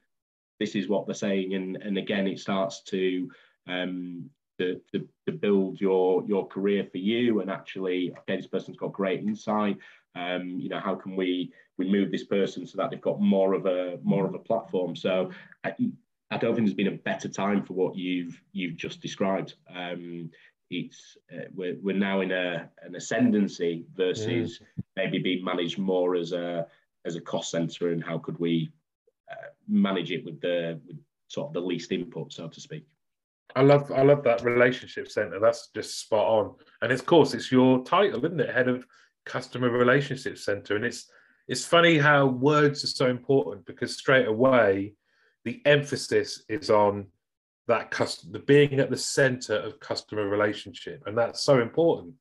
This 0.61 0.74
is 0.74 0.88
what 0.88 1.07
they're 1.07 1.14
saying. 1.14 1.55
And, 1.55 1.76
and 1.76 1.98
again, 1.98 2.26
it 2.26 2.38
starts 2.38 2.83
to, 2.85 3.29
um, 3.68 4.31
to, 4.59 4.81
to, 4.92 5.07
to 5.27 5.33
build 5.33 5.81
your, 5.81 6.25
your 6.27 6.47
career 6.47 6.87
for 6.90 6.99
you. 6.99 7.40
And 7.40 7.51
actually, 7.51 8.14
okay, 8.21 8.37
this 8.37 8.47
person's 8.47 8.77
got 8.77 8.92
great 8.92 9.21
insight. 9.21 9.79
Um, 10.14 10.59
you 10.59 10.69
know, 10.69 10.81
how 10.81 10.95
can 10.95 11.14
we, 11.14 11.53
we 11.79 11.90
move 11.90 12.11
this 12.11 12.25
person 12.25 12.66
so 12.66 12.79
that 12.79 12.90
they've 12.90 13.01
got 13.01 13.21
more 13.21 13.55
of 13.55 13.66
a, 13.66 13.99
more 14.03 14.27
of 14.27 14.35
a 14.35 14.38
platform? 14.38 14.97
So 14.97 15.31
uh, 15.64 15.71
I 16.31 16.38
don't 16.38 16.55
think 16.55 16.66
there's 16.66 16.75
been 16.75 16.88
a 16.88 16.92
better 16.92 17.29
time 17.29 17.62
for 17.62 17.75
what 17.75 17.97
you've 17.97 18.40
you've 18.53 18.77
just 18.77 19.01
described. 19.01 19.55
Um, 19.75 20.31
it's 20.71 21.16
uh, 21.33 21.45
we're, 21.55 21.77
we're 21.81 21.97
now 21.97 22.21
in 22.21 22.33
a 22.33 22.69
an 22.83 22.97
ascendancy 22.97 23.87
versus 23.95 24.59
mm. 24.59 24.85
maybe 24.97 25.19
being 25.19 25.45
managed 25.45 25.79
more 25.79 26.16
as 26.16 26.33
a 26.33 26.66
as 27.05 27.14
a 27.14 27.21
cost 27.21 27.51
center 27.53 27.92
and 27.92 28.03
how 28.03 28.19
could 28.19 28.38
we 28.40 28.73
uh, 29.31 29.51
manage 29.69 30.11
it 30.11 30.25
with 30.25 30.40
the 30.40 30.81
with 30.87 30.97
sort 31.29 31.49
of 31.49 31.53
the 31.55 31.61
least 31.61 31.92
input, 31.92 32.33
so 32.33 32.49
to 32.49 32.61
speak. 32.61 32.85
I 33.57 33.62
love 33.62 33.90
I 33.90 34.03
love 34.03 34.23
that 34.25 34.45
relationship 34.45 35.11
center. 35.11 35.40
That's 35.40 35.71
just 35.75 35.99
spot 35.99 36.27
on. 36.27 36.55
And 36.83 36.92
of 36.92 37.07
course, 37.07 37.35
it's 37.35 37.51
your 37.51 37.83
title, 37.85 38.25
isn't 38.25 38.40
it? 38.40 38.55
Head 38.55 38.69
of 38.69 38.87
Customer 39.25 39.71
Relationship 39.71 40.38
Center. 40.38 40.77
And 40.77 40.85
it's 40.85 41.11
it's 41.49 41.64
funny 41.64 41.99
how 41.99 42.27
words 42.27 42.85
are 42.85 42.88
so 42.88 43.09
important 43.09 43.66
because 43.66 43.97
straight 43.97 44.29
away 44.29 44.95
the 45.45 45.62
emphasis 45.64 46.45
is 46.49 46.71
on 46.71 47.07
that 47.69 47.90
customer 47.90 48.33
the 48.35 48.45
being 48.45 48.79
at 48.79 48.90
the 48.90 48.97
center 48.97 49.55
of 49.55 49.81
customer 49.81 50.29
relationship 50.29 51.03
and 51.07 51.16
that's 51.16 51.42
so 51.42 51.61
important 51.61 52.14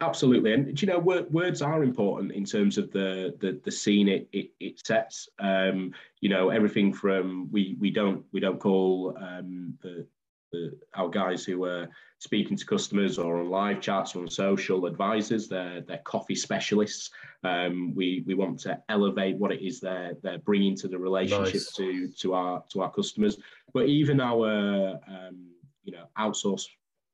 absolutely 0.00 0.52
and 0.52 0.80
you 0.80 0.88
know 0.88 0.98
words 0.98 1.62
are 1.62 1.82
important 1.82 2.32
in 2.32 2.44
terms 2.44 2.78
of 2.78 2.90
the 2.92 3.34
the, 3.40 3.60
the 3.64 3.70
scene 3.70 4.08
it, 4.08 4.28
it, 4.32 4.50
it 4.60 4.86
sets 4.86 5.28
um, 5.38 5.92
you 6.20 6.28
know 6.28 6.50
everything 6.50 6.92
from 6.92 7.48
we 7.50 7.76
we 7.80 7.90
don't 7.90 8.24
we 8.32 8.40
don't 8.40 8.60
call 8.60 9.16
um, 9.20 9.74
the 9.82 10.06
the, 10.52 10.78
our 10.94 11.08
guys 11.08 11.44
who 11.44 11.64
are 11.64 11.88
speaking 12.18 12.56
to 12.56 12.64
customers 12.64 13.18
or 13.18 13.40
on 13.40 13.50
live 13.50 13.80
chats 13.80 14.14
or 14.14 14.22
on 14.22 14.30
social 14.30 14.86
advisors. 14.86 15.48
They're, 15.48 15.80
they're 15.82 15.98
coffee 15.98 16.34
specialists. 16.34 17.10
Um, 17.44 17.94
we, 17.94 18.24
we 18.26 18.34
want 18.34 18.60
to 18.60 18.80
elevate 18.88 19.36
what 19.36 19.52
it 19.52 19.64
is 19.64 19.80
they're, 19.80 20.14
they're 20.22 20.38
bringing 20.38 20.76
to 20.76 20.88
the 20.88 20.98
relationship 20.98 21.54
nice. 21.54 21.74
to, 21.74 22.08
to, 22.08 22.34
our, 22.34 22.62
to 22.72 22.82
our 22.82 22.90
customers. 22.90 23.38
But 23.72 23.86
even 23.86 24.20
our 24.20 24.98
um, 25.08 25.50
you 25.84 25.92
know, 25.92 26.06
outsource, 26.18 26.66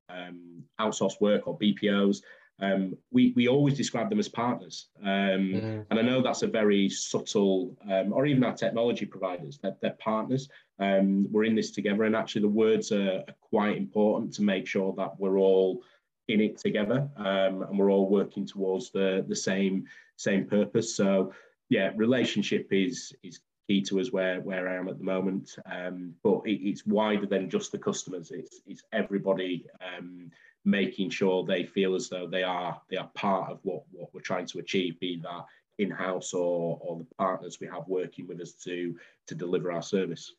um, 0.08 0.62
outsource 0.80 1.20
work 1.20 1.46
or 1.46 1.58
BPOs, 1.58 2.22
um, 2.60 2.96
we, 3.10 3.32
we 3.34 3.48
always 3.48 3.76
describe 3.76 4.08
them 4.08 4.18
as 4.18 4.28
partners. 4.28 4.88
Um, 5.02 5.08
mm. 5.08 5.86
And 5.90 5.98
I 5.98 6.02
know 6.02 6.22
that's 6.22 6.42
a 6.42 6.46
very 6.46 6.88
subtle, 6.88 7.76
um, 7.90 8.12
or 8.12 8.26
even 8.26 8.44
our 8.44 8.54
technology 8.54 9.06
providers, 9.06 9.58
they're, 9.62 9.76
they're 9.80 9.96
partners. 9.98 10.48
Um, 10.78 11.26
we're 11.30 11.44
in 11.44 11.54
this 11.54 11.70
together, 11.70 12.04
and 12.04 12.16
actually, 12.16 12.42
the 12.42 12.48
words 12.48 12.92
are, 12.92 13.22
are, 13.28 13.34
quite 13.40 13.76
important 13.76 14.32
to 14.34 14.42
make 14.42 14.66
sure 14.66 14.94
that 14.96 15.18
we're 15.18 15.38
all 15.38 15.82
in 16.28 16.40
it 16.40 16.56
together 16.56 17.08
um, 17.16 17.62
and 17.62 17.78
we're 17.78 17.90
all 17.90 18.08
working 18.08 18.46
towards 18.46 18.90
the, 18.90 19.24
the 19.28 19.36
same 19.36 19.84
same 20.16 20.46
purpose. 20.46 20.96
So, 20.96 21.32
yeah, 21.68 21.90
relationship 21.96 22.68
is 22.70 23.12
is 23.22 23.40
key 23.68 23.82
to 23.82 24.00
us 24.00 24.12
where 24.12 24.40
where 24.40 24.68
I 24.68 24.76
am 24.76 24.88
at 24.88 24.98
the 24.98 25.04
moment. 25.04 25.56
Um, 25.70 26.14
but 26.22 26.42
it, 26.44 26.60
it's 26.68 26.86
wider 26.86 27.26
than 27.26 27.50
just 27.50 27.72
the 27.72 27.78
customers. 27.78 28.30
It's 28.30 28.60
it's 28.66 28.82
everybody 28.92 29.66
um, 29.80 30.30
making 30.64 31.10
sure 31.10 31.44
they 31.44 31.64
feel 31.64 31.94
as 31.94 32.08
though 32.08 32.26
they 32.26 32.42
are 32.42 32.80
they 32.88 32.96
are 32.96 33.10
part 33.14 33.50
of 33.50 33.58
what 33.62 33.82
what 33.90 34.12
we're 34.14 34.20
trying 34.20 34.46
to 34.46 34.58
achieve, 34.58 34.98
be 35.00 35.20
that 35.22 35.44
in 35.78 35.90
house 35.90 36.32
or 36.32 36.78
or 36.80 36.98
the 36.98 37.06
partners 37.16 37.58
we 37.60 37.66
have 37.66 37.86
working 37.88 38.26
with 38.26 38.40
us 38.40 38.52
to 38.52 38.94
to 39.26 39.34
deliver 39.34 39.72
our 39.72 39.82
service. 39.82 40.32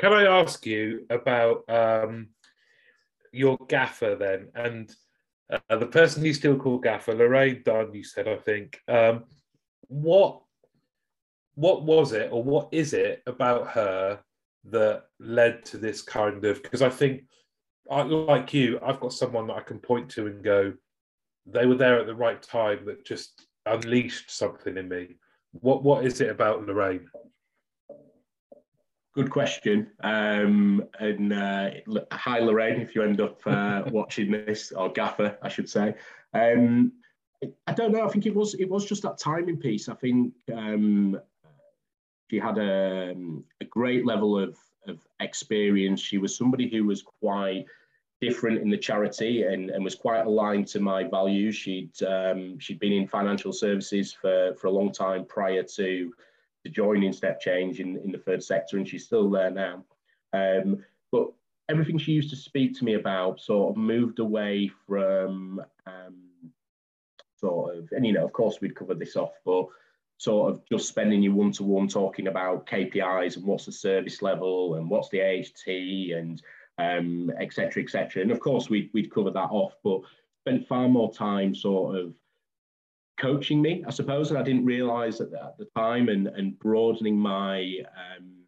Can 0.00 0.12
I 0.12 0.24
ask 0.24 0.64
you 0.64 1.06
about 1.10 1.68
um, 1.68 2.28
your 3.32 3.58
gaffer 3.68 4.14
then, 4.14 4.48
and 4.54 4.94
uh, 5.50 5.76
the 5.76 5.86
person 5.86 6.24
you 6.24 6.34
still 6.34 6.56
call 6.56 6.78
gaffer, 6.78 7.14
Lorraine 7.14 7.62
Dunn? 7.64 7.92
You 7.92 8.04
said, 8.04 8.28
I 8.28 8.36
think. 8.36 8.80
Um, 8.88 9.24
what 9.88 10.42
what 11.54 11.82
was 11.82 12.12
it, 12.12 12.30
or 12.32 12.42
what 12.42 12.68
is 12.72 12.92
it 12.92 13.22
about 13.26 13.68
her 13.68 14.20
that 14.64 15.04
led 15.18 15.64
to 15.66 15.76
this 15.76 16.02
kind 16.02 16.44
of? 16.44 16.62
Because 16.62 16.82
I 16.82 16.90
think 16.90 17.24
I, 17.90 18.02
like 18.02 18.52
you, 18.52 18.78
I've 18.82 19.00
got 19.00 19.12
someone 19.12 19.46
that 19.46 19.56
I 19.56 19.60
can 19.60 19.78
point 19.78 20.10
to 20.10 20.26
and 20.26 20.42
go, 20.42 20.74
they 21.46 21.66
were 21.66 21.74
there 21.74 21.98
at 21.98 22.06
the 22.06 22.14
right 22.14 22.42
time 22.42 22.84
that 22.86 23.04
just 23.04 23.46
unleashed 23.66 24.30
something 24.30 24.76
in 24.76 24.88
me. 24.88 25.16
What 25.52 25.82
what 25.82 26.04
is 26.04 26.20
it 26.20 26.30
about 26.30 26.66
Lorraine? 26.66 27.08
Good 29.14 29.30
question. 29.30 29.90
Um, 30.04 30.84
and 31.00 31.32
uh, 31.32 31.70
hi 32.12 32.38
Lorraine, 32.38 32.80
if 32.80 32.94
you 32.94 33.02
end 33.02 33.20
up 33.20 33.40
uh, 33.46 33.82
watching 33.90 34.30
this, 34.30 34.72
or 34.72 34.92
Gaffer, 34.92 35.38
I 35.42 35.48
should 35.48 35.68
say. 35.68 35.94
Um, 36.34 36.92
I 37.66 37.72
don't 37.72 37.92
know. 37.92 38.06
I 38.06 38.10
think 38.10 38.26
it 38.26 38.34
was 38.34 38.54
it 38.54 38.68
was 38.68 38.84
just 38.84 39.02
that 39.02 39.18
timing 39.18 39.56
piece. 39.56 39.88
I 39.88 39.94
think 39.94 40.34
um, 40.52 41.18
she 42.30 42.38
had 42.38 42.58
a, 42.58 43.14
a 43.60 43.64
great 43.64 44.04
level 44.04 44.38
of 44.38 44.58
of 44.88 44.98
experience. 45.20 46.00
She 46.00 46.18
was 46.18 46.36
somebody 46.36 46.68
who 46.68 46.84
was 46.84 47.02
quite 47.02 47.66
different 48.20 48.60
in 48.60 48.68
the 48.68 48.76
charity 48.76 49.44
and, 49.44 49.70
and 49.70 49.84
was 49.84 49.94
quite 49.94 50.26
aligned 50.26 50.66
to 50.68 50.80
my 50.80 51.04
values. 51.04 51.54
She'd 51.54 52.02
um, 52.02 52.58
she'd 52.58 52.80
been 52.80 52.92
in 52.92 53.06
financial 53.06 53.52
services 53.52 54.12
for, 54.12 54.54
for 54.54 54.66
a 54.66 54.72
long 54.72 54.92
time 54.92 55.24
prior 55.24 55.62
to, 55.62 56.12
to 56.64 56.70
joining 56.70 57.12
StepChange 57.12 57.78
in, 57.80 57.96
in 57.98 58.10
the 58.10 58.18
third 58.18 58.42
sector, 58.42 58.76
and 58.76 58.88
she's 58.88 59.06
still 59.06 59.30
there 59.30 59.50
now. 59.50 59.84
Um, 60.32 60.84
but 61.12 61.28
everything 61.68 61.98
she 61.98 62.12
used 62.12 62.30
to 62.30 62.36
speak 62.36 62.76
to 62.78 62.84
me 62.84 62.94
about 62.94 63.40
sort 63.40 63.70
of 63.70 63.76
moved 63.76 64.18
away 64.18 64.70
from 64.86 65.62
um, 65.86 66.16
sort 67.36 67.76
of, 67.76 67.88
and 67.92 68.04
you 68.04 68.12
know, 68.12 68.24
of 68.24 68.32
course, 68.32 68.60
we'd 68.60 68.74
covered 68.74 68.98
this 68.98 69.16
off, 69.16 69.32
but 69.44 69.66
sort 70.18 70.52
of 70.52 70.62
just 70.70 70.88
spending 70.88 71.22
your 71.22 71.32
one 71.32 71.52
to 71.52 71.62
one 71.62 71.88
talking 71.88 72.26
about 72.26 72.66
KPIs 72.66 73.36
and 73.36 73.46
what's 73.46 73.66
the 73.66 73.72
service 73.72 74.20
level 74.20 74.74
and 74.74 74.90
what's 74.90 75.08
the 75.08 75.22
AHT 75.22 76.18
and 76.18 76.42
um, 76.78 77.32
et 77.40 77.52
cetera, 77.52 77.82
et 77.82 77.90
cetera. 77.90 78.22
And 78.22 78.30
of 78.30 78.40
course, 78.40 78.68
we'd, 78.68 78.90
we'd 78.92 79.12
cover 79.12 79.30
that 79.30 79.50
off, 79.50 79.74
but 79.82 80.00
spent 80.42 80.66
far 80.66 80.88
more 80.88 81.12
time 81.12 81.54
sort 81.54 81.96
of 81.96 82.14
coaching 83.18 83.62
me, 83.62 83.84
I 83.86 83.90
suppose, 83.90 84.30
and 84.30 84.38
I 84.38 84.42
didn't 84.42 84.64
realize 84.64 85.20
at, 85.20 85.32
at 85.32 85.56
the 85.56 85.68
time 85.76 86.08
and, 86.08 86.26
and 86.28 86.58
broadening 86.58 87.18
my, 87.18 87.78
um, 87.96 88.44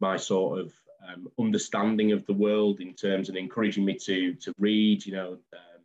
my 0.00 0.16
sort 0.16 0.60
of 0.60 0.72
um, 1.08 1.28
understanding 1.38 2.12
of 2.12 2.24
the 2.26 2.32
world 2.32 2.80
in 2.80 2.94
terms 2.94 3.28
of 3.28 3.36
encouraging 3.36 3.84
me 3.84 3.94
to, 3.98 4.34
to 4.34 4.52
read, 4.58 5.04
you 5.06 5.12
know, 5.12 5.32
um, 5.52 5.82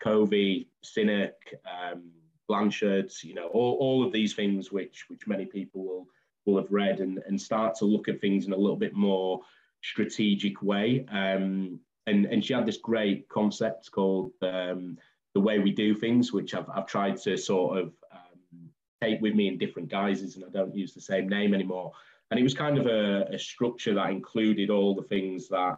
Covey, 0.00 0.68
Sinek, 0.84 1.32
um, 1.66 2.10
Blanchard, 2.50 3.12
you 3.22 3.34
know, 3.34 3.46
all, 3.46 3.76
all 3.78 4.04
of 4.04 4.10
these 4.10 4.34
things 4.34 4.72
which, 4.72 5.04
which 5.06 5.28
many 5.28 5.44
people 5.44 5.84
will, 5.84 6.06
will 6.44 6.60
have 6.60 6.72
read 6.72 6.98
and, 6.98 7.18
and 7.28 7.40
start 7.40 7.76
to 7.76 7.84
look 7.84 8.08
at 8.08 8.20
things 8.20 8.44
in 8.46 8.52
a 8.52 8.56
little 8.56 8.76
bit 8.76 8.92
more 8.92 9.40
strategic 9.82 10.60
way. 10.60 11.06
Um, 11.12 11.78
and, 12.08 12.26
and 12.26 12.44
she 12.44 12.52
had 12.52 12.66
this 12.66 12.78
great 12.78 13.28
concept 13.28 13.92
called 13.92 14.32
um, 14.42 14.98
the 15.32 15.40
way 15.40 15.60
we 15.60 15.70
do 15.70 15.94
things, 15.94 16.32
which 16.32 16.52
I've, 16.52 16.68
I've 16.74 16.86
tried 16.86 17.18
to 17.18 17.36
sort 17.36 17.78
of 17.78 17.92
um, 18.10 18.70
take 19.00 19.20
with 19.20 19.36
me 19.36 19.46
in 19.46 19.56
different 19.56 19.88
guises, 19.88 20.34
and 20.34 20.44
I 20.44 20.48
don't 20.48 20.74
use 20.74 20.92
the 20.92 21.00
same 21.00 21.28
name 21.28 21.54
anymore. 21.54 21.92
And 22.32 22.40
it 22.40 22.42
was 22.42 22.54
kind 22.54 22.78
of 22.78 22.86
a, 22.88 23.28
a 23.32 23.38
structure 23.38 23.94
that 23.94 24.10
included 24.10 24.70
all 24.70 24.96
the 24.96 25.06
things 25.14 25.46
that 25.50 25.76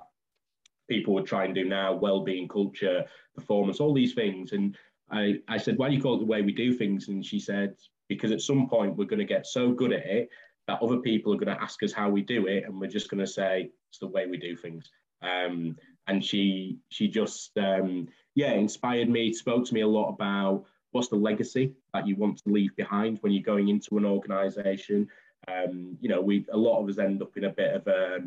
people 0.88 1.12
would 1.12 1.26
try 1.26 1.44
and 1.44 1.54
do 1.54 1.66
now 1.66 1.92
well-being 1.92 2.48
culture 2.48 3.04
performance 3.34 3.78
all 3.78 3.94
these 3.94 4.14
things 4.14 4.52
and 4.52 4.76
I, 5.12 5.40
I 5.48 5.58
said 5.58 5.78
why 5.78 5.88
do 5.88 5.94
you 5.94 6.02
call 6.02 6.16
it 6.16 6.20
the 6.20 6.26
way 6.26 6.42
we 6.42 6.52
do 6.52 6.72
things 6.74 7.08
and 7.08 7.24
she 7.24 7.38
said 7.38 7.76
because 8.08 8.32
at 8.32 8.40
some 8.40 8.68
point 8.68 8.96
we're 8.96 9.04
going 9.04 9.18
to 9.18 9.24
get 9.24 9.46
so 9.46 9.72
good 9.72 9.92
at 9.92 10.06
it 10.06 10.28
that 10.68 10.82
other 10.82 10.98
people 10.98 11.32
are 11.32 11.38
going 11.38 11.54
to 11.54 11.62
ask 11.62 11.82
us 11.82 11.92
how 11.92 12.08
we 12.08 12.22
do 12.22 12.46
it 12.46 12.64
and 12.64 12.80
we're 12.80 12.86
just 12.86 13.10
going 13.10 13.20
to 13.20 13.26
say 13.26 13.70
it's 13.90 13.98
the 13.98 14.06
way 14.06 14.26
we 14.26 14.36
do 14.36 14.56
things. 14.56 14.90
Um, 15.22 15.76
and 16.08 16.24
she 16.24 16.78
she 16.88 17.08
just 17.08 17.56
um, 17.58 18.08
yeah 18.34 18.52
inspired 18.52 19.08
me, 19.08 19.32
spoke 19.32 19.64
to 19.66 19.74
me 19.74 19.82
a 19.82 19.86
lot 19.86 20.08
about 20.08 20.64
what's 20.90 21.08
the 21.08 21.16
legacy 21.16 21.72
that 21.94 22.06
you 22.06 22.16
want 22.16 22.38
to 22.38 22.50
leave 22.50 22.74
behind 22.76 23.18
when 23.20 23.32
you're 23.32 23.42
going 23.42 23.68
into 23.68 23.96
an 23.98 24.04
organisation. 24.04 25.08
Um, 25.48 25.96
you 26.00 26.08
know, 26.08 26.20
we 26.20 26.46
a 26.52 26.56
lot 26.56 26.80
of 26.80 26.88
us 26.88 26.98
end 26.98 27.22
up 27.22 27.36
in 27.36 27.44
a 27.44 27.50
bit 27.50 27.74
of 27.74 27.86
a, 27.86 28.18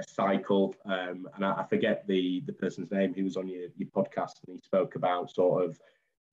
a 0.00 0.04
cycle, 0.04 0.74
um, 0.86 1.28
and 1.34 1.44
I, 1.44 1.62
I, 1.62 1.66
forget 1.68 2.06
the 2.06 2.42
the 2.46 2.52
person's 2.52 2.90
name 2.90 3.14
who 3.14 3.24
was 3.24 3.36
on 3.36 3.48
your, 3.48 3.68
your 3.76 3.88
podcast, 3.88 4.34
and 4.46 4.56
he 4.56 4.58
spoke 4.58 4.96
about 4.96 5.34
sort 5.34 5.64
of 5.64 5.78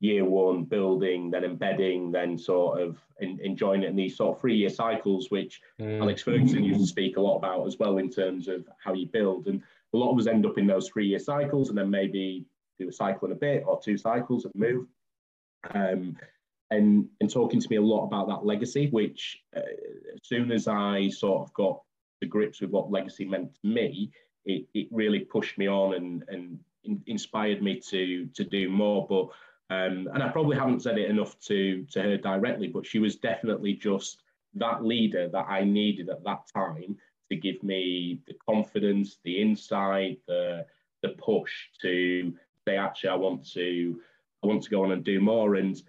year 0.01 0.25
one 0.25 0.63
building, 0.63 1.29
then 1.29 1.43
embedding, 1.43 2.11
then 2.11 2.37
sort 2.37 2.81
of 2.81 2.97
in, 3.19 3.39
enjoying 3.41 3.83
it 3.83 3.89
in 3.89 3.95
these 3.95 4.17
sort 4.17 4.35
of 4.35 4.41
three 4.41 4.55
year 4.55 4.69
cycles, 4.69 5.29
which 5.29 5.61
mm. 5.79 6.01
Alex 6.01 6.23
Ferguson 6.23 6.63
used 6.63 6.81
to 6.81 6.87
speak 6.87 7.17
a 7.17 7.21
lot 7.21 7.37
about 7.37 7.65
as 7.67 7.77
well 7.77 7.99
in 7.99 8.09
terms 8.09 8.47
of 8.47 8.67
how 8.83 8.93
you 8.93 9.05
build. 9.05 9.45
And 9.47 9.61
a 9.93 9.97
lot 9.97 10.11
of 10.11 10.19
us 10.19 10.27
end 10.27 10.45
up 10.45 10.57
in 10.57 10.65
those 10.65 10.89
three 10.89 11.07
year 11.07 11.19
cycles 11.19 11.69
and 11.69 11.77
then 11.77 11.89
maybe 11.89 12.45
do 12.79 12.89
a 12.89 12.91
cycle 12.91 13.27
in 13.27 13.31
a 13.31 13.35
bit 13.35 13.63
or 13.65 13.79
two 13.79 13.95
cycles 13.95 14.45
and 14.45 14.53
move. 14.55 14.87
Um, 15.73 16.17
and, 16.71 17.07
and 17.19 17.29
talking 17.29 17.59
to 17.59 17.67
me 17.69 17.75
a 17.75 17.81
lot 17.81 18.05
about 18.05 18.27
that 18.29 18.45
legacy, 18.45 18.87
which 18.89 19.39
uh, 19.55 19.59
as 19.59 20.19
soon 20.23 20.51
as 20.51 20.67
I 20.67 21.09
sort 21.09 21.43
of 21.43 21.53
got 21.53 21.79
the 22.21 22.27
grips 22.27 22.61
with 22.61 22.71
what 22.71 22.89
legacy 22.89 23.25
meant 23.25 23.53
to 23.61 23.67
me, 23.67 24.11
it, 24.45 24.65
it 24.73 24.87
really 24.89 25.19
pushed 25.19 25.59
me 25.59 25.67
on 25.67 25.93
and, 25.93 26.23
and 26.27 26.59
in, 26.85 27.03
inspired 27.05 27.61
me 27.61 27.79
to, 27.89 28.25
to 28.33 28.43
do 28.43 28.69
more. 28.69 29.05
But 29.07 29.27
um, 29.71 30.09
and 30.13 30.21
I 30.21 30.27
probably 30.27 30.57
haven't 30.57 30.81
said 30.81 30.97
it 30.97 31.09
enough 31.09 31.39
to, 31.47 31.85
to 31.91 32.01
her 32.01 32.17
directly, 32.17 32.67
but 32.67 32.85
she 32.85 32.99
was 32.99 33.15
definitely 33.15 33.73
just 33.73 34.21
that 34.55 34.83
leader 34.83 35.29
that 35.29 35.45
I 35.47 35.63
needed 35.63 36.09
at 36.09 36.25
that 36.25 36.41
time 36.53 36.97
to 37.29 37.37
give 37.37 37.63
me 37.63 38.19
the 38.27 38.33
confidence, 38.45 39.19
the 39.23 39.41
insight, 39.41 40.19
the, 40.27 40.65
the 41.03 41.09
push 41.09 41.53
to 41.83 42.33
say, 42.67 42.75
actually, 42.75 43.11
I 43.11 43.15
want 43.15 43.49
to, 43.53 43.97
I 44.43 44.47
want 44.47 44.61
to 44.63 44.69
go 44.69 44.83
on 44.83 44.91
and 44.91 45.05
do 45.05 45.21
more. 45.21 45.55
And 45.55 45.81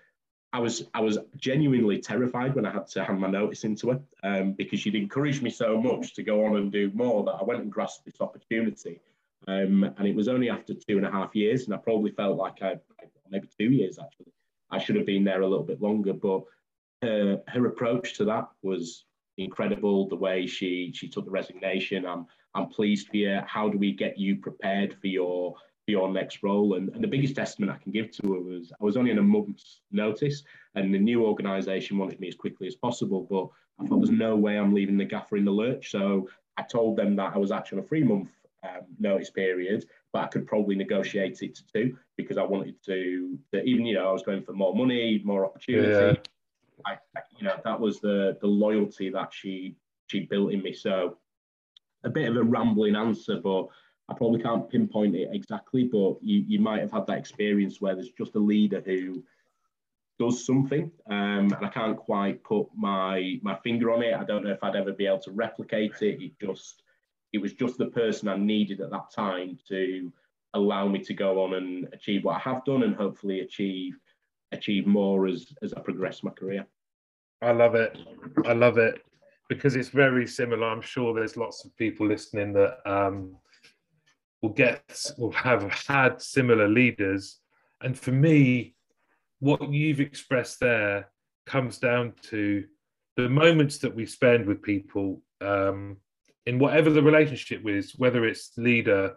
I 0.53 0.61
was, 0.61 0.85
I 0.95 1.01
was 1.01 1.19
genuinely 1.37 2.01
terrified 2.01 2.55
when 2.55 2.65
I 2.65 2.71
had 2.71 2.87
to 2.89 3.03
hand 3.03 3.19
my 3.19 3.31
notice 3.31 3.65
into 3.65 3.91
her 3.91 4.01
um, 4.23 4.53
because 4.53 4.79
she'd 4.79 4.95
encouraged 4.95 5.43
me 5.43 5.51
so 5.51 5.77
much 5.83 6.15
to 6.15 6.23
go 6.23 6.45
on 6.45 6.57
and 6.57 6.71
do 6.71 6.93
more 6.95 7.25
that 7.25 7.33
I 7.33 7.43
went 7.43 7.63
and 7.63 7.73
grasped 7.73 8.05
this 8.05 8.21
opportunity. 8.21 9.01
Um, 9.49 9.93
and 9.99 10.07
it 10.07 10.15
was 10.15 10.29
only 10.29 10.51
after 10.51 10.73
two 10.73 10.99
and 10.99 11.07
a 11.07 11.11
half 11.11 11.35
years, 11.35 11.65
and 11.65 11.75
I 11.75 11.79
probably 11.79 12.13
felt 12.13 12.37
like 12.37 12.63
I, 12.63 12.77
maybe 13.33 13.49
two 13.59 13.71
years 13.71 13.99
actually. 13.99 14.33
I 14.71 14.79
should 14.79 14.97
have 14.97 15.07
been 15.07 15.25
there 15.25 15.43
a 15.43 15.49
little 15.49 15.65
bit 15.65 15.83
longer, 15.83 16.13
but 16.13 16.43
her, 17.03 17.43
her 17.49 17.67
approach 17.67 18.15
to 18.15 18.25
that 18.27 18.49
was 18.63 19.05
incredible. 19.39 20.09
The 20.09 20.17
way 20.17 20.47
she 20.47 20.93
she 20.95 21.09
took 21.09 21.25
the 21.25 21.31
resignation. 21.31 22.07
I'm 22.07 22.27
I'm 22.55 22.69
pleased 22.69 23.09
for 23.09 23.17
you. 23.17 23.41
How 23.47 23.69
do 23.69 23.79
we 23.79 23.93
get 23.93 24.19
you 24.19 24.37
prepared 24.37 24.97
for 25.01 25.09
your 25.09 25.55
for 25.85 25.91
your 25.91 26.13
next 26.13 26.43
role? 26.43 26.75
And, 26.75 26.91
and 26.91 27.03
the 27.03 27.09
biggest 27.09 27.35
testament 27.35 27.73
I 27.73 27.83
can 27.83 27.93
give 27.93 28.11
to 28.13 28.35
her 28.35 28.41
was 28.41 28.73
I 28.81 28.85
was 28.85 28.97
only 28.97 29.11
on 29.11 29.19
a 29.19 29.23
month's 29.23 29.81
notice, 29.91 30.43
and 30.75 30.95
the 30.95 30.99
new 30.99 31.25
organisation 31.25 31.99
wanted 31.99 32.21
me 32.21 32.29
as 32.29 32.35
quickly 32.35 32.67
as 32.67 32.77
possible. 32.77 33.27
But 33.29 33.49
I 33.83 33.89
thought 33.89 33.99
there's 33.99 34.11
no 34.11 34.37
way 34.37 34.59
I'm 34.59 34.75
leaving 34.75 34.99
the 34.99 35.05
gaffer 35.05 35.37
in 35.37 35.45
the 35.45 35.51
lurch. 35.51 35.91
So 35.91 36.29
I 36.57 36.63
told 36.63 36.97
them 36.97 37.17
that 37.17 37.35
I 37.35 37.39
was 37.39 37.51
actually 37.51 37.79
on 37.79 37.85
a 37.85 37.89
three 37.89 38.05
month 38.05 38.29
um, 38.63 38.83
notice 38.99 39.31
period, 39.31 39.87
but 40.13 40.25
I 40.25 40.27
could 40.29 40.47
probably 40.47 40.75
negotiate 40.75 41.43
it 41.43 41.55
to 41.55 41.63
two 41.73 41.97
because 42.17 42.37
I 42.37 42.43
wanted 42.43 42.77
to, 42.85 43.39
to 43.53 43.63
even 43.63 43.87
you 43.87 43.95
know 43.95 44.09
I 44.09 44.13
was 44.13 44.23
going 44.23 44.43
for 44.43 44.53
more 44.53 44.75
money, 44.75 45.21
more 45.25 45.45
opportunity. 45.45 45.89
Yeah. 45.89 46.15
I, 46.87 46.93
I, 47.17 47.21
you 47.39 47.47
know 47.47 47.57
that 47.65 47.81
was 47.81 48.01
the 48.01 48.37
the 48.41 48.47
loyalty 48.47 49.11
that 49.11 49.33
she 49.33 49.77
she 50.09 50.21
built 50.21 50.53
in 50.53 50.63
me. 50.63 50.73
So 50.73 51.17
a 52.05 52.11
bit 52.11 52.29
of 52.29 52.37
a 52.37 52.43
rambling 52.43 52.97
answer, 52.97 53.41
but 53.43 53.69
I 54.09 54.15
probably 54.15 54.43
can't 54.43 54.69
pinpoint 54.69 55.15
it 55.15 55.31
exactly. 55.33 55.85
But 55.85 56.23
you 56.23 56.45
you 56.47 56.61
might 56.61 56.81
have 56.81 56.93
had 56.93 57.07
that 57.07 57.19
experience 57.19 57.81
where 57.81 57.95
there's 57.95 58.11
just 58.11 58.35
a 58.35 58.41
leader 58.41 58.83
who 58.85 59.23
does 60.19 60.45
something, 60.45 60.91
um, 61.09 61.53
and 61.53 61.65
I 61.65 61.69
can't 61.69 61.97
quite 61.97 62.45
put 62.45 62.69
my 62.77 63.39
my 63.43 63.57
finger 63.65 63.91
on 63.93 64.03
it. 64.03 64.15
I 64.15 64.25
don't 64.25 64.45
know 64.45 64.53
if 64.53 64.63
I'd 64.63 64.77
ever 64.77 64.93
be 64.93 65.07
able 65.07 65.21
to 65.21 65.31
replicate 65.31 66.03
it. 66.03 66.23
It 66.23 66.33
just 66.41 66.82
it 67.33 67.41
was 67.41 67.55
just 67.55 67.79
the 67.79 67.87
person 67.87 68.29
I 68.29 68.37
needed 68.37 68.81
at 68.81 68.91
that 68.91 69.11
time 69.15 69.59
to 69.69 70.13
allow 70.55 70.87
me 70.87 70.99
to 71.01 71.15
go 71.15 71.43
on 71.43 71.55
and 71.55 71.89
achieve 71.93 72.25
what 72.25 72.37
I 72.37 72.41
have 72.41 72.65
done 72.65 72.83
and 72.83 72.95
hopefully 72.95 73.41
achieve 73.41 73.95
achieve 74.53 74.87
more 74.87 75.27
as 75.27 75.47
as 75.63 75.73
I 75.73 75.81
progress 75.81 76.23
my 76.23 76.31
career. 76.31 76.67
I 77.41 77.53
love 77.53 77.75
it. 77.75 77.99
I 78.47 78.53
love 78.53 78.79
it 78.79 79.03
because 79.49 79.77
it's 79.77 79.89
very 79.89 80.27
similar. 80.27 80.69
I'm 80.69 80.83
sure 80.83 81.15
there's 81.15 81.37
lots 81.37 81.65
of 81.65 81.77
people 81.77 82.07
listening 82.07 82.53
that 82.53 82.79
um, 82.87 83.37
will 84.43 84.51
get 84.51 85.11
will 85.19 85.33
have 85.33 85.63
had 85.73 86.21
similar 86.21 86.69
leaders. 86.69 87.39
And 87.81 87.99
for 87.99 88.13
me, 88.13 88.75
what 89.41 89.73
you've 89.73 90.01
expressed 90.01 90.61
there 90.61 91.11
comes 91.47 91.79
down 91.79 92.13
to 92.31 92.65
the 93.17 93.29
moments 93.29 93.79
that 93.79 93.95
we 93.95 94.07
spend 94.07 94.47
with 94.47 94.63
people 94.63 95.21
um, 95.41 95.97
in 96.47 96.59
whatever 96.59 96.91
the 96.91 97.03
relationship 97.03 97.67
is, 97.69 97.93
whether 97.97 98.25
it's 98.25 98.53
leader, 98.57 99.17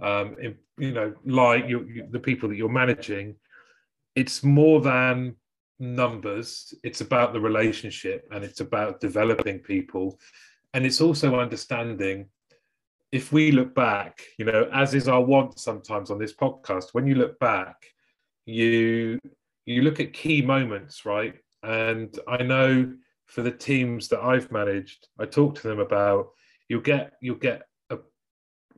um, 0.00 0.36
in, 0.40 0.56
you 0.78 0.92
know, 0.92 1.14
like 1.24 1.68
you, 1.68 2.06
the 2.10 2.20
people 2.20 2.48
that 2.48 2.56
you're 2.56 2.68
managing, 2.68 3.36
it's 4.14 4.42
more 4.42 4.80
than 4.80 5.36
numbers. 5.78 6.74
It's 6.82 7.00
about 7.00 7.32
the 7.32 7.40
relationship 7.40 8.28
and 8.30 8.44
it's 8.44 8.60
about 8.60 9.00
developing 9.00 9.58
people. 9.58 10.18
And 10.74 10.86
it's 10.86 11.00
also 11.00 11.38
understanding 11.38 12.28
if 13.12 13.32
we 13.32 13.50
look 13.50 13.74
back, 13.74 14.22
you 14.38 14.44
know, 14.44 14.68
as 14.72 14.94
is 14.94 15.08
our 15.08 15.20
want 15.20 15.58
sometimes 15.58 16.10
on 16.10 16.18
this 16.18 16.34
podcast, 16.34 16.90
when 16.92 17.06
you 17.06 17.16
look 17.16 17.38
back, 17.40 17.76
you 18.46 19.18
you 19.66 19.82
look 19.82 20.00
at 20.00 20.12
key 20.12 20.42
moments, 20.42 21.04
right? 21.04 21.34
And 21.62 22.16
I 22.26 22.42
know 22.42 22.92
for 23.26 23.42
the 23.42 23.50
teams 23.50 24.08
that 24.08 24.20
I've 24.20 24.50
managed, 24.50 25.08
I 25.18 25.26
talk 25.26 25.54
to 25.56 25.68
them 25.68 25.78
about 25.78 26.30
you'll 26.70 26.80
get 26.80 27.12
you'll 27.20 27.34
get 27.36 27.62
a, 27.90 27.98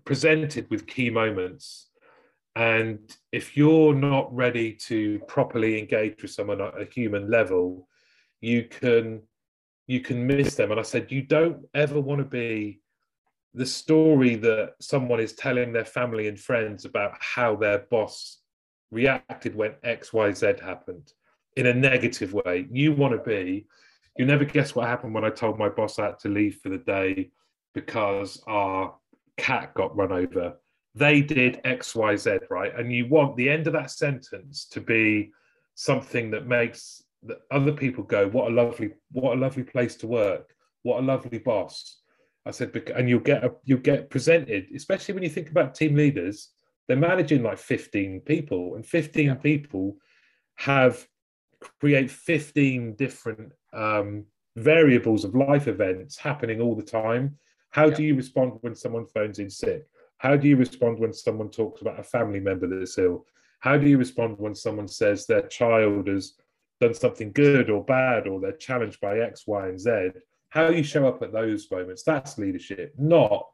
presented 0.04 0.68
with 0.70 0.88
key 0.88 1.10
moments. 1.10 1.90
And 2.56 2.98
if 3.30 3.56
you're 3.56 3.94
not 3.94 4.34
ready 4.34 4.72
to 4.88 5.20
properly 5.28 5.78
engage 5.78 6.20
with 6.20 6.32
someone 6.32 6.60
at 6.60 6.80
a 6.80 6.86
human 6.86 7.30
level 7.30 7.88
you 8.40 8.64
can 8.64 9.22
you 9.86 10.00
can 10.00 10.26
miss 10.26 10.54
them. 10.56 10.70
And 10.70 10.80
i 10.80 10.82
said 10.82 11.12
you 11.12 11.22
don't 11.22 11.64
ever 11.74 12.00
want 12.00 12.18
to 12.18 12.24
be 12.24 12.80
the 13.54 13.66
story 13.66 14.34
that 14.36 14.72
someone 14.80 15.20
is 15.20 15.34
telling 15.34 15.72
their 15.72 15.84
family 15.84 16.26
and 16.26 16.40
friends 16.40 16.86
about 16.86 17.12
how 17.20 17.54
their 17.54 17.80
boss 17.90 18.38
reacted 18.90 19.54
when 19.54 19.72
xyz 19.84 20.60
happened 20.60 21.12
in 21.56 21.66
a 21.66 21.74
negative 21.74 22.32
way. 22.32 22.66
You 22.70 22.92
want 22.92 23.12
to 23.14 23.30
be 23.30 23.66
you 24.18 24.24
never 24.26 24.44
guess 24.44 24.74
what 24.74 24.88
happened 24.88 25.14
when 25.14 25.24
i 25.24 25.30
told 25.30 25.58
my 25.58 25.68
boss 25.68 25.98
i 25.98 26.06
had 26.06 26.18
to 26.18 26.28
leave 26.28 26.58
for 26.62 26.68
the 26.68 26.78
day 26.78 27.30
because 27.74 28.42
our 28.46 28.94
cat 29.36 29.72
got 29.74 29.96
run 29.96 30.12
over 30.12 30.54
they 30.94 31.22
did 31.22 31.60
xyz 31.64 32.40
right 32.50 32.78
and 32.78 32.92
you 32.92 33.06
want 33.08 33.36
the 33.36 33.48
end 33.48 33.66
of 33.66 33.72
that 33.72 33.90
sentence 33.90 34.66
to 34.66 34.80
be 34.80 35.30
something 35.74 36.30
that 36.30 36.46
makes 36.46 37.02
that 37.22 37.38
other 37.50 37.72
people 37.72 38.04
go 38.04 38.28
what 38.28 38.50
a 38.50 38.54
lovely 38.54 38.90
what 39.12 39.36
a 39.36 39.40
lovely 39.40 39.62
place 39.62 39.96
to 39.96 40.06
work 40.06 40.54
what 40.82 41.00
a 41.00 41.02
lovely 41.02 41.38
boss 41.38 42.02
I 42.44 42.50
said, 42.50 42.74
and 42.96 43.08
you'll 43.08 43.20
get 43.20 43.44
a, 43.44 43.52
you'll 43.64 43.78
get 43.78 44.10
presented, 44.10 44.66
especially 44.74 45.14
when 45.14 45.22
you 45.22 45.28
think 45.28 45.50
about 45.50 45.74
team 45.74 45.94
leaders. 45.94 46.50
They're 46.88 46.96
managing 46.96 47.42
like 47.42 47.58
15 47.58 48.22
people, 48.22 48.74
and 48.74 48.84
15 48.84 49.26
yeah. 49.26 49.34
people 49.34 49.96
have 50.56 51.06
create 51.80 52.10
15 52.10 52.96
different 52.96 53.52
um, 53.72 54.26
variables 54.56 55.24
of 55.24 55.36
life 55.36 55.68
events 55.68 56.16
happening 56.16 56.60
all 56.60 56.74
the 56.74 56.82
time. 56.82 57.38
How 57.72 57.88
yeah. 57.88 57.94
do 57.94 58.02
you 58.04 58.14
respond 58.14 58.52
when 58.62 58.74
someone 58.74 59.06
phones 59.06 59.38
in 59.38 59.50
sick? 59.50 59.86
How 60.18 60.36
do 60.36 60.48
you 60.48 60.56
respond 60.56 60.98
when 60.98 61.12
someone 61.12 61.50
talks 61.50 61.82
about 61.82 62.00
a 62.00 62.04
family 62.04 62.40
member 62.40 62.66
that's 62.66 62.96
ill? 62.96 63.26
How 63.60 63.76
do 63.76 63.88
you 63.88 63.98
respond 63.98 64.38
when 64.38 64.54
someone 64.54 64.88
says 64.88 65.26
their 65.26 65.46
child 65.48 66.06
has 66.08 66.34
done 66.80 66.94
something 66.94 67.32
good 67.32 67.68
or 67.70 67.84
bad, 67.84 68.26
or 68.26 68.40
they're 68.40 68.52
challenged 68.52 69.00
by 69.00 69.18
X, 69.18 69.46
Y, 69.46 69.68
and 69.68 69.80
Z? 69.80 70.10
how 70.52 70.68
you 70.68 70.82
show 70.82 71.08
up 71.08 71.22
at 71.22 71.32
those 71.32 71.70
moments 71.70 72.02
that's 72.02 72.36
leadership 72.36 72.94
not 72.98 73.48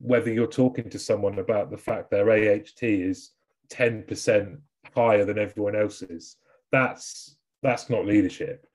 whether 0.00 0.32
you're 0.32 0.48
talking 0.48 0.90
to 0.90 0.98
someone 0.98 1.38
about 1.38 1.70
the 1.70 1.76
fact 1.76 2.10
their 2.10 2.28
aht 2.30 2.82
is 2.82 3.30
10% 3.68 4.58
higher 4.94 5.24
than 5.24 5.38
everyone 5.38 5.76
else's 5.76 6.36
that's 6.72 7.36
that's 7.62 7.88
not 7.88 8.04
leadership 8.04 8.66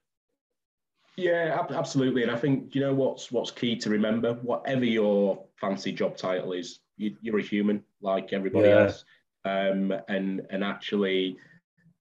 yeah 1.16 1.64
absolutely 1.70 2.22
and 2.22 2.30
i 2.30 2.36
think 2.36 2.74
you 2.74 2.80
know 2.80 2.94
what's 2.94 3.32
what's 3.32 3.50
key 3.50 3.76
to 3.76 3.90
remember 3.90 4.34
whatever 4.42 4.84
your 4.84 5.42
fancy 5.56 5.92
job 5.92 6.16
title 6.16 6.52
is 6.52 6.80
you, 6.98 7.14
are 7.32 7.38
a 7.38 7.42
human 7.42 7.82
like 8.02 8.32
everybody 8.32 8.68
yeah. 8.68 8.84
else 8.84 9.04
um, 9.44 9.94
and 10.08 10.42
and 10.50 10.64
actually 10.64 11.36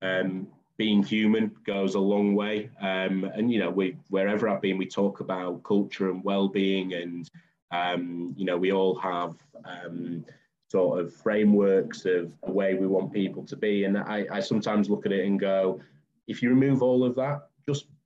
um, 0.01 0.47
being 0.77 1.03
human 1.03 1.51
goes 1.65 1.95
a 1.95 1.99
long 1.99 2.35
way. 2.35 2.69
Um, 2.81 3.23
and 3.23 3.51
you 3.51 3.59
know, 3.59 3.69
we 3.69 3.97
wherever 4.09 4.49
I've 4.49 4.61
been, 4.61 4.77
we 4.77 4.87
talk 4.87 5.19
about 5.19 5.63
culture 5.63 6.09
and 6.09 6.23
well-being, 6.23 6.93
and 6.93 7.29
um, 7.71 8.33
you 8.37 8.45
know, 8.45 8.57
we 8.57 8.71
all 8.71 8.95
have 8.95 9.35
um, 9.63 10.25
sort 10.69 10.99
of 10.99 11.13
frameworks 11.13 12.05
of 12.05 12.31
the 12.45 12.51
way 12.51 12.73
we 12.73 12.87
want 12.87 13.13
people 13.13 13.45
to 13.45 13.55
be. 13.55 13.85
And 13.85 13.97
I, 13.97 14.25
I 14.31 14.39
sometimes 14.39 14.89
look 14.89 15.05
at 15.05 15.11
it 15.11 15.25
and 15.25 15.39
go, 15.39 15.79
if 16.27 16.41
you 16.41 16.49
remove 16.49 16.81
all 16.81 17.03
of 17.05 17.15
that, 17.15 17.47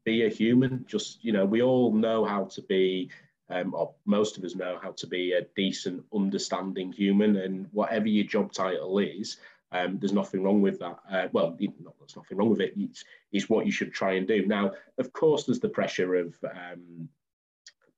be 0.04 0.26
a 0.26 0.30
human. 0.30 0.86
Just 0.88 1.24
you 1.24 1.32
know, 1.32 1.46
we 1.46 1.62
all 1.62 1.94
know 1.94 2.26
how 2.26 2.46
to 2.46 2.62
be. 2.64 3.10
Um, 3.52 3.74
or 3.74 3.96
most 4.06 4.38
of 4.38 4.44
us 4.44 4.54
know 4.54 4.78
how 4.80 4.92
to 4.92 5.08
be 5.08 5.32
a 5.32 5.42
decent, 5.56 6.06
understanding 6.14 6.92
human, 6.92 7.36
and 7.38 7.68
whatever 7.72 8.08
your 8.08 8.26
job 8.26 8.52
title 8.52 9.00
is, 9.00 9.38
um, 9.72 10.00
there's 10.00 10.14
nothing 10.14 10.44
wrong 10.44 10.62
with 10.62 10.80
that. 10.80 11.00
Uh, 11.12 11.28
well, 11.32 11.56
there's 11.60 12.16
nothing 12.16 12.38
wrong 12.38 12.50
with 12.50 12.62
it. 12.62 12.74
It's, 12.78 13.04
it's, 13.32 13.50
what 13.50 13.66
you 13.66 13.72
should 13.72 13.94
try 13.94 14.14
and 14.14 14.28
do. 14.28 14.46
Now, 14.46 14.74
of 14.98 15.14
course, 15.14 15.46
there's 15.46 15.60
the 15.60 15.70
pressure 15.70 16.16
of, 16.16 16.36
um, 16.44 17.10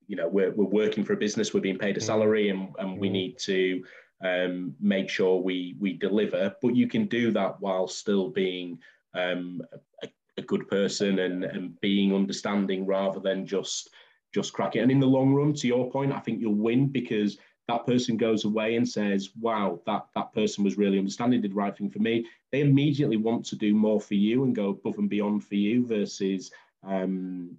you 0.06 0.16
know, 0.16 0.28
we're, 0.28 0.50
we're 0.52 0.64
working 0.64 1.04
for 1.04 1.14
a 1.14 1.16
business, 1.18 1.54
we're 1.54 1.60
being 1.60 1.78
paid 1.78 1.96
a 1.96 2.00
mm. 2.00 2.04
salary, 2.04 2.50
and, 2.50 2.74
and 2.78 2.98
we 2.98 3.08
mm. 3.08 3.12
need 3.12 3.38
to 3.40 3.84
um, 4.22 4.74
make 4.80 5.08
sure 5.08 5.40
we 5.40 5.74
we 5.80 5.94
deliver. 5.94 6.54
But 6.60 6.76
you 6.76 6.86
can 6.86 7.06
do 7.06 7.32
that 7.32 7.60
while 7.60 7.88
still 7.88 8.28
being 8.28 8.78
um, 9.14 9.62
a, 10.02 10.08
a, 10.36 10.42
good 10.42 10.68
person 10.68 11.18
and, 11.18 11.44
and 11.44 11.80
being 11.80 12.14
understanding 12.14 12.86
rather 12.86 13.20
than 13.20 13.46
just 13.46 13.90
just 14.32 14.52
crack 14.52 14.76
it. 14.76 14.80
And 14.80 14.90
in 14.90 15.00
the 15.00 15.06
long 15.06 15.34
run, 15.34 15.52
to 15.54 15.66
your 15.66 15.90
point, 15.90 16.12
I 16.12 16.18
think 16.18 16.40
you'll 16.40 16.54
win 16.54 16.88
because 16.88 17.38
that 17.68 17.86
person 17.86 18.16
goes 18.16 18.44
away 18.44 18.76
and 18.76 18.88
says, 18.88 19.30
wow, 19.38 19.80
that, 19.86 20.06
that 20.14 20.32
person 20.32 20.64
was 20.64 20.78
really 20.78 20.98
understanding, 20.98 21.40
did 21.40 21.52
the 21.52 21.56
right 21.56 21.76
thing 21.76 21.90
for 21.90 22.00
me, 22.00 22.26
they 22.50 22.60
immediately 22.60 23.16
want 23.16 23.44
to 23.46 23.56
do 23.56 23.74
more 23.74 24.00
for 24.00 24.14
you 24.14 24.44
and 24.44 24.54
go 24.54 24.70
above 24.70 24.98
and 24.98 25.08
beyond 25.08 25.44
for 25.44 25.54
you 25.54 25.86
versus, 25.86 26.50
um, 26.82 27.56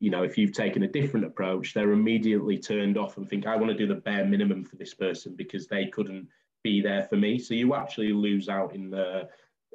you 0.00 0.10
know, 0.10 0.22
if 0.22 0.36
you've 0.36 0.52
taken 0.52 0.82
a 0.82 0.88
different 0.88 1.26
approach, 1.26 1.72
they're 1.72 1.92
immediately 1.92 2.58
turned 2.58 2.98
off 2.98 3.16
and 3.16 3.28
think, 3.28 3.46
I 3.46 3.56
want 3.56 3.70
to 3.70 3.78
do 3.78 3.86
the 3.86 3.94
bare 3.94 4.24
minimum 4.24 4.64
for 4.64 4.76
this 4.76 4.94
person 4.94 5.34
because 5.36 5.66
they 5.66 5.86
couldn't 5.86 6.28
be 6.62 6.80
there 6.80 7.04
for 7.04 7.16
me. 7.16 7.38
So 7.38 7.54
you 7.54 7.74
actually 7.74 8.12
lose 8.12 8.48
out 8.48 8.74
in 8.74 8.90
the 8.90 9.28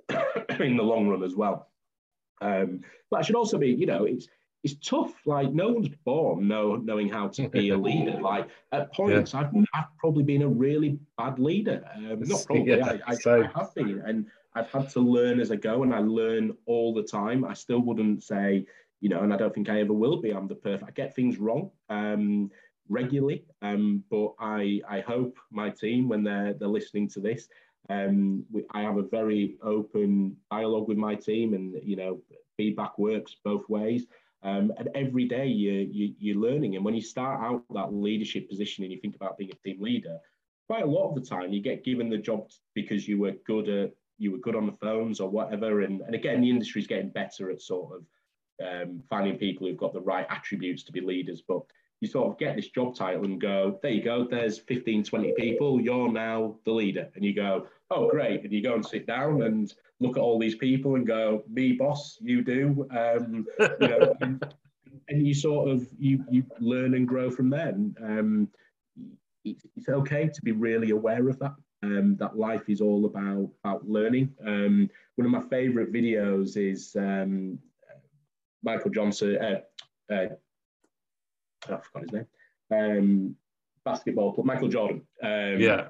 in 0.60 0.76
the 0.76 0.84
long 0.84 1.08
run 1.08 1.24
as 1.24 1.36
well. 1.36 1.69
Um, 2.42 2.82
but 3.10 3.18
I 3.20 3.22
should 3.24 3.36
also 3.36 3.58
be, 3.58 3.70
you 3.70 3.86
know, 3.86 4.06
it's 4.06 4.28
it's 4.64 4.76
tough. 4.88 5.14
Like 5.26 5.54
no 5.54 5.70
one's 5.70 5.90
born 6.06 6.48
know, 6.48 6.76
knowing 6.76 7.10
how 7.10 7.28
to 7.30 7.50
be 7.50 7.70
a 7.70 7.78
leader. 7.88 8.20
Like 8.20 8.50
at 8.72 8.94
points, 8.94 9.34
yeah. 9.34 9.42
I've, 9.42 9.54
I've 9.74 9.98
probably 9.98 10.24
been 10.24 10.42
a 10.42 10.48
really 10.48 11.00
bad 11.18 11.40
leader. 11.40 11.84
Um, 11.96 12.22
not 12.22 12.46
probably, 12.48 12.78
yeah, 12.78 12.98
I, 13.08 13.12
I, 13.12 13.16
so. 13.16 13.44
I, 13.44 13.60
have 13.60 13.74
been, 13.74 14.02
and 14.06 14.26
I've 14.56 14.70
had 14.70 14.90
to 14.92 15.00
learn 15.00 15.40
as 15.40 15.52
I 15.52 15.56
go, 15.56 15.84
and 15.84 15.94
I 15.94 16.00
learn 16.00 16.56
all 16.66 16.94
the 16.94 17.04
time. 17.04 17.46
I 17.46 17.54
still 17.54 17.80
wouldn't 17.80 18.24
say, 18.24 18.66
you 19.00 19.10
know, 19.10 19.22
and 19.22 19.34
I 19.34 19.38
don't 19.38 19.54
think 19.54 19.70
I 19.70 19.80
ever 19.80 19.94
will 19.94 20.22
be. 20.22 20.32
I'm 20.32 20.48
the 20.48 20.56
perfect. 20.56 20.90
I 20.90 20.92
get 20.92 21.16
things 21.16 21.38
wrong 21.38 21.72
um, 21.90 22.52
regularly, 22.90 23.46
um, 23.62 24.04
but 24.10 24.34
I 24.40 24.82
I 24.90 25.00
hope 25.00 25.38
my 25.52 25.70
team 25.70 26.10
when 26.10 26.24
they're 26.24 26.54
they're 26.54 26.68
listening 26.68 27.08
to 27.10 27.22
this. 27.22 27.48
Um, 27.90 28.46
we, 28.52 28.64
I 28.72 28.82
have 28.82 28.98
a 28.98 29.04
very 29.04 29.58
open 29.64 30.38
dialogue 30.52 30.88
with 30.88 30.98
my 30.98 31.16
team, 31.16 31.54
and 31.54 31.76
you 31.84 31.96
know, 31.96 32.22
feedback 32.58 32.98
works 32.98 33.36
both 33.44 33.68
ways. 33.70 34.06
Um, 34.42 34.72
and 34.78 34.90
every 34.96 35.26
day 35.26 35.48
you, 35.48 35.90
you, 35.92 36.14
you're 36.18 36.38
learning. 36.38 36.76
And 36.76 36.86
when 36.86 36.96
you 36.96 37.02
start 37.02 37.42
out 37.42 37.64
that 37.74 37.94
leadership 37.94 38.50
position 38.50 38.84
and 38.84 38.94
you 38.94 39.00
think 39.00 39.16
about 39.16 39.38
being 39.38 39.52
a 39.52 39.68
team 39.68 39.82
leader, 39.82 40.18
quite 40.68 40.84
a 40.84 40.88
lot 40.88 41.10
of 41.10 41.16
the 41.16 41.28
time 41.28 41.52
you 41.52 41.62
get 41.62 41.84
given 41.84 42.10
the 42.10 42.18
job 42.18 42.48
because 42.74 43.08
you 43.08 43.20
were 43.20 43.34
good 43.46 43.68
at 43.68 43.92
you 44.20 44.32
were 44.32 44.38
good 44.38 44.56
on 44.56 44.66
the 44.66 44.74
phones 44.74 45.20
or 45.20 45.30
whatever. 45.30 45.82
And, 45.82 46.02
and 46.02 46.14
again, 46.14 46.42
the 46.42 46.50
industry 46.50 46.82
is 46.82 46.88
getting 46.88 47.10
better 47.10 47.50
at 47.50 47.62
sort 47.62 47.94
of 47.96 48.06
um, 48.62 49.02
finding 49.10 49.38
people 49.38 49.66
who've 49.66 49.78
got 49.78 49.94
the 49.94 50.02
right 50.02 50.28
attributes 50.30 50.84
to 50.84 50.92
be 50.92 51.00
leaders. 51.00 51.42
But 51.48 51.62
you 52.02 52.08
sort 52.08 52.30
of 52.30 52.38
get 52.38 52.56
this 52.56 52.70
job 52.70 52.96
title 52.96 53.26
and 53.26 53.42
go, 53.42 53.78
there 53.82 53.92
you 53.92 54.04
go, 54.04 54.26
there's 54.26 54.60
15, 54.60 55.04
20 55.04 55.34
people, 55.38 55.82
you're 55.82 56.12
now 56.12 56.56
the 56.66 56.72
leader. 56.72 57.10
And 57.16 57.26
you 57.26 57.34
go, 57.34 57.68
oh, 57.92 58.10
great. 58.10 58.44
And 58.44 58.54
you 58.54 58.64
go 58.64 58.76
and 58.76 58.86
sit 58.86 59.06
down 59.06 59.42
and 59.42 59.74
look 60.00 60.16
at 60.16 60.22
all 60.22 60.40
these 60.40 60.56
people 60.56 60.96
and 60.96 61.06
go, 61.06 61.44
me 61.50 61.74
boss, 61.74 62.18
you 62.22 62.42
do. 62.42 62.88
Um, 62.96 63.46
you 63.60 63.88
know, 63.88 64.16
and, 64.22 64.54
and, 65.10 65.28
you 65.28 65.34
sort 65.34 65.70
of, 65.70 65.88
you, 65.98 66.24
you 66.30 66.46
learn 66.60 66.94
and 66.94 67.08
grow 67.08 67.30
from 67.30 67.50
there. 67.50 67.70
And, 67.70 67.98
um, 68.02 68.48
it's, 69.44 69.66
it's 69.76 69.90
okay 69.90 70.30
to 70.34 70.42
be 70.42 70.52
really 70.52 70.92
aware 70.92 71.28
of 71.28 71.40
that. 71.40 71.56
Um, 71.82 72.18
that 72.18 72.38
life 72.38 72.68
is 72.68 72.82
all 72.82 73.06
about 73.06 73.50
about 73.64 73.88
learning. 73.88 74.34
Um, 74.46 74.90
one 75.16 75.26
of 75.26 75.32
my 75.32 75.48
favourite 75.50 75.94
videos 75.94 76.58
is 76.58 76.94
um, 76.98 77.58
Michael 78.62 78.92
Johnson. 78.92 79.38
Uh, 79.38 80.14
uh, 80.14 80.26
I 81.64 81.78
forgot 81.78 82.04
his 82.04 82.12
name. 82.14 82.28
Um, 82.72 83.36
basketball, 83.84 84.42
Michael 84.44 84.68
Jordan. 84.68 85.02
Um, 85.22 85.60
yeah. 85.60 85.88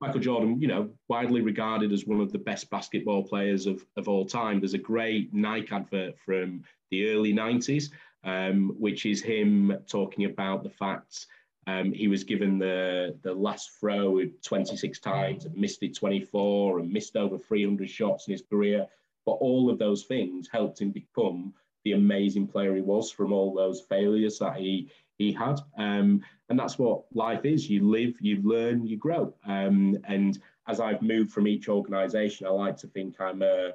Michael 0.00 0.20
Jordan, 0.20 0.60
you 0.60 0.68
know, 0.68 0.90
widely 1.08 1.40
regarded 1.40 1.92
as 1.92 2.06
one 2.06 2.20
of 2.20 2.30
the 2.30 2.38
best 2.38 2.70
basketball 2.70 3.24
players 3.24 3.66
of, 3.66 3.84
of 3.96 4.08
all 4.08 4.24
time. 4.24 4.60
There's 4.60 4.74
a 4.74 4.78
great 4.78 5.34
Nike 5.34 5.72
advert 5.72 6.14
from 6.24 6.62
the 6.90 7.10
early 7.10 7.34
90s, 7.34 7.90
um, 8.22 8.74
which 8.78 9.06
is 9.06 9.20
him 9.20 9.76
talking 9.88 10.24
about 10.24 10.62
the 10.62 10.70
fact 10.70 11.26
um, 11.66 11.92
he 11.92 12.08
was 12.08 12.24
given 12.24 12.58
the, 12.58 13.18
the 13.22 13.34
last 13.34 13.72
throw 13.78 14.24
26 14.42 15.00
times 15.00 15.44
and 15.44 15.56
missed 15.56 15.82
it 15.82 15.96
24 15.96 16.78
and 16.78 16.90
missed 16.90 17.16
over 17.16 17.36
300 17.36 17.90
shots 17.90 18.26
in 18.26 18.32
his 18.32 18.42
career. 18.42 18.86
But 19.26 19.32
all 19.32 19.68
of 19.68 19.78
those 19.78 20.04
things 20.04 20.48
helped 20.50 20.80
him 20.80 20.92
become 20.92 21.52
the 21.88 21.96
amazing 21.96 22.46
player 22.46 22.74
he 22.74 22.82
was 22.82 23.10
from 23.10 23.32
all 23.32 23.54
those 23.54 23.80
failures 23.80 24.38
that 24.38 24.56
he 24.56 24.90
he 25.16 25.32
had. 25.32 25.60
Um, 25.76 26.22
and 26.48 26.58
that's 26.58 26.78
what 26.78 27.04
life 27.12 27.44
is. 27.44 27.68
You 27.68 27.88
live, 27.88 28.14
you 28.20 28.40
learn, 28.42 28.86
you 28.86 28.96
grow. 28.96 29.34
Um, 29.46 29.98
and 30.04 30.38
as 30.68 30.80
I've 30.80 31.02
moved 31.02 31.32
from 31.32 31.48
each 31.48 31.68
organization, 31.68 32.46
I 32.46 32.50
like 32.50 32.76
to 32.78 32.86
think 32.86 33.20
I'm 33.20 33.42
a, 33.42 33.72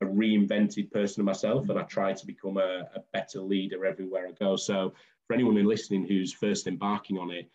a 0.00 0.04
reinvented 0.06 0.90
person 0.90 1.20
of 1.20 1.26
myself 1.26 1.68
and 1.68 1.78
I 1.78 1.82
try 1.82 2.14
to 2.14 2.26
become 2.26 2.56
a, 2.56 2.88
a, 2.94 3.00
better 3.12 3.40
leader 3.40 3.84
everywhere 3.84 4.26
I 4.26 4.32
go. 4.32 4.56
So 4.56 4.94
for 5.26 5.34
anyone 5.34 5.54
who's 5.54 5.66
listening 5.66 6.06
who's 6.06 6.32
first 6.32 6.66
embarking 6.66 7.18
on 7.18 7.30
it, 7.30 7.50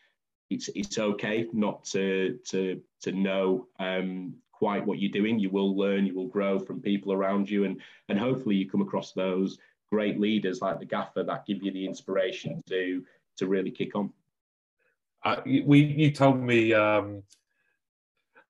it's, 0.49 0.69
it's 0.75 0.99
okay 0.99 1.47
not 1.51 1.83
to, 1.85 2.37
to, 2.49 2.79
to 3.01 3.11
know 3.11 3.67
um, 3.79 4.35
quite 4.51 4.85
what 4.85 4.99
you're 4.99 5.11
doing. 5.11 5.39
You 5.39 5.49
will 5.49 5.75
learn, 5.75 6.05
you 6.05 6.13
will 6.13 6.27
grow 6.27 6.59
from 6.59 6.81
people 6.81 7.11
around 7.11 7.49
you, 7.49 7.65
and, 7.65 7.81
and 8.09 8.19
hopefully 8.19 8.55
you 8.55 8.69
come 8.69 8.81
across 8.81 9.11
those 9.11 9.57
great 9.91 10.19
leaders 10.19 10.61
like 10.61 10.79
the 10.79 10.85
gaffer 10.85 11.23
that 11.23 11.45
give 11.45 11.61
you 11.61 11.71
the 11.71 11.85
inspiration 11.85 12.63
to 12.69 13.03
to 13.37 13.47
really 13.47 13.71
kick 13.71 13.95
on. 13.95 14.11
I, 15.23 15.39
we 15.45 15.79
you 15.79 16.11
told 16.11 16.39
me 16.39 16.73
um, 16.73 17.23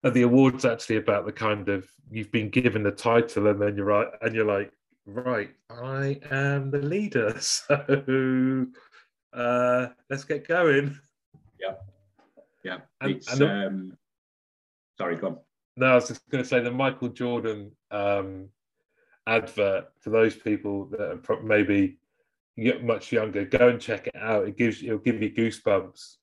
at 0.03 0.13
the 0.13 0.21
awards 0.21 0.65
actually 0.65 0.97
about 0.97 1.25
the 1.25 1.31
kind 1.31 1.67
of 1.69 1.89
you've 2.09 2.31
been 2.31 2.49
given 2.49 2.83
the 2.83 2.91
title 2.91 3.47
and 3.47 3.61
then 3.61 3.75
you're 3.75 3.85
right 3.85 4.07
and 4.21 4.35
you're 4.35 4.45
like 4.45 4.71
right 5.05 5.51
I 5.69 6.19
am 6.29 6.69
the 6.71 6.79
leader 6.79 7.35
so 7.39 8.67
uh, 9.33 9.87
let's 10.09 10.23
get 10.23 10.47
going. 10.47 10.97
Yeah, 11.59 11.73
yeah. 12.63 12.77
And, 12.99 13.11
it's, 13.11 13.31
and 13.31 13.41
the, 13.41 13.49
um, 13.49 13.97
sorry, 14.97 15.15
go 15.15 15.27
on. 15.27 15.37
No, 15.77 15.87
I 15.87 15.95
was 15.95 16.07
just 16.07 16.27
going 16.29 16.43
to 16.43 16.47
say 16.47 16.59
the 16.59 16.71
Michael 16.71 17.09
Jordan 17.09 17.71
um, 17.91 18.49
advert 19.27 19.85
for 19.99 20.09
those 20.09 20.35
people 20.35 20.85
that 20.85 21.01
are 21.01 21.43
maybe 21.43 21.97
much 22.81 23.11
younger. 23.11 23.45
Go 23.45 23.69
and 23.69 23.79
check 23.79 24.07
it 24.07 24.15
out. 24.15 24.47
It 24.47 24.57
gives 24.57 24.83
it'll 24.83 24.97
give 24.97 25.21
you 25.21 25.31
goosebumps 25.31 26.17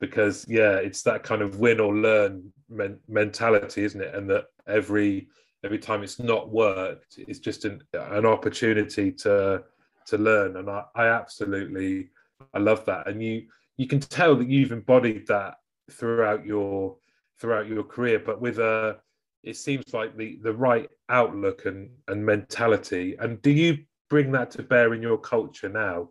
because 0.00 0.46
yeah, 0.48 0.76
it's 0.76 1.02
that 1.02 1.22
kind 1.22 1.42
of 1.42 1.60
win 1.60 1.80
or 1.80 1.94
learn 1.94 2.52
men- 2.68 2.98
mentality, 3.08 3.84
isn't 3.84 4.00
it? 4.00 4.14
And 4.14 4.28
that 4.30 4.46
every 4.66 5.28
every 5.64 5.78
time 5.78 6.02
it's 6.02 6.18
not 6.18 6.50
worked, 6.50 7.18
it's 7.18 7.38
just 7.38 7.64
an, 7.64 7.82
an 7.92 8.26
opportunity 8.26 9.12
to 9.12 9.62
to 10.06 10.18
learn. 10.18 10.56
And 10.56 10.68
I, 10.70 10.84
I 10.94 11.06
absolutely 11.08 12.10
I 12.54 12.58
love 12.58 12.84
that. 12.86 13.06
And 13.06 13.22
you 13.22 13.46
you 13.76 13.86
can 13.86 14.00
tell 14.00 14.34
that 14.36 14.48
you've 14.48 14.72
embodied 14.72 15.26
that 15.28 15.54
throughout 15.90 16.44
your 16.44 16.96
throughout 17.38 17.68
your 17.68 17.84
career, 17.84 18.18
but 18.18 18.40
with 18.40 18.58
a 18.58 18.98
it 19.42 19.56
seems 19.56 19.92
like 19.92 20.16
the 20.16 20.38
the 20.42 20.52
right 20.52 20.88
outlook 21.08 21.66
and 21.66 21.90
and 22.08 22.24
mentality. 22.24 23.16
And 23.18 23.40
do 23.42 23.50
you 23.50 23.78
bring 24.08 24.32
that 24.32 24.50
to 24.52 24.62
bear 24.62 24.94
in 24.94 25.02
your 25.02 25.18
culture 25.18 25.68
now? 25.68 26.10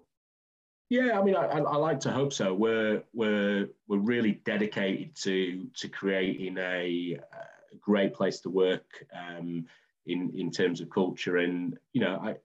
Yeah, 0.90 1.20
I 1.20 1.24
mean, 1.24 1.36
I, 1.36 1.46
I, 1.46 1.76
like 1.76 2.00
to 2.02 2.12
hope 2.12 2.34
so. 2.34 2.52
We're 2.54 3.04
we're 3.14 3.68
we're 3.88 4.00
really 4.00 4.42
dedicated 4.44 5.16
to 5.18 5.68
to 5.78 5.88
creating 5.88 6.58
a, 6.58 7.20
a 7.22 7.76
great 7.80 8.16
place 8.16 8.40
to 8.42 8.50
work 8.50 9.06
um, 9.14 9.66
in 10.08 10.32
in 10.36 10.50
terms 10.50 10.82
of 10.82 10.90
culture, 10.90 11.38
and 11.38 11.78
you 11.94 12.02
know, 12.02 12.20
I 12.24 12.36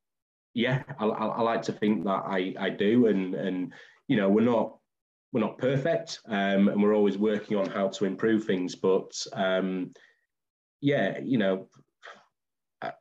yeah, 0.53 0.82
I, 0.99 1.07
I, 1.07 1.41
like 1.41 1.62
to 1.62 1.72
think 1.72 2.05
that 2.05 2.22
I 2.26 2.55
I 2.59 2.68
do, 2.68 3.07
and 3.07 3.35
and 3.35 3.72
you 4.09 4.18
know, 4.18 4.28
we're 4.28 4.43
not 4.43 4.76
we're 5.32 5.41
not 5.41 5.57
perfect, 5.57 6.20
um, 6.26 6.68
and 6.68 6.82
we're 6.82 6.95
always 6.95 7.16
working 7.16 7.57
on 7.57 7.70
how 7.70 7.89
to 7.89 8.05
improve 8.05 8.45
things, 8.45 8.74
but 8.74 9.11
um, 9.32 9.93
yeah, 10.85 11.18
you 11.18 11.39
know, 11.39 11.66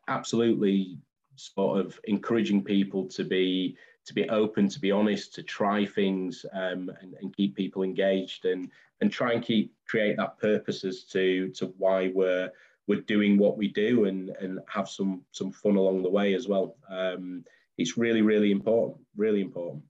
absolutely 0.08 0.98
sort 1.36 1.82
of 1.82 2.00
encouraging 2.06 2.64
people 2.64 3.06
to 3.10 3.26
be 3.26 3.76
to 4.06 4.14
be 4.14 4.30
open, 4.30 4.70
to 4.70 4.80
be 4.80 4.90
honest, 4.90 5.34
to 5.36 5.44
try 5.44 5.86
things 5.86 6.46
um, 6.54 6.90
and, 7.02 7.14
and, 7.22 7.36
keep 7.36 7.56
people 7.56 7.84
engaged 7.84 8.46
and 8.46 8.70
and 9.02 9.12
try 9.12 9.34
and 9.34 9.44
keep 9.44 9.74
create 9.86 10.16
that 10.16 10.40
purpose 10.40 10.86
as 10.86 11.04
to 11.04 11.50
to 11.50 11.74
why 11.78 12.10
we're 12.16 12.50
we're 12.88 13.02
doing 13.02 13.38
what 13.38 13.58
we 13.58 13.68
do 13.68 14.06
and 14.06 14.30
and 14.40 14.60
have 14.70 14.88
some 14.88 15.22
some 15.32 15.52
fun 15.52 15.76
along 15.76 16.04
the 16.04 16.10
way 16.10 16.36
as 16.36 16.48
well. 16.48 16.78
Um, 16.90 17.44
it's 17.78 17.98
really 17.98 18.22
really 18.22 18.52
important, 18.52 18.98
really 19.18 19.42
important. 19.42 19.84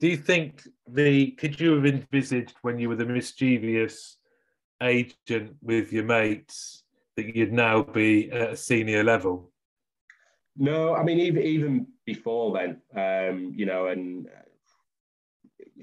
Do 0.00 0.08
you 0.08 0.16
think 0.16 0.66
the 0.88 1.32
could 1.32 1.60
you 1.60 1.74
have 1.74 1.84
envisaged 1.84 2.54
when 2.62 2.78
you 2.78 2.88
were 2.88 2.96
the 2.96 3.04
mischievous 3.04 4.16
agent 4.82 5.56
with 5.60 5.92
your 5.92 6.04
mates 6.04 6.81
that 7.16 7.34
you'd 7.34 7.52
now 7.52 7.82
be 7.82 8.30
at 8.30 8.50
a 8.50 8.56
senior 8.56 9.04
level? 9.04 9.50
No, 10.56 10.94
I 10.94 11.02
mean 11.02 11.18
even 11.18 11.42
even 11.42 11.86
before 12.04 12.52
then, 12.52 12.80
um, 12.96 13.52
you 13.56 13.66
know, 13.66 13.86
and 13.86 14.28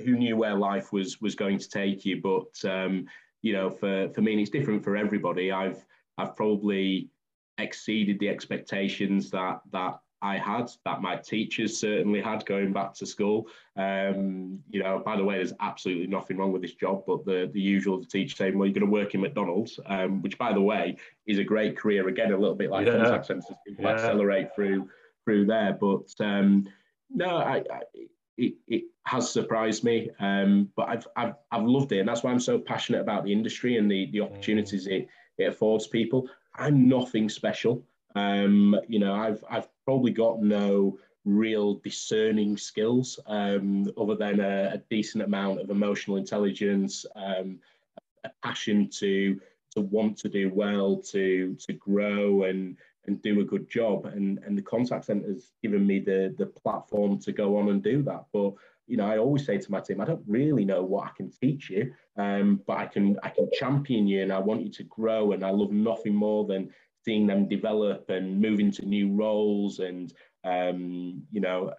who 0.04 0.16
knew 0.16 0.38
where 0.38 0.56
life 0.56 0.94
was 0.94 1.20
was 1.22 1.36
going 1.36 1.58
to 1.58 1.70
take 1.70 2.06
you? 2.06 2.22
But 2.22 2.70
um, 2.70 3.08
you 3.42 3.54
know, 3.54 3.70
for 3.70 4.10
for 4.10 4.22
me, 4.22 4.34
and 4.34 4.42
it's 4.42 4.50
different 4.50 4.84
for 4.84 4.96
everybody. 4.96 5.52
I've 5.52 5.84
I've 6.18 6.36
probably 6.36 7.10
exceeded 7.58 8.20
the 8.20 8.30
expectations 8.30 9.30
that 9.32 9.62
that 9.72 10.00
I 10.22 10.38
had, 10.38 10.70
that 10.86 11.02
my 11.02 11.16
teachers 11.16 11.80
certainly 11.80 12.22
had 12.22 12.46
going 12.46 12.74
back 12.74 12.94
to 12.96 13.06
school. 13.06 13.48
Um, 13.78 14.60
you 14.70 14.84
know, 14.84 15.02
by 15.04 15.16
the 15.16 15.24
way, 15.24 15.36
there's 15.36 15.54
absolutely 15.62 16.08
nothing 16.08 16.38
wrong 16.38 16.52
with 16.52 16.62
this 16.62 16.74
job, 16.74 17.04
but 17.08 17.26
the, 17.26 17.50
the 17.54 17.62
usual 17.62 18.00
the 18.00 18.06
teacher 18.06 18.36
saying, 18.36 18.58
well, 18.58 18.68
you're 18.68 18.74
going 18.74 18.86
to 18.86 18.92
work 18.92 19.16
in 19.16 19.22
McDonald's, 19.22 19.80
um, 19.86 20.22
which, 20.22 20.38
by 20.38 20.52
the 20.52 20.62
way, 20.62 20.98
is 21.26 21.40
a 21.40 21.44
great 21.44 21.78
career. 21.78 22.08
Again, 22.08 22.34
a 22.34 22.38
little 22.38 22.56
bit 22.56 22.70
like 22.70 22.86
yeah. 22.86 22.98
contact 22.98 23.28
centres, 23.28 23.56
people 23.66 23.86
yeah. 23.86 23.92
accelerate 23.92 24.54
through 24.54 24.90
through 25.24 25.46
there. 25.46 25.78
But 25.80 26.14
um, 26.20 26.68
no, 27.10 27.38
I, 27.38 27.64
I, 27.72 27.82
it, 28.38 28.54
it 28.68 28.84
has 29.06 29.32
surprised 29.32 29.84
me, 29.84 30.10
um, 30.20 30.70
but 30.76 30.90
I've, 30.90 31.08
I've, 31.16 31.36
I've 31.52 31.64
loved 31.64 31.92
it. 31.92 32.00
And 32.00 32.08
that's 32.08 32.24
why 32.24 32.32
I'm 32.32 32.40
so 32.40 32.60
passionate 32.60 33.02
about 33.02 33.24
the 33.24 33.32
industry 33.32 33.78
and 33.78 33.90
the, 33.90 34.10
the 34.12 34.22
opportunities 34.22 34.88
mm. 34.88 34.92
it, 34.92 35.08
it 35.38 35.44
affords 35.46 35.88
people. 35.88 36.30
I'm 36.56 36.88
nothing 36.90 37.30
special. 37.30 37.84
Um, 38.16 38.76
you 38.88 39.00
know, 39.00 39.14
I've 39.14 39.44
I've 39.50 39.68
probably 39.90 40.12
got 40.12 40.40
no 40.40 41.00
real 41.26 41.74
discerning 41.84 42.56
skills 42.56 43.20
um, 43.26 43.92
other 44.00 44.14
than 44.14 44.40
a, 44.40 44.74
a, 44.76 44.78
decent 44.92 45.24
amount 45.24 45.60
of 45.60 45.72
emotional 45.72 46.18
intelligence, 46.18 47.08
um, 47.16 47.58
a 48.24 48.30
passion 48.44 48.88
to 48.88 49.42
to 49.72 49.82
want 49.82 50.16
to 50.16 50.30
do 50.30 50.52
well, 50.54 50.96
to 50.98 51.56
to 51.56 51.74
grow 51.74 52.44
and 52.44 52.78
and 53.08 53.20
do 53.24 53.40
a 53.40 53.44
good 53.44 53.68
job. 53.68 54.06
And 54.06 54.38
and 54.46 54.56
the 54.56 54.62
contact 54.62 55.06
centre 55.06 55.28
has 55.28 55.54
given 55.64 55.88
me 55.88 55.98
the 56.00 56.36
the 56.38 56.46
platform 56.46 57.18
to 57.22 57.32
go 57.32 57.58
on 57.58 57.70
and 57.70 57.82
do 57.82 58.04
that. 58.04 58.26
But 58.32 58.54
you 58.86 58.98
know, 58.98 59.08
I 59.08 59.18
always 59.18 59.44
say 59.44 59.58
to 59.58 59.72
my 59.72 59.80
team, 59.80 60.02
I 60.02 60.06
don't 60.06 60.24
really 60.28 60.66
know 60.66 60.84
what 60.84 61.08
I 61.08 61.12
can 61.18 61.32
teach 61.32 61.72
you, 61.72 61.94
um, 62.16 62.62
but 62.68 62.78
I 62.78 62.86
can 62.86 63.18
I 63.24 63.30
can 63.30 63.50
champion 63.54 64.08
you, 64.08 64.22
and 64.22 64.32
I 64.32 64.38
want 64.38 64.62
you 64.62 64.70
to 64.70 64.84
grow. 64.84 65.32
And 65.32 65.44
I 65.44 65.50
love 65.50 65.72
nothing 65.72 66.14
more 66.14 66.46
than 66.46 66.70
seeing 67.06 67.28
them 67.28 67.48
develop 67.48 68.10
and 68.10 68.40
move 68.42 68.60
into 68.60 68.86
new 68.86 69.14
roles 69.14 69.80
and 69.80 70.14
um, 70.44 71.22
you 71.32 71.42
know 71.42 71.74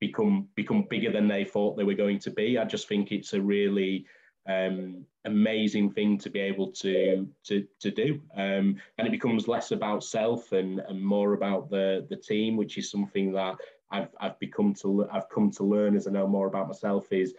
become 0.00 0.48
become 0.54 0.86
bigger 0.88 1.10
than 1.10 1.28
they 1.28 1.44
thought 1.44 1.76
they 1.76 1.84
were 1.84 1.94
going 1.94 2.18
to 2.20 2.30
be. 2.30 2.58
I 2.58 2.64
just 2.64 2.88
think 2.88 3.10
it's 3.10 3.32
a 3.32 3.40
really 3.40 4.06
um, 4.48 5.04
amazing 5.24 5.90
thing 5.90 6.18
to 6.18 6.30
be 6.30 6.40
able 6.40 6.70
to 6.72 7.28
to 7.44 7.66
to 7.80 7.90
do, 7.90 8.20
um, 8.36 8.76
and 8.98 9.06
it 9.06 9.10
becomes 9.10 9.48
less 9.48 9.72
about 9.72 10.04
self 10.04 10.52
and, 10.52 10.80
and 10.80 11.02
more 11.02 11.34
about 11.34 11.70
the 11.70 12.06
the 12.08 12.16
team, 12.16 12.56
which 12.56 12.78
is 12.78 12.90
something 12.90 13.32
that 13.32 13.56
I've 13.90 14.08
I've 14.20 14.38
become 14.38 14.74
to 14.82 15.08
I've 15.12 15.28
come 15.28 15.50
to 15.52 15.64
learn 15.64 15.96
as 15.96 16.06
I 16.06 16.10
know 16.10 16.26
more 16.26 16.46
about 16.46 16.68
myself 16.68 17.12
is 17.12 17.34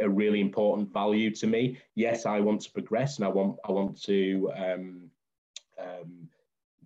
a 0.00 0.08
really 0.08 0.40
important 0.40 0.92
value 0.92 1.30
to 1.34 1.46
me. 1.46 1.78
Yes, 1.96 2.24
I 2.24 2.40
want 2.40 2.60
to 2.62 2.72
progress 2.72 3.16
and 3.16 3.24
I 3.26 3.28
want 3.28 3.58
I 3.68 3.72
want 3.72 4.00
to 4.04 4.50
um, 4.56 5.10
um, 5.78 6.21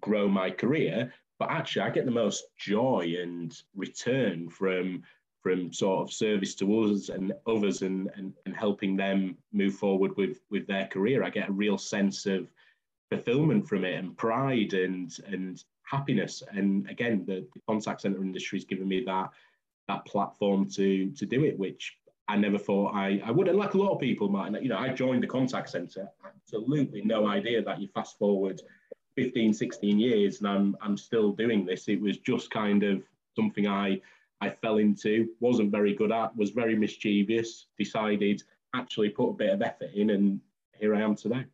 grow 0.07 0.29
my 0.29 0.51
career, 0.51 1.13
but 1.39 1.51
actually 1.51 1.83
I 1.83 1.91
get 1.91 2.07
the 2.07 2.23
most 2.25 2.45
joy 2.57 3.17
and 3.21 3.51
return 3.75 4.49
from 4.49 5.03
from 5.43 5.73
sort 5.73 6.01
of 6.03 6.13
service 6.13 6.57
to 6.57 6.67
us 6.81 7.09
and 7.09 7.33
others 7.47 7.83
and, 7.83 8.11
and, 8.17 8.33
and 8.47 8.57
helping 8.57 8.97
them 8.97 9.37
move 9.53 9.75
forward 9.75 10.13
with 10.17 10.41
with 10.51 10.67
their 10.67 10.87
career. 10.87 11.23
I 11.23 11.31
get 11.31 11.49
a 11.49 11.63
real 11.65 11.79
sense 11.79 12.27
of 12.27 12.49
fulfillment 13.11 13.69
from 13.69 13.85
it 13.85 13.99
and 13.99 14.17
pride 14.17 14.73
and 14.85 15.11
and 15.33 15.63
happiness. 15.95 16.43
And 16.59 16.89
again, 16.91 17.25
the, 17.27 17.47
the 17.55 17.61
contact 17.69 18.01
center 18.01 18.23
industry 18.23 18.59
has 18.59 18.65
given 18.73 18.89
me 18.89 19.05
that 19.05 19.29
that 19.89 20.07
platform 20.07 20.61
to 20.79 21.11
to 21.11 21.27
do 21.27 21.45
it, 21.45 21.59
which 21.59 21.85
I 22.29 22.37
never 22.37 22.59
thought 22.59 22.95
I, 22.95 23.23
I 23.25 23.31
would. 23.31 23.49
And 23.49 23.59
like 23.59 23.75
a 23.75 23.79
lot 23.79 23.95
of 23.95 24.01
people 24.01 24.29
might, 24.29 24.61
you 24.63 24.69
know, 24.69 24.79
I 24.79 24.89
joined 25.05 25.23
the 25.23 25.29
contact 25.39 25.69
center, 25.71 26.09
absolutely 26.27 27.03
no 27.03 27.29
idea 27.39 27.63
that 27.63 27.81
you 27.81 27.89
fast 27.89 28.19
forward 28.19 28.61
15, 29.17 29.53
16 29.53 29.99
years 29.99 30.39
and 30.39 30.49
I'm, 30.49 30.77
I'm 30.81 30.97
still 30.97 31.33
doing 31.33 31.65
this. 31.65 31.89
It 31.89 32.01
was 32.01 32.19
just 32.19 32.51
kind 32.51 32.83
of 32.83 33.03
something 33.35 33.67
I, 33.67 34.01
I 34.41 34.51
fell 34.51 34.79
into, 34.79 35.31
wasn't 35.41 35.73
very 35.73 35.95
good 35.95 36.13
at, 36.13 36.37
was 36.37 36.51
very 36.51 36.77
mischievous, 36.77 37.67
decided 37.79 38.43
actually 38.75 39.09
put 39.09 39.31
a 39.31 39.35
bit 39.35 39.51
of 39.51 39.63
effort 39.63 39.91
in 39.95 40.11
and 40.11 40.41
here 40.79 40.95
I 40.95 41.01
am 41.01 41.17
today. 41.17 41.45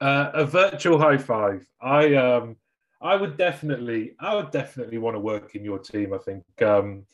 Uh, 0.00 0.30
a 0.32 0.46
virtual 0.46 0.98
high 0.98 1.18
five. 1.18 1.66
I 1.80 2.14
um 2.14 2.56
I 3.00 3.16
would 3.16 3.36
definitely 3.36 4.14
I 4.20 4.34
would 4.34 4.50
definitely 4.50 4.98
want 4.98 5.16
to 5.16 5.20
work 5.20 5.54
in 5.54 5.64
your 5.64 5.78
team. 5.78 6.12
I 6.14 6.18
think 6.18 6.44
um, 6.62 7.04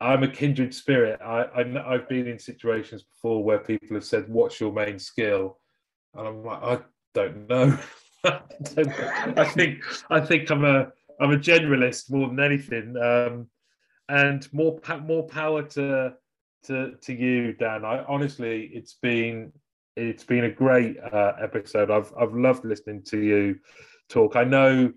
I'm 0.00 0.22
a 0.22 0.28
kindred 0.28 0.74
spirit. 0.74 1.20
I, 1.20 1.42
I 1.42 1.94
I've 1.94 2.08
been 2.08 2.26
in 2.26 2.38
situations 2.38 3.02
before 3.02 3.42
where 3.42 3.58
people 3.58 3.94
have 3.94 4.04
said, 4.04 4.28
"What's 4.28 4.60
your 4.60 4.72
main 4.72 4.98
skill?" 4.98 5.58
and 6.14 6.26
I'm 6.26 6.44
like, 6.44 6.62
I 6.62 6.78
don't 7.14 7.48
know. 7.48 7.78
I 8.24 9.44
think 9.44 9.82
I 10.10 10.20
think 10.20 10.50
I'm 10.50 10.64
a 10.64 10.88
I'm 11.20 11.32
a 11.32 11.38
generalist 11.38 12.10
more 12.10 12.28
than 12.28 12.40
anything, 12.40 12.96
um, 12.96 13.46
and 14.08 14.52
more 14.52 14.80
more 15.04 15.26
power 15.26 15.62
to 15.62 16.14
to 16.64 16.94
to 17.00 17.12
you, 17.12 17.52
Dan. 17.52 17.84
I 17.84 18.04
honestly, 18.04 18.70
it's 18.72 18.94
been 18.94 19.52
it's 19.96 20.24
been 20.24 20.44
a 20.44 20.50
great 20.50 20.96
uh, 21.00 21.34
episode. 21.40 21.90
I've 21.90 22.12
I've 22.18 22.34
loved 22.34 22.64
listening 22.64 23.02
to 23.04 23.18
you 23.18 23.58
talk. 24.08 24.36
I 24.36 24.44
know 24.44 24.92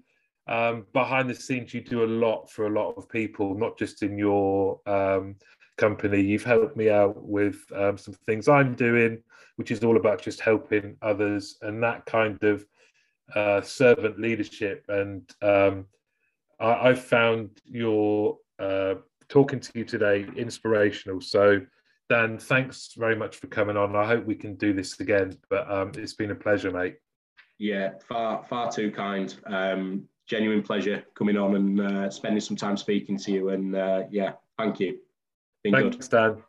um, 0.48 0.86
behind 0.94 1.30
the 1.30 1.36
scenes, 1.36 1.74
you 1.74 1.82
do 1.82 2.04
a 2.04 2.06
lot 2.06 2.50
for 2.50 2.66
a 2.66 2.70
lot 2.70 2.96
of 2.98 3.08
people, 3.08 3.54
not 3.56 3.78
just 3.78 4.04
in 4.04 4.18
your 4.18 4.80
um, 4.88 5.36
company. 5.78 6.22
You've 6.22 6.44
helped 6.44 6.76
me 6.76 6.90
out 6.90 7.22
with 7.22 7.58
um, 7.76 7.98
some 7.98 8.16
things 8.26 8.48
I'm 8.48 8.74
doing, 8.74 9.22
which 9.58 9.72
is 9.72 9.84
all 9.84 9.98
about 9.98 10.22
just 10.22 10.40
helping 10.40 10.98
others 11.02 11.58
and 11.62 11.82
that 11.84 12.06
kind 12.06 12.44
of 12.44 12.66
uh, 13.36 13.62
servant 13.62 14.20
leadership. 14.20 14.86
And 14.88 15.30
um, 15.42 15.86
I, 16.60 16.90
have 16.90 17.04
found 17.04 17.50
your 17.66 18.38
uh, 18.60 18.96
talking 19.30 19.60
to 19.60 19.72
you 19.76 19.86
today 19.86 20.28
inspirational. 20.36 21.22
So, 21.22 21.62
Dan, 22.10 22.38
thanks 22.38 22.94
very 22.98 23.16
much 23.16 23.38
for 23.38 23.48
coming 23.48 23.78
on. 23.78 23.96
I 23.96 24.06
hope 24.06 24.26
we 24.26 24.36
can 24.36 24.56
do 24.56 24.74
this 24.74 25.00
again, 25.00 25.38
but 25.50 25.70
um, 25.72 25.92
it's 25.96 26.14
been 26.14 26.32
a 26.32 26.36
pleasure, 26.36 26.72
mate. 26.72 26.98
Yeah, 27.58 27.92
far 28.08 28.44
far 28.44 28.72
too 28.72 28.92
kind. 28.92 29.36
Um, 29.46 30.08
genuine 30.28 30.62
pleasure 30.64 31.04
coming 31.14 31.38
on 31.38 31.56
and 31.56 31.82
uh, 31.82 32.10
spending 32.10 32.42
some 32.42 32.58
time 32.58 32.78
speaking 32.78 33.18
to 33.18 33.32
you. 33.32 33.50
And 33.50 33.76
uh, 33.76 34.04
yeah, 34.10 34.34
thank 34.58 34.80
you. 34.80 34.98
Been 35.64 35.74
Thanks, 35.74 36.08
good. 36.08 36.36
Dan. 36.36 36.44